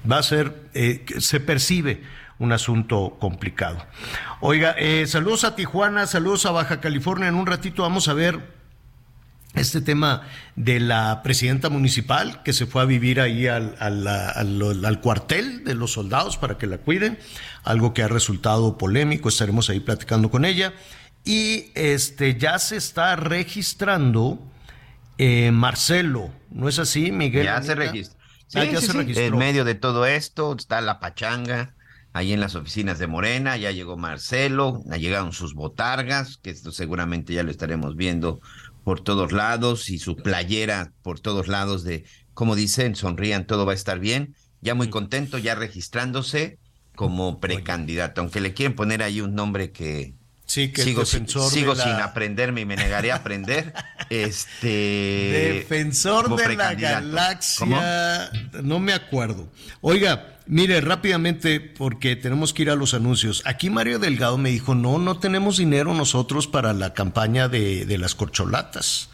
[0.10, 2.02] Va a ser, eh, se percibe
[2.40, 3.86] un asunto complicado.
[4.40, 7.28] Oiga, eh, saludos a Tijuana, saludos a Baja California.
[7.28, 8.59] En un ratito vamos a ver
[9.56, 10.22] este tema
[10.56, 15.94] de la presidenta municipal que se fue a vivir ahí al, al, cuartel de los
[15.94, 17.18] soldados para que la cuiden,
[17.64, 20.74] algo que ha resultado polémico, estaremos ahí platicando con ella.
[21.26, 24.40] Y este ya se está registrando
[25.18, 27.46] eh, Marcelo, ¿no es así, Miguel?
[27.46, 28.20] Ya se registró.
[28.56, 29.26] Ah, ya se registró.
[29.26, 31.76] En medio de todo esto está la pachanga
[32.14, 36.72] ahí en las oficinas de Morena, ya llegó Marcelo, ya llegaron sus botargas, que esto
[36.72, 38.42] seguramente ya lo estaremos viendo
[38.90, 43.74] por todos lados y su playera por todos lados de, como dicen, sonrían, todo va
[43.74, 44.34] a estar bien.
[44.62, 46.58] Ya muy contento, ya registrándose
[46.96, 50.16] como precandidato, aunque le quieren poner ahí un nombre que,
[50.50, 53.72] Sí, que sigo, sigo sin aprenderme y me negaré a aprender.
[54.10, 54.68] este
[55.68, 58.32] defensor de la galaxia.
[58.64, 59.48] No me acuerdo.
[59.82, 63.44] Oiga, mire rápidamente porque tenemos que ir a los anuncios.
[63.46, 67.98] Aquí Mario Delgado me dijo, no, no tenemos dinero nosotros para la campaña de, de
[68.00, 69.12] las corcholatas.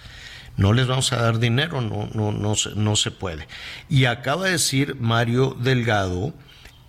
[0.55, 3.45] No les vamos a dar dinero, no, no, no, no se puede.
[3.89, 6.33] Y acaba de decir Mario Delgado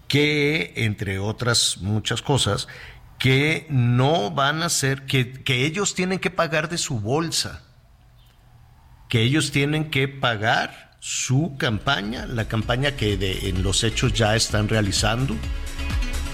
[0.07, 2.69] que, entre otras muchas cosas,
[3.19, 7.63] que no van a ser, que, que ellos tienen que pagar de su bolsa,
[9.09, 14.35] que ellos tienen que pagar su campaña, la campaña que de, en los hechos ya
[14.35, 15.37] están realizando.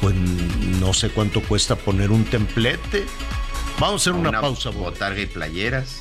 [0.01, 3.05] Pues no sé cuánto cuesta poner un templete.
[3.79, 4.71] Vamos a hacer una, pausa.
[4.71, 6.01] Botarga y playeras.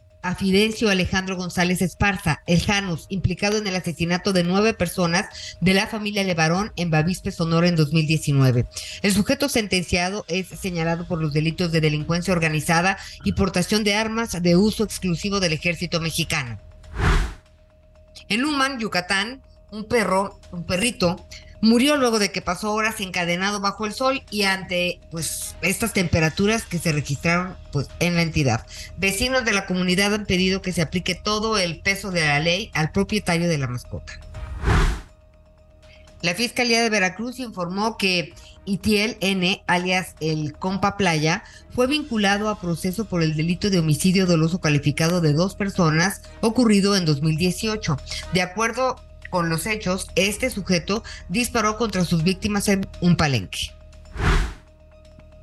[0.21, 5.73] a Fidencio Alejandro González Esparza, el Janus, implicado en el asesinato de nueve personas de
[5.73, 8.65] la familia Levarón en Bavispe, Sonora, en 2019.
[9.01, 14.41] El sujeto sentenciado es señalado por los delitos de delincuencia organizada y portación de armas
[14.41, 16.59] de uso exclusivo del ejército mexicano.
[18.29, 19.41] En Luman, Yucatán,
[19.71, 21.25] un perro, un perrito,
[21.61, 26.65] murió luego de que pasó horas encadenado bajo el sol y ante pues estas temperaturas
[26.65, 28.65] que se registraron pues en la entidad.
[28.97, 32.71] Vecinos de la comunidad han pedido que se aplique todo el peso de la ley
[32.73, 34.19] al propietario de la mascota.
[36.21, 38.33] La Fiscalía de Veracruz informó que
[38.65, 44.27] Itiel N, alias el Compa Playa, fue vinculado a proceso por el delito de homicidio
[44.27, 47.97] doloso calificado de dos personas ocurrido en 2018.
[48.33, 48.97] De acuerdo
[49.31, 53.71] con los hechos, este sujeto disparó contra sus víctimas en un palenque.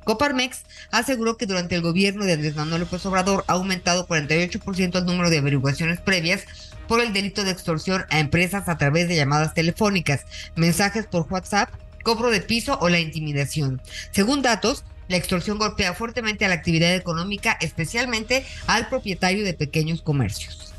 [0.05, 5.05] Coparmex aseguró que durante el gobierno de Andrés Manuel López Obrador ha aumentado 48% el
[5.05, 6.45] número de averiguaciones previas
[6.87, 10.25] por el delito de extorsión a empresas a través de llamadas telefónicas,
[10.55, 11.69] mensajes por WhatsApp,
[12.03, 13.81] cobro de piso o la intimidación.
[14.11, 20.01] Según datos, la extorsión golpea fuertemente a la actividad económica, especialmente al propietario de pequeños
[20.01, 20.73] comercios.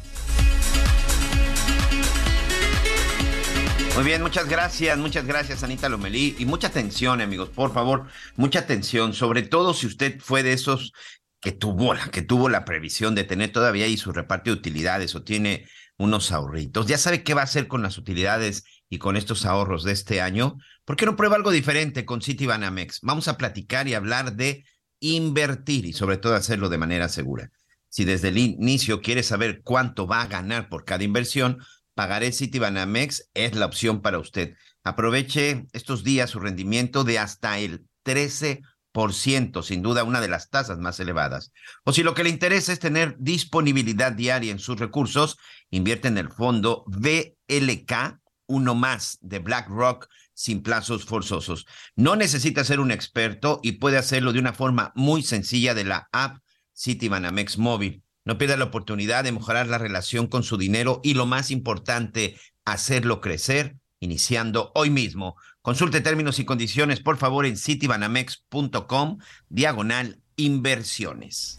[3.95, 8.07] Muy bien, muchas gracias, muchas gracias Anita Lomelí y mucha atención amigos, por favor,
[8.37, 10.93] mucha atención, sobre todo si usted fue de esos
[11.41, 15.15] que tuvo la, que tuvo la previsión de tener todavía ahí su reparto de utilidades
[15.15, 15.67] o tiene
[15.99, 19.85] unos ahorritos, ya sabe qué va a hacer con las utilidades y con estos ahorros
[19.85, 23.01] de este año, ¿por qué no prueba algo diferente con Citibanamex?
[23.03, 24.65] Vamos a platicar y hablar de
[25.01, 27.51] invertir y sobre todo hacerlo de manera segura.
[27.89, 31.59] Si desde el inicio quiere saber cuánto va a ganar por cada inversión,
[32.01, 34.55] Pagaré Citibanamex es la opción para usted.
[34.85, 40.79] Aproveche estos días su rendimiento de hasta el 13%, sin duda una de las tasas
[40.79, 41.53] más elevadas.
[41.85, 45.37] O si lo que le interesa es tener disponibilidad diaria en sus recursos,
[45.69, 51.67] invierte en el fondo VLK, uno más de BlackRock sin plazos forzosos.
[51.97, 56.09] No necesita ser un experto y puede hacerlo de una forma muy sencilla de la
[56.13, 56.39] app
[56.75, 58.03] Citibanamex Móvil.
[58.25, 62.37] No pierda la oportunidad de mejorar la relación con su dinero y lo más importante,
[62.65, 65.37] hacerlo crecer iniciando hoy mismo.
[65.63, 69.19] Consulte términos y condiciones, por favor, en citibanamex.com,
[69.49, 71.59] diagonal inversiones.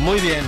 [0.00, 0.44] Muy bien.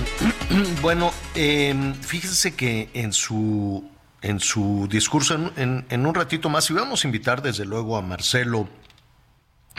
[0.83, 3.89] Bueno, eh, fíjense que en su,
[4.21, 8.69] en su discurso, en, un ratito más, y vamos a invitar desde luego a Marcelo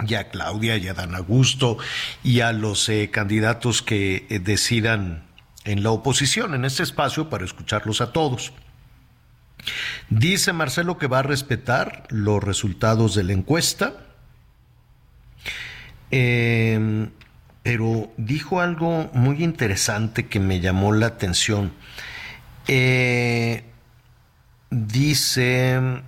[0.07, 1.79] y a Claudia y a Dan Augusto
[2.23, 5.25] y a los eh, candidatos que eh, decidan
[5.65, 8.53] en la oposición en este espacio para escucharlos a todos.
[10.11, 13.95] Dice Marcelo que va a respetar los resultados de la encuesta,
[16.11, 17.09] eh,
[17.63, 21.73] pero dijo algo muy interesante que me llamó la atención.
[22.69, 23.65] Eh,
[24.71, 26.03] dice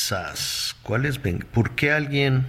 [0.83, 1.19] ¿Cuál es?
[1.19, 2.45] ¿Por qué alguien?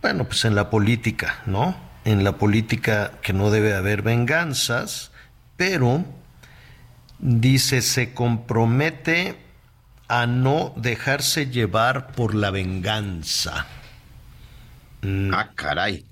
[0.00, 1.76] Bueno, pues en la política, ¿no?
[2.04, 5.12] En la política que no debe haber venganzas,
[5.56, 6.04] pero
[7.18, 9.36] dice se compromete
[10.08, 13.66] a no dejarse llevar por la venganza.
[15.32, 16.04] Ah, caray.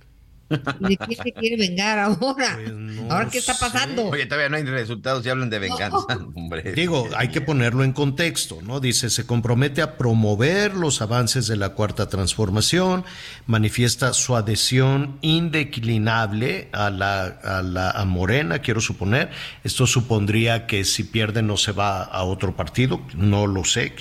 [0.50, 2.56] ¿De qué se quiere vengar ahora?
[2.56, 4.06] Pues ¿Ahora qué está pasando?
[4.06, 6.72] Oye, todavía no hay resultados y hablan de venganza, hombre.
[6.72, 8.80] Digo, hay que ponerlo en contexto, ¿no?
[8.80, 13.04] Dice, se compromete a promover los avances de la cuarta transformación,
[13.46, 19.30] manifiesta su adhesión indeclinable a la, a la a Morena, quiero suponer.
[19.62, 23.94] Esto supondría que si pierde no se va a otro partido, no lo sé,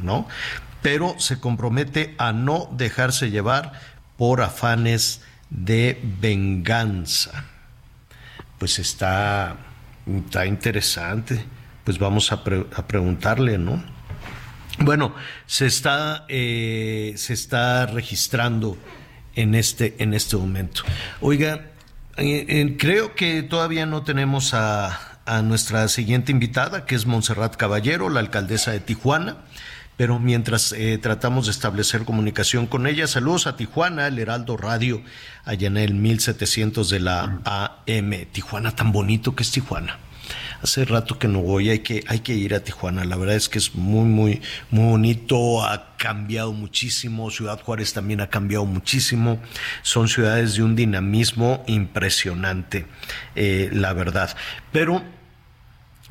[0.00, 0.28] ¿no?
[0.80, 3.72] Pero se compromete a no dejarse llevar
[4.16, 7.44] por afanes de venganza.
[8.58, 9.56] Pues está,
[10.06, 11.44] está interesante.
[11.84, 13.82] Pues vamos a, pre a preguntarle, ¿no?
[14.80, 15.14] Bueno,
[15.46, 18.76] se está, eh, se está registrando
[19.34, 20.82] en este, en este momento.
[21.20, 21.66] Oiga,
[22.16, 27.56] eh, eh, creo que todavía no tenemos a, a nuestra siguiente invitada, que es Montserrat
[27.56, 29.38] Caballero, la alcaldesa de Tijuana
[29.98, 35.02] pero mientras eh, tratamos de establecer comunicación con ella, saludos a Tijuana, el Heraldo Radio,
[35.44, 38.26] allá en el 1700 de la AM.
[38.30, 39.98] Tijuana, tan bonito que es Tijuana.
[40.62, 43.04] Hace rato que no voy, hay que, hay que ir a Tijuana.
[43.04, 47.28] La verdad es que es muy, muy, muy bonito, ha cambiado muchísimo.
[47.32, 49.40] Ciudad Juárez también ha cambiado muchísimo.
[49.82, 52.86] Son ciudades de un dinamismo impresionante,
[53.34, 54.36] eh, la verdad.
[54.70, 55.02] Pero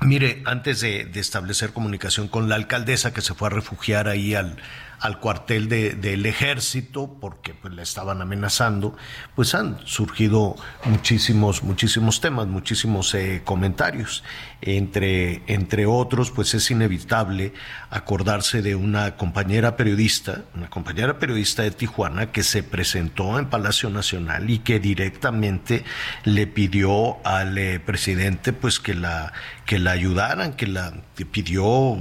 [0.02, 4.36] Mire, antes de, de, establecer comunicación con la alcaldesa que se fue a refugiar ahí
[4.36, 4.58] al,
[5.00, 8.96] al cuartel de, del ejército porque pues, le estaban amenazando,
[9.36, 10.56] pues han surgido
[10.86, 14.24] muchísimos, muchísimos temas, muchísimos eh, comentarios.
[14.62, 17.54] Entre, entre otros, pues es inevitable
[17.92, 23.92] acordarse de una compañera periodista, una compañera periodista de Tijuana que se presentó en Palacio
[23.92, 25.84] Nacional y que directamente
[26.24, 29.32] le pidió al eh, presidente pues que la,
[29.68, 30.92] que la ayudaran, que la
[31.32, 31.98] pidió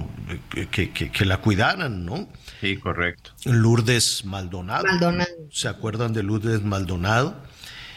[0.48, 2.26] que, que, que la cuidaran, ¿no?
[2.66, 3.30] Sí, correcto.
[3.44, 4.84] Lourdes Maldonado.
[4.84, 5.30] Maldonado.
[5.50, 7.42] ¿Se acuerdan de Lourdes Maldonado?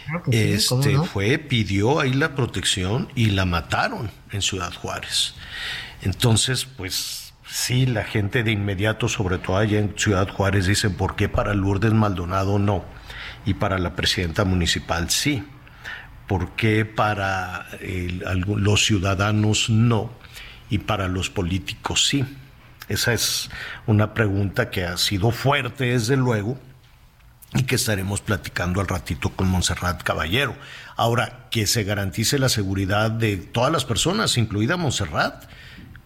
[0.05, 1.05] Claro que sí, ¿cómo este no?
[1.05, 5.35] fue, pidió ahí la protección y la mataron en Ciudad Juárez.
[6.01, 11.15] Entonces, pues sí, la gente de inmediato, sobre todo allá en Ciudad Juárez, dicen, ¿por
[11.15, 12.85] qué para Lourdes Maldonado no?
[13.45, 15.43] Y para la presidenta municipal sí.
[16.27, 20.11] ¿Por qué para el- algo- los ciudadanos no?
[20.69, 22.23] Y para los políticos sí.
[22.89, 23.49] Esa es
[23.87, 26.59] una pregunta que ha sido fuerte, desde luego,
[27.53, 30.55] y que estaremos platicando al ratito con Montserrat Caballero.
[30.95, 35.45] Ahora, que se garantice la seguridad de todas las personas, incluida Montserrat,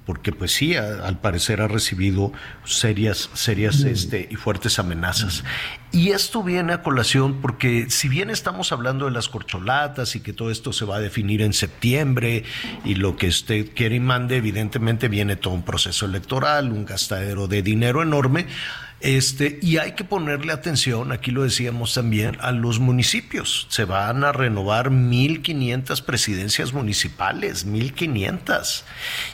[0.06, 2.32] porque pues sí, a- al parecer ha recibido
[2.66, 5.44] serias, serias este, y fuertes amenazas.
[5.92, 10.34] Y esto viene a colación porque si bien estamos hablando de las corcholatas y que
[10.34, 12.44] todo esto se va a definir en septiembre
[12.84, 17.48] y lo que usted quiere y mande, evidentemente viene todo un proceso electoral, un gastadero
[17.48, 18.48] de dinero enorme.
[19.04, 23.68] Este, y hay que ponerle atención, aquí lo decíamos también, a los municipios.
[23.70, 28.84] Se van a renovar 1.500 presidencias municipales, 1.500.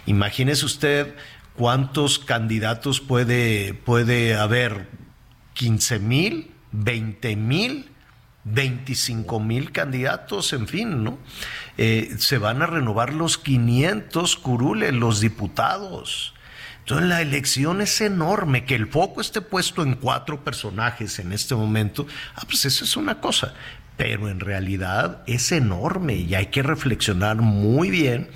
[0.08, 1.14] Imagínese usted
[1.56, 4.88] cuántos candidatos puede, puede haber,
[5.54, 7.92] 15 mil, 20 mil.
[8.46, 11.20] 25 mil candidatos, en fin, ¿no?
[11.78, 16.34] Eh, se van a renovar los 500 curules, los diputados.
[16.90, 21.54] Entonces la elección es enorme, que el foco esté puesto en cuatro personajes en este
[21.54, 23.54] momento, ah, pues eso es una cosa,
[23.96, 28.28] pero en realidad es enorme y hay que reflexionar muy bien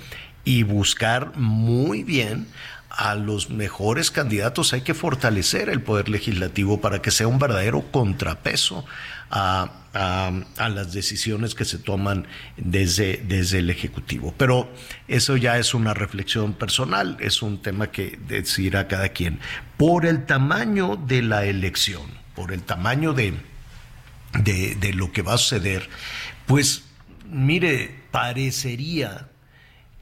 [0.44, 2.46] y buscar muy bien
[2.90, 4.72] a los mejores candidatos.
[4.72, 8.84] Hay que fortalecer el poder legislativo para que sea un verdadero contrapeso
[9.32, 12.26] a, las decisiones que se toman
[12.56, 14.34] desde, desde el Ejecutivo.
[14.36, 14.72] Pero
[15.08, 19.38] eso ya es una reflexión personal, es un tema que decidirá cada quien.
[19.76, 22.02] Por el tamaño de la elección,
[22.34, 23.34] por el tamaño de,
[24.40, 25.88] de, de lo que va a suceder,
[26.46, 26.84] pues
[27.30, 29.28] mire, parecería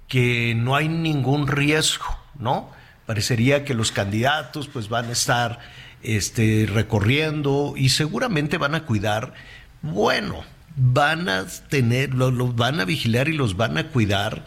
[0.09, 2.71] que no hay ningún riesgo, ¿no?
[3.07, 5.59] Parecería que los candidatos pues van a estar
[6.03, 9.35] este, recorriendo y seguramente van a cuidar,
[9.83, 10.45] bueno,
[10.77, 14.45] van a tener, los, van a vigilar y los van a cuidar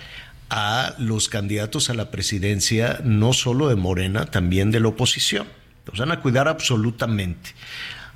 [0.50, 5.48] a los candidatos a la presidencia, no solo de Morena, también de la oposición.
[5.86, 7.52] Los van a cuidar absolutamente.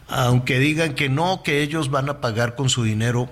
[0.08, 3.30] Aunque digan que no, que ellos van a pagar con su dinero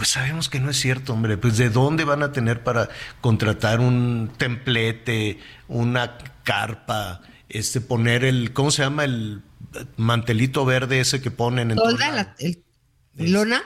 [0.00, 1.36] pues sabemos que no es cierto, hombre.
[1.36, 2.88] Pues de dónde van a tener para
[3.20, 5.38] contratar un templete,
[5.68, 7.20] una carpa,
[7.50, 9.42] este poner el, ¿cómo se llama el
[9.98, 12.34] mantelito verde ese que ponen en toda la,
[13.28, 13.62] lona?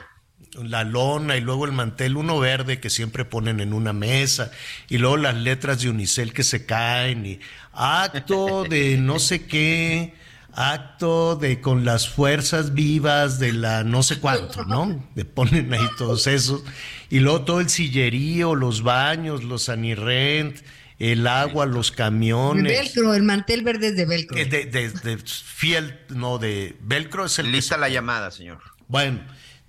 [0.63, 4.51] La lona y luego el mantel uno verde que siempre ponen en una mesa
[4.89, 7.39] y luego las letras de unicel que se caen y
[7.73, 10.13] acto de no sé qué
[10.55, 15.05] acto de con las fuerzas vivas de la no sé cuánto, ¿no?
[15.13, 16.63] Le ponen ahí todos esos.
[17.09, 20.57] Y luego todo el sillerío, los baños, los anirrent,
[20.97, 22.71] el agua, los camiones.
[22.71, 24.37] El velcro, el mantel verde es de velcro.
[24.37, 27.51] Eh, de, de, fiel, no, de velcro es el...
[27.51, 28.59] Lista la llamada, señor.
[28.87, 29.21] Bueno,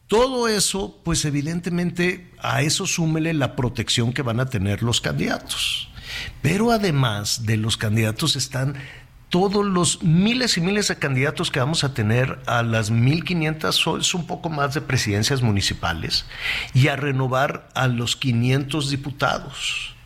[0.07, 5.89] todo eso, pues evidentemente a eso súmele la protección que van a tener los candidatos.
[6.43, 8.77] Pero además de los candidatos están
[9.29, 14.15] todos los miles y miles de candidatos que vamos a tener a las 1.500, es
[14.15, 16.25] un poco más de presidencias municipales,
[16.73, 19.97] y a renovar a los 500 diputados.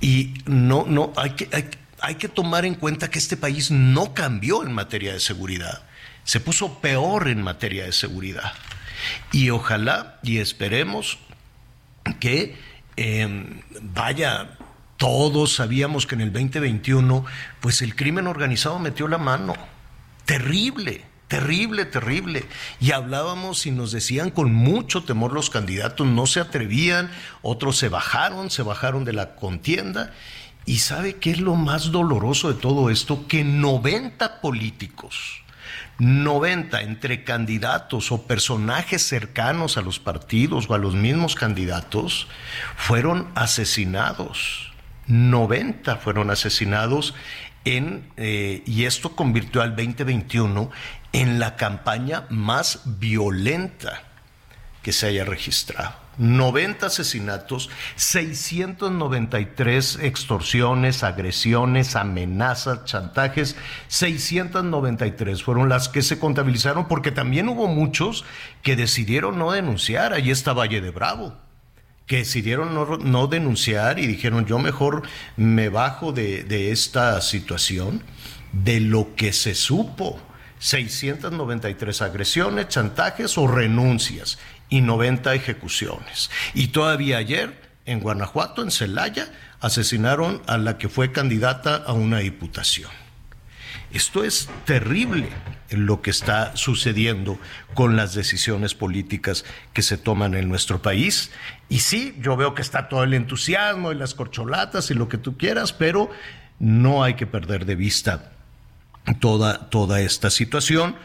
[0.00, 1.68] Y no, no, hay que, hay,
[2.00, 5.82] hay que tomar en cuenta que este país no cambió en materia de seguridad,
[6.24, 8.52] se puso peor en materia de seguridad.
[9.32, 11.18] Y ojalá y esperemos
[12.20, 12.56] que
[12.96, 14.58] eh, vaya
[14.98, 17.24] todos sabíamos que en el 2021,
[17.60, 19.54] pues el crimen organizado metió la mano.
[20.24, 22.44] Terrible, terrible, terrible.
[22.80, 27.10] Y hablábamos y nos decían con mucho temor los candidatos, no se atrevían,
[27.42, 30.12] otros se bajaron, se bajaron de la contienda.
[30.66, 33.26] Y sabe qué es lo más doloroso de todo esto?
[33.28, 35.42] Que 90 políticos,
[35.98, 42.28] 90 entre candidatos o personajes cercanos a los partidos o a los mismos candidatos,
[42.76, 44.68] fueron asesinados
[45.08, 47.14] 90 fueron asesinados
[47.64, 50.70] en, eh, y esto convirtió al 2021
[51.12, 54.02] en la campaña más violenta
[54.82, 56.07] que se haya registrado.
[56.18, 63.56] 90 asesinatos, 693 extorsiones, agresiones, amenazas, chantajes,
[63.88, 68.24] 693 fueron las que se contabilizaron porque también hubo muchos
[68.62, 70.12] que decidieron no denunciar.
[70.12, 71.36] Allí está Valle de Bravo
[72.06, 75.02] que decidieron no, denunciar y dijeron yo mejor
[75.36, 78.02] me bajo de, de esta situación,
[78.52, 80.18] de lo que se supo.
[80.58, 84.38] 693 agresiones, chantajes o renuncias
[84.68, 86.30] y 90 ejecuciones.
[86.54, 92.18] Y todavía ayer en Guanajuato, en Celaya, asesinaron a la que fue candidata a una
[92.18, 92.90] diputación.
[93.90, 95.30] Esto es terrible
[95.70, 97.38] lo que está sucediendo
[97.72, 101.30] con las decisiones políticas que se toman en nuestro país.
[101.70, 105.16] Y sí, yo veo que está todo el entusiasmo y las corcholatas y lo que
[105.16, 106.10] tú quieras, pero
[106.58, 108.32] no hay que perder de vista
[109.20, 110.96] toda, toda esta situación,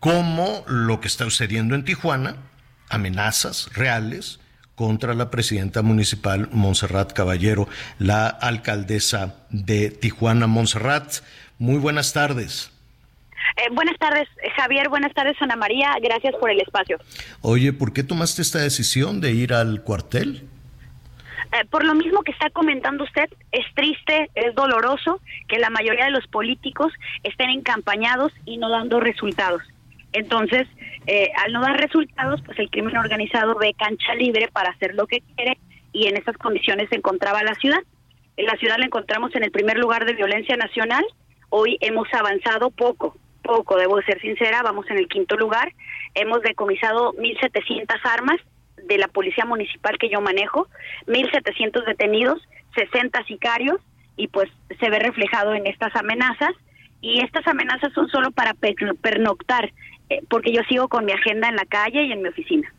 [0.00, 2.36] como lo que está sucediendo en Tijuana,
[2.92, 4.40] amenazas reales
[4.74, 11.16] contra la presidenta municipal Montserrat Caballero, la alcaldesa de Tijuana, Montserrat.
[11.58, 12.72] Muy buenas tardes.
[13.56, 14.88] Eh, buenas tardes, Javier.
[14.88, 15.94] Buenas tardes, Ana María.
[16.00, 16.98] Gracias por el espacio.
[17.42, 20.48] Oye, ¿por qué tomaste esta decisión de ir al cuartel?
[21.52, 26.06] Eh, por lo mismo que está comentando usted, es triste, es doloroso que la mayoría
[26.06, 26.92] de los políticos
[27.24, 29.62] estén encampañados y no dando resultados.
[30.12, 30.66] Entonces,
[31.06, 35.06] eh, al no dar resultados, pues el crimen organizado ve cancha libre para hacer lo
[35.06, 35.58] que quiere
[35.92, 37.80] y en esas condiciones se encontraba la ciudad.
[38.36, 41.04] En la ciudad la encontramos en el primer lugar de violencia nacional
[41.54, 45.70] Hoy hemos avanzado poco, poco, debo ser sincera, vamos en el quinto lugar.
[46.14, 48.40] Hemos decomisado 1.700 armas
[48.88, 50.68] de la policía municipal que yo manejo,
[51.08, 52.40] 1.700 detenidos,
[52.74, 53.76] 60 sicarios
[54.16, 54.48] y pues
[54.80, 56.52] se ve reflejado en estas amenazas
[57.02, 59.70] y estas amenazas son solo para pernoctar,
[60.28, 62.72] porque yo sigo con mi agenda en la calle y en mi oficina.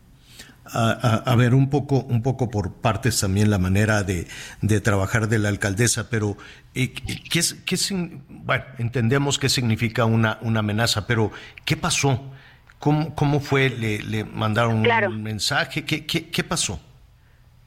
[0.66, 4.26] a, ver un poco, un poco por partes también la manera de,
[4.82, 6.38] trabajar de la alcaldesa, pero
[6.74, 7.76] eh, ¿qué, qué,
[8.30, 11.32] bueno, entendemos qué significa una, una amenaza, pero
[11.66, 12.32] ¿qué pasó?
[12.80, 13.70] ¿Cómo, cómo fue?
[13.70, 15.86] ¿Le, mandaron un mensaje?
[15.86, 16.80] ¿Qué, qué, qué pasó?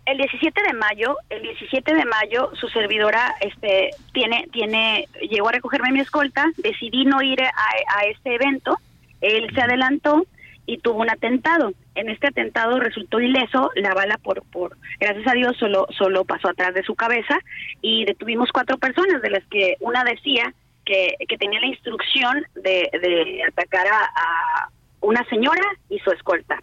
[0.07, 5.53] el 17 de mayo, el 17 de mayo, su servidora, este, tiene, tiene, llegó a
[5.53, 8.79] recogerme mi escolta, decidí no ir a, a este evento,
[9.27, 10.27] él se adelantó
[10.67, 11.73] y tuvo un atentado.
[11.95, 16.49] En este atentado resultó ileso, la bala por, por, gracias a Dios solo, solo pasó
[16.49, 17.39] atrás de su cabeza
[17.81, 20.53] y detuvimos cuatro personas, de las que una decía
[20.85, 24.69] que, que tenía la instrucción de, de atacar a, a
[25.01, 26.59] una señora y su escolta.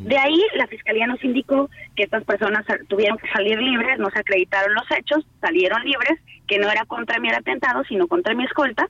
[0.00, 4.74] De ahí la fiscalía nos indicó que estas personas tuvieron que salir libres, nos acreditaron
[4.74, 6.18] los hechos, salieron libres,
[6.48, 8.88] que no era contra mi atentado, sino contra mi escolta.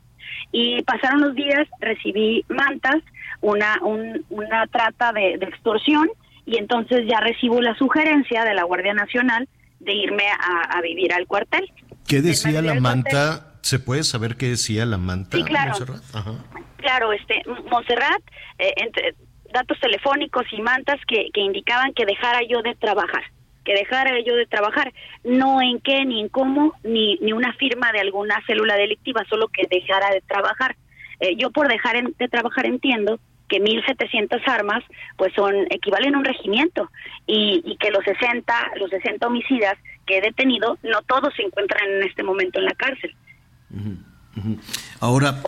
[0.52, 2.96] Y pasaron los días, recibí mantas,
[3.40, 3.78] una,
[4.30, 6.08] una trata de, extorsión,
[6.44, 9.48] y entonces ya recibo la sugerencia de la Guardia Nacional
[9.80, 11.70] de irme a, vivir al cuartel.
[12.06, 13.54] ¿Qué decía la manta?
[13.62, 15.36] ¿Se puede saber qué decía la manta?
[15.36, 15.74] Sí, claro.
[16.76, 18.22] Claro, este, Montserrat,
[18.58, 19.14] eh, entre,
[19.52, 23.24] datos telefónicos y mantas que, que indicaban que dejara yo de trabajar
[23.66, 24.94] que dejara yo de trabajar,
[25.24, 29.48] no en qué, ni en cómo, ni, ni una firma de alguna célula delictiva, solo
[29.48, 30.76] que dejara de trabajar.
[31.18, 33.18] Eh, yo por dejar de trabajar entiendo
[33.48, 34.82] que 1.700 armas
[35.16, 36.90] pues son equivalen a un regimiento
[37.26, 41.88] y, y, que los 60 los 60 homicidas que he detenido no todos se encuentran
[41.88, 43.14] en este momento en la cárcel.
[45.00, 45.42] Ahora,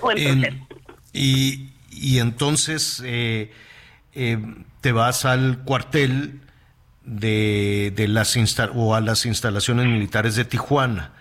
[1.13, 3.53] y, y entonces eh,
[4.15, 4.39] eh,
[4.81, 6.41] te vas al cuartel
[7.09, 8.37] de, de las
[8.75, 11.13] o a las instalaciones militares de Tijuana.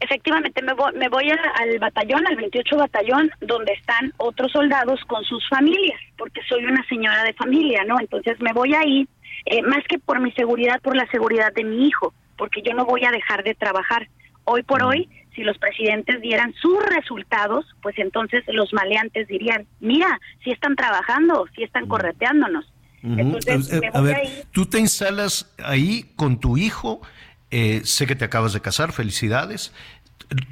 [0.00, 5.24] Efectivamente, me voy, me voy al batallón, al 28 batallón, donde están otros soldados con
[5.24, 7.98] sus familias, porque soy una señora de familia, ¿no?
[7.98, 9.08] Entonces me voy ahí,
[9.46, 12.84] eh, más que por mi seguridad, por la seguridad de mi hijo, porque yo no
[12.84, 14.08] voy a dejar de trabajar.
[14.44, 20.20] Hoy por hoy si los presidentes dieran sus resultados, pues entonces los maleantes dirían, mira,
[20.42, 22.70] si están trabajando, si están correteándonos.
[23.04, 27.02] Entonces, eh, a, ver, tú te instalas ahí con tu hijo,
[27.50, 29.74] eh, sé que te acabas de casar, felicidades.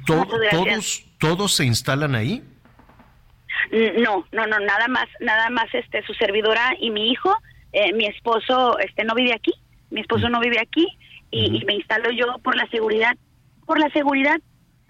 [0.05, 2.43] ¿Todos, ¿Todos se instalan ahí?
[3.97, 7.35] No, no, no, nada más, nada más este, su servidora y mi hijo,
[7.71, 9.53] eh, mi esposo este, no vive aquí,
[9.89, 10.85] mi esposo no vive aquí
[11.31, 13.17] y, y me instalo yo por la seguridad,
[13.65, 14.39] por la seguridad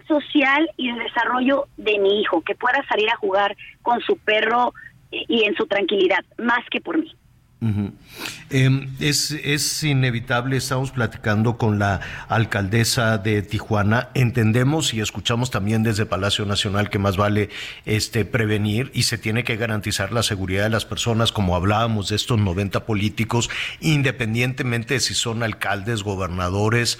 [0.06, 4.74] social y el desarrollo de mi hijo, que pueda salir a jugar con su perro
[5.10, 7.16] y en su tranquilidad, más que por mí.
[8.50, 15.82] Em, es, es, inevitable, estamos platicando con la alcaldesa de Tijuana, entendemos y escuchamos también
[15.82, 17.48] desde Palacio Nacional que más vale
[17.86, 22.16] este prevenir y se tiene que garantizar la seguridad de las personas, como hablábamos de
[22.16, 23.48] estos 90 políticos,
[23.80, 26.98] independientemente de si son alcaldes, gobernadores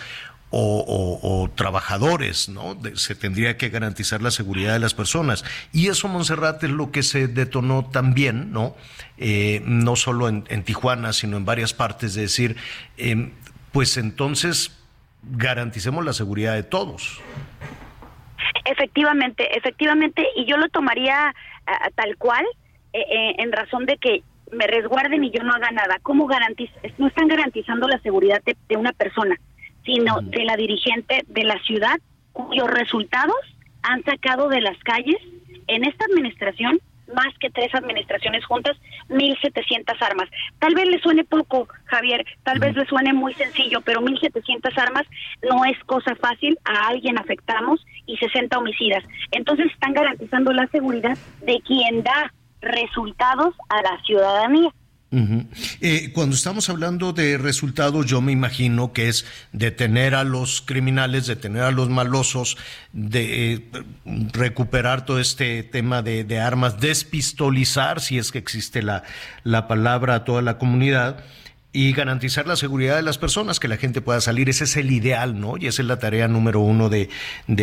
[0.57, 2.77] o, trabajadores, ¿no?
[2.95, 5.45] se tendría que garantizar la seguridad de las personas.
[5.73, 8.75] Y eso, Montserrat, es lo que se detonó también, ¿no?
[9.19, 12.57] Eh, no solo en, Tijuana, sino en varias partes, de decir,
[12.97, 13.33] em,
[13.73, 14.79] pues entonces
[15.23, 17.21] garanticemos la seguridad de todos.
[18.65, 21.35] Efectivamente, efectivamente, y yo lo tomaría
[21.95, 22.45] tal cual,
[22.93, 24.23] eh, eh, en razón de que
[24.53, 25.99] me resguarden y yo no haga nada.
[26.03, 29.37] ¿Cómo garantiz no están garantizando la seguridad de una persona?
[29.85, 31.99] Sino de la dirigente de la ciudad
[32.33, 33.37] cuyos resultados
[33.83, 35.19] han sacado de las calles
[35.67, 36.81] en esta administración
[37.13, 38.77] más que tres administraciones juntas,
[39.09, 40.29] 1.700 armas.
[40.59, 45.07] Tal vez le suene poco, Javier, tal vez le suene muy sencillo, pero 1.700 armas
[45.43, 49.05] no es cosa fácil, a alguien afectamos y 60 homicidas.
[49.33, 54.71] Entonces están garantizando la seguridad de quien da resultados a la ciudadanía.
[55.81, 61.27] Eh, cuando estamos hablando de resultados, yo me imagino que es detener a los criminales,
[61.27, 62.57] detener a los malosos,
[62.93, 63.61] de eh,
[64.33, 69.05] recuperar todo este tema de, armas, despistolizar, si es que existe la,
[69.45, 71.25] la palabra, a toda la comunidad
[71.73, 74.49] y garantizar la seguridad de las personas, que la gente pueda salir.
[74.49, 75.57] Ese es el ideal, ¿no?
[75.59, 77.09] Y esa es la tarea número uno de,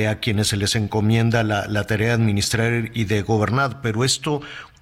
[0.08, 3.80] a quienes se les encomienda la tarea de administrar y de gobernar.
[3.82, 4.42] Pero esto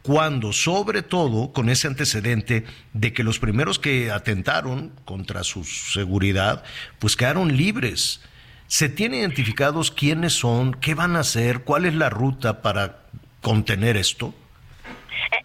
[0.09, 2.63] cuando, sobre todo, con ese antecedente
[2.93, 6.63] de que los primeros que atentaron contra su seguridad,
[6.97, 8.27] pues quedaron libres.
[8.65, 13.03] ¿Se tienen identificados quiénes son, qué van a hacer, cuál es la ruta para
[13.41, 14.33] contener esto?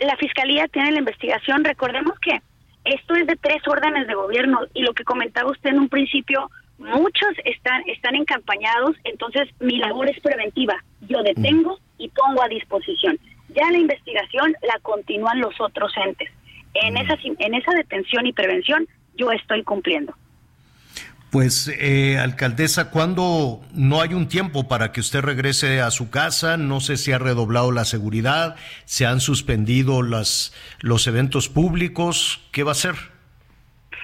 [0.01, 1.63] Eh, la Fiscalía tiene la investigación.
[1.63, 2.41] Recordemos que
[2.85, 6.51] esto es de tres órdenes de gobierno y lo que comentaba usted en un principio,
[6.79, 10.83] muchos están, están encampañados, entonces mi labor es preventiva.
[11.03, 13.19] Yo detengo y pongo a disposición.
[13.55, 16.31] Ya la investigación la continúan los otros entes.
[16.75, 18.87] En, esa, en esa detención y prevención
[19.17, 20.15] yo estoy cumpliendo.
[21.35, 26.57] Pues, eh, alcaldesa, ¿cuándo no hay un tiempo para que usted regrese a su casa?
[26.57, 28.55] No sé si ha redoblado la seguridad,
[28.85, 32.41] se han suspendido las, los eventos públicos.
[32.53, 33.14] ¿Qué va a hacer?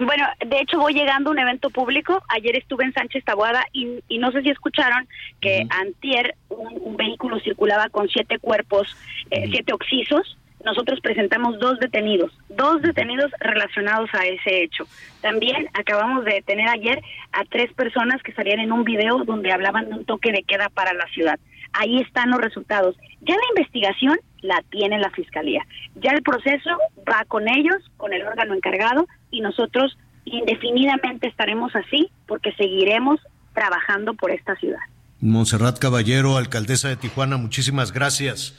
[0.01, 2.23] Bueno, de hecho voy llegando a un evento público.
[2.29, 5.07] Ayer estuve en Sánchez Tabuada y, y no sé si escucharon
[5.41, 8.97] que antier un, un vehículo circulaba con siete cuerpos,
[9.31, 14.85] eh, siete oxisos nosotros presentamos dos detenidos, dos detenidos relacionados a ese hecho.
[15.23, 17.01] También acabamos de detener ayer
[17.33, 20.69] a tres personas que salían en un video donde hablaban de un toque de queda
[20.69, 21.39] para la ciudad.
[21.73, 22.97] Ahí están los resultados.
[23.23, 25.67] Ya la investigación la tiene la Fiscalía.
[25.97, 26.71] Ya el proceso
[27.09, 33.21] va con ellos, con el órgano encargado, y nosotros indefinidamente estaremos así porque seguiremos
[33.55, 34.81] trabajando por esta ciudad.
[35.21, 38.59] Monserrat Caballero, alcaldesa de Tijuana, muchísimas gracias.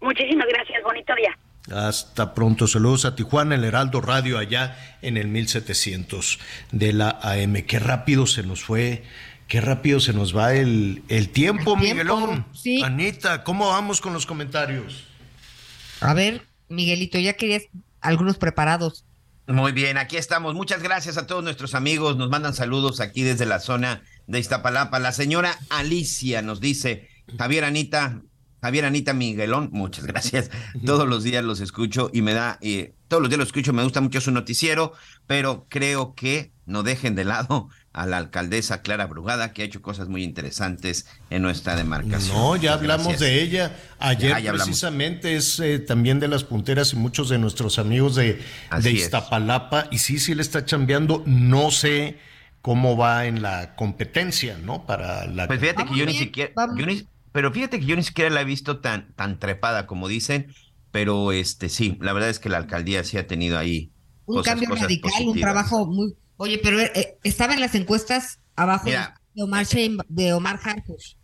[0.00, 1.36] Muchísimas gracias, bonito día.
[1.74, 6.38] Hasta pronto, saludos a Tijuana, el Heraldo Radio allá en el 1700
[6.70, 7.54] de la AM.
[7.66, 9.02] Qué rápido se nos fue,
[9.48, 12.46] qué rápido se nos va el, el tiempo, El tiempo, Miguelón.
[12.52, 12.82] sí.
[12.82, 15.04] Anita, ¿cómo vamos con los comentarios?
[16.00, 17.64] A ver, Miguelito, ya querías
[18.00, 19.04] algunos preparados.
[19.46, 20.54] Muy bien, aquí estamos.
[20.54, 22.16] Muchas gracias a todos nuestros amigos.
[22.16, 24.98] Nos mandan saludos aquí desde la zona de Iztapalapa.
[24.98, 27.08] La señora Alicia nos dice,
[27.38, 28.20] Javier Anita,
[28.60, 30.50] Javier Anita Miguelón, muchas gracias.
[30.84, 33.84] Todos los días los escucho y me da, eh, todos los días los escucho, me
[33.84, 34.92] gusta mucho su noticiero,
[35.28, 39.80] pero creo que no dejen de lado a la alcaldesa Clara Brugada, que ha hecho
[39.80, 42.36] cosas muy interesantes en nuestra demarcación.
[42.36, 43.20] No, ya hablamos gracias.
[43.20, 43.76] de ella.
[43.98, 44.66] Ayer Ya, ya hablamos.
[44.68, 48.34] precisamente es eh, también de las punteras y muchos de nuestros amigos de,
[48.82, 48.96] de es.
[49.04, 49.88] Iztapalapa.
[49.90, 51.22] Y sí, sí le está chambeando.
[51.26, 52.18] No sé
[52.60, 54.84] cómo va en la competencia, ¿no?
[54.86, 55.46] Para la...
[55.46, 58.42] Pues fíjate que yo ni siquiera, yo ni- pero fíjate que yo ni siquiera la
[58.42, 60.52] he visto tan, tan trepada como dicen,
[60.90, 63.92] pero este sí, la verdad es que la alcaldía sí ha tenido ahí
[64.26, 66.14] Un cosas, cambio cosas radical, un trabajo muy...
[66.36, 69.20] Oye, pero eh, estaba en las encuestas abajo Mira.
[69.34, 71.16] de Omar Shein- de Omar Harfuch.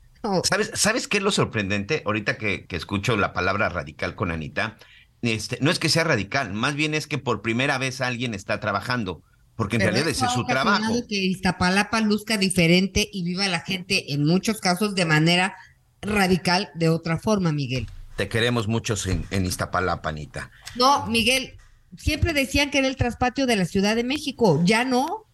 [0.44, 2.02] ¿Sabes, ¿Sabes qué es lo sorprendente?
[2.06, 4.76] Ahorita que, que escucho la palabra radical con Anita,
[5.20, 8.60] este, no es que sea radical, más bien es que por primera vez alguien está
[8.60, 9.22] trabajando,
[9.56, 10.92] porque en Pero realidad ese es su trabajo.
[11.08, 15.56] que Iztapalapa luzca diferente y viva la gente en muchos casos de manera
[16.00, 17.88] radical de otra forma, Miguel.
[18.16, 20.50] Te queremos muchos en, en Iztapalapa, Anita.
[20.76, 21.56] No, Miguel,
[21.96, 25.26] siempre decían que era el traspatio de la Ciudad de México, ya no.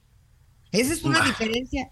[0.73, 1.27] Esa es una Ah.
[1.27, 1.91] diferencia.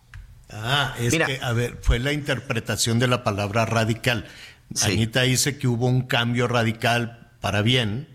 [0.51, 1.27] Ah, es Mira.
[1.27, 4.27] que, a ver, fue la interpretación de la palabra radical.
[4.75, 4.93] Sí.
[4.93, 8.09] Anita dice que hubo un cambio radical para bien.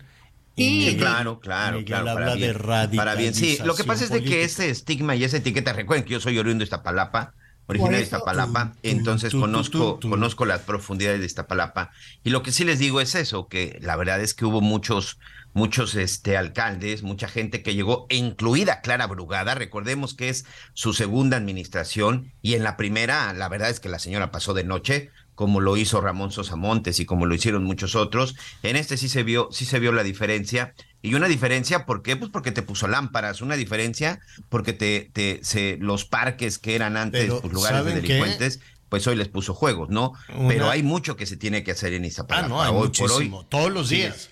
[0.54, 2.10] y Sí, Claro, claro, Miguel claro.
[2.10, 3.58] habla para bien, de radicalización Para bien, sí.
[3.64, 6.38] Lo que pasa es de que ese estigma y esa etiqueta, recuerden que yo soy
[6.38, 7.32] oriundo de Iztapalapa,
[7.66, 10.10] originario de Iztapalapa, entonces tú, tú, conozco, tú, tú.
[10.10, 11.90] conozco las profundidades de Iztapalapa.
[12.22, 15.18] Y lo que sí les digo es eso, que la verdad es que hubo muchos,
[15.54, 21.36] muchos este, alcaldes, mucha gente que llegó, incluida Clara Brugada, recordemos que es su segunda
[21.36, 25.60] administración, y en la primera, la verdad es que la señora pasó de noche, como
[25.60, 28.36] lo hizo Ramón Sosa Montes y como lo hicieron muchos otros.
[28.62, 30.74] En este sí se vio, sí se vio la diferencia.
[31.00, 32.16] Y una diferencia, ¿por qué?
[32.16, 33.40] Pues porque te puso lámparas.
[33.40, 34.20] Una diferencia
[34.50, 38.60] porque te, te se, los parques que eran antes Pero, pues, lugares de delincuentes,
[38.90, 40.12] pues hoy les puso juegos, ¿no?
[40.36, 42.48] Una- Pero hay mucho que se tiene que hacer en Ah, Iztapalapa.
[42.48, 43.08] no, hay hoy muchísimo.
[43.38, 43.46] por hoy.
[43.48, 44.28] Todos los días.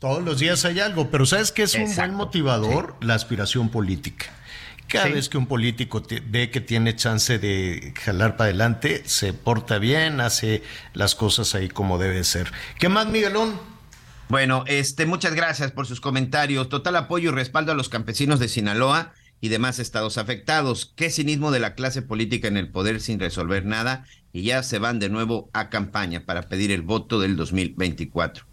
[0.00, 1.10] Todos los días hay algo.
[1.10, 2.96] Pero ¿sabes qué es un buen motivador?
[3.02, 4.26] La aspiración política.
[4.88, 5.12] Cada Sí.
[5.12, 9.78] vez que un político te- ve que tiene chance de jalar para adelante, se porta
[9.78, 10.62] bien, hace
[10.94, 12.50] las cosas ahí como debe ser.
[12.80, 13.54] ¿Qué más, Miguelón?
[14.28, 16.68] Bueno, este, muchas gracias por sus comentarios.
[16.68, 20.92] Total apoyo y respaldo a los campesinos de Sinaloa y demás estados afectados.
[20.96, 24.78] Qué cinismo de la clase política en el poder sin resolver nada y ya se
[24.78, 28.44] van de nuevo a campaña para pedir el voto del 2024.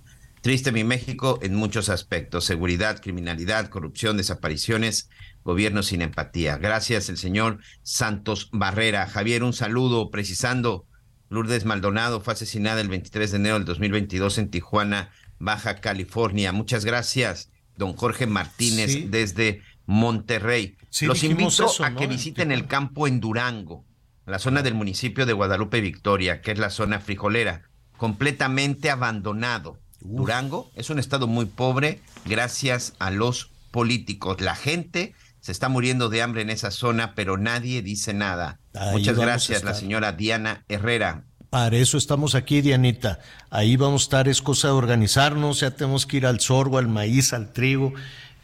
[0.47, 5.09] Triste mi México en muchos aspectos, seguridad, criminalidad, corrupción, desapariciones,
[5.43, 6.55] gobierno sin empatía.
[6.55, 9.07] Gracias el señor Santos Barrera.
[9.07, 10.85] Javier, un saludo precisando.
[11.27, 16.53] Lourdes Maldonado fue asesinada el 23 de enero del 2022 en Tijuana, Baja California.
[16.53, 19.01] Muchas gracias, don Jorge Martínez Sí.
[19.09, 20.77] desde Monterrey.
[20.89, 21.97] Sí, Los invito eso, a ¿no?
[21.97, 23.83] que En visiten el campo en Durango,
[24.25, 27.63] la zona del municipio de Guadalupe Victoria, que es la zona frijolera,
[27.97, 29.77] completamente abandonado.
[29.99, 34.41] Durango es un estado muy pobre gracias a los políticos.
[34.41, 38.59] La gente se está muriendo de hambre en esa zona, pero nadie dice nada.
[38.73, 41.23] Ahí Muchas gracias, la señora Diana Herrera.
[41.49, 43.19] Para eso estamos aquí, Dianita.
[43.49, 46.89] Ahí vamos a estar, es cosa de organizarnos, ya tenemos que ir al sorgo, al
[46.89, 47.93] maíz, al trigo,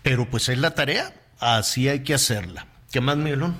[0.02, 2.68] pero pues es la tarea, así hay que hacerla.
[2.92, 3.56] ¿Qué más, Miguelón?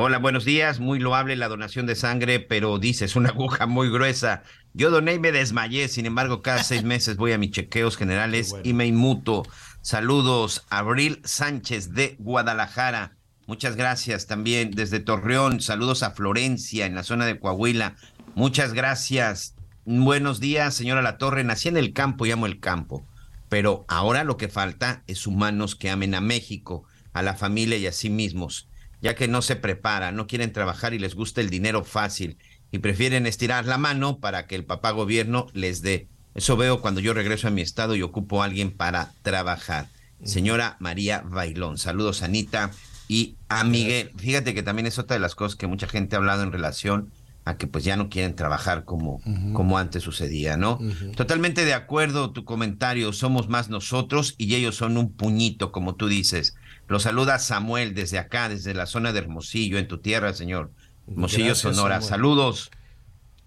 [0.00, 0.78] Hola, buenos días.
[0.78, 4.44] Muy loable la donación de sangre, pero dices una aguja muy gruesa.
[4.72, 5.88] Yo doné y me desmayé.
[5.88, 9.42] Sin embargo, cada seis meses voy a mis chequeos generales y me inmuto.
[9.82, 13.16] Saludos, Abril Sánchez de Guadalajara.
[13.48, 15.60] Muchas gracias también desde Torreón.
[15.60, 17.96] Saludos a Florencia en la zona de Coahuila.
[18.36, 19.56] Muchas gracias.
[19.84, 21.42] Buenos días, señora La Torre.
[21.42, 23.04] Nací en el campo y amo el campo.
[23.48, 27.88] Pero ahora lo que falta es humanos que amen a México, a la familia y
[27.88, 28.67] a sí mismos,
[29.00, 32.38] ya que no se preparan, no quieren trabajar y les gusta el dinero fácil
[32.70, 36.08] y prefieren estirar la mano para que el papá gobierno les dé.
[36.34, 39.88] Eso veo cuando yo regreso a mi estado y ocupo a alguien para trabajar.
[40.24, 42.70] Señora María Bailón, saludos Anita
[43.06, 44.10] y a Miguel.
[44.16, 47.10] Fíjate que también es otra de las cosas que mucha gente ha hablado en relación
[47.44, 49.22] a que pues ya no quieren trabajar como,
[49.54, 50.78] como antes sucedía, ¿no?
[51.16, 56.08] Totalmente de acuerdo tu comentario, somos más nosotros y ellos son un puñito, como tú
[56.08, 56.56] dices.
[56.88, 60.72] Lo saluda Samuel desde acá, desde la zona de Hermosillo, en tu tierra, señor.
[61.06, 61.96] Hermosillo, Gracias, Sonora.
[61.96, 62.08] Samuel.
[62.08, 62.70] Saludos.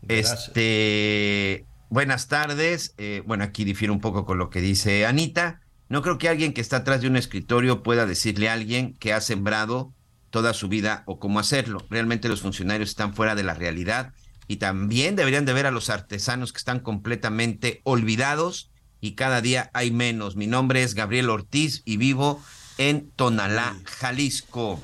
[0.03, 0.47] Gracias.
[0.47, 2.93] Este, buenas tardes.
[2.97, 5.61] Eh, bueno, aquí difiere un poco con lo que dice Anita.
[5.89, 9.11] No creo que alguien que está atrás de un escritorio pueda decirle a alguien que
[9.11, 9.91] ha sembrado
[10.29, 11.85] toda su vida o cómo hacerlo.
[11.89, 14.13] Realmente los funcionarios están fuera de la realidad
[14.47, 19.71] y también deberían de ver a los artesanos que están completamente olvidados y cada día
[19.73, 20.35] hay menos.
[20.35, 22.41] Mi nombre es Gabriel Ortiz y vivo
[22.89, 24.79] en Tonalá, Jalisco.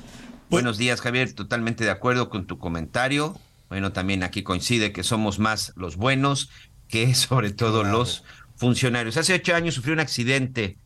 [0.50, 1.32] Buenos días, Javier.
[1.32, 3.36] Totalmente de acuerdo con tu comentario.
[3.68, 6.48] Bueno, también aquí coincide que somos más los buenos
[6.86, 8.22] que sobre todo los
[8.54, 9.16] funcionarios.
[9.16, 10.78] Hace ocho años sufrí un accidente,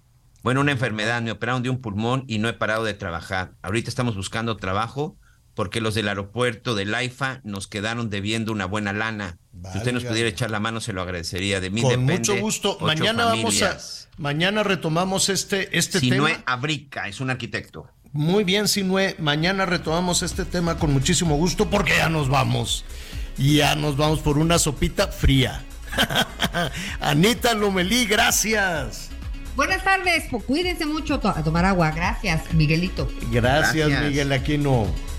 [0.43, 3.52] bueno, una enfermedad, me operaron de un pulmón y no he parado de trabajar.
[3.60, 5.18] Ahorita estamos buscando trabajo
[5.54, 9.38] porque los del aeropuerto del AIFA nos quedaron debiendo una buena lana.
[9.70, 11.60] Si usted nos pudiera echar la mano, se lo agradecería.
[11.60, 12.12] De mí Con depende.
[12.18, 12.78] mucho gusto.
[12.80, 13.76] Mañana vamos a,
[14.16, 16.44] mañana retomamos este, este Sinue tema.
[16.46, 17.86] Abrica es un arquitecto.
[18.12, 19.14] Muy bien, Sinue.
[19.18, 22.84] Mañana retomamos este tema con muchísimo gusto porque ya nos vamos.
[23.38, 25.62] Ya nos vamos por una sopita fría.
[27.00, 29.10] Anita Lomelí, gracias.
[29.54, 31.90] Buenas tardes, cuídense mucho a tomar agua.
[31.90, 33.10] Gracias, Miguelito.
[33.30, 34.04] Gracias, Gracias.
[34.08, 35.11] Miguel Aquino.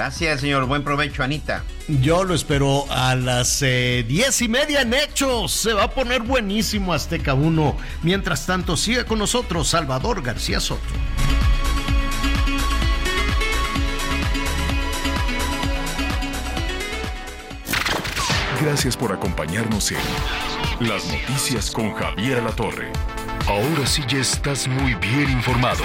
[0.00, 0.64] Gracias, señor.
[0.64, 1.62] Buen provecho, Anita.
[1.86, 5.52] Yo lo espero a las eh, diez y media en Hechos.
[5.52, 7.76] Se va a poner buenísimo Azteca 1.
[8.02, 10.80] Mientras tanto, sigue con nosotros Salvador García Soto.
[18.62, 22.90] Gracias por acompañarnos en Las Noticias con Javier Alatorre.
[23.46, 25.84] Ahora sí ya estás muy bien informado.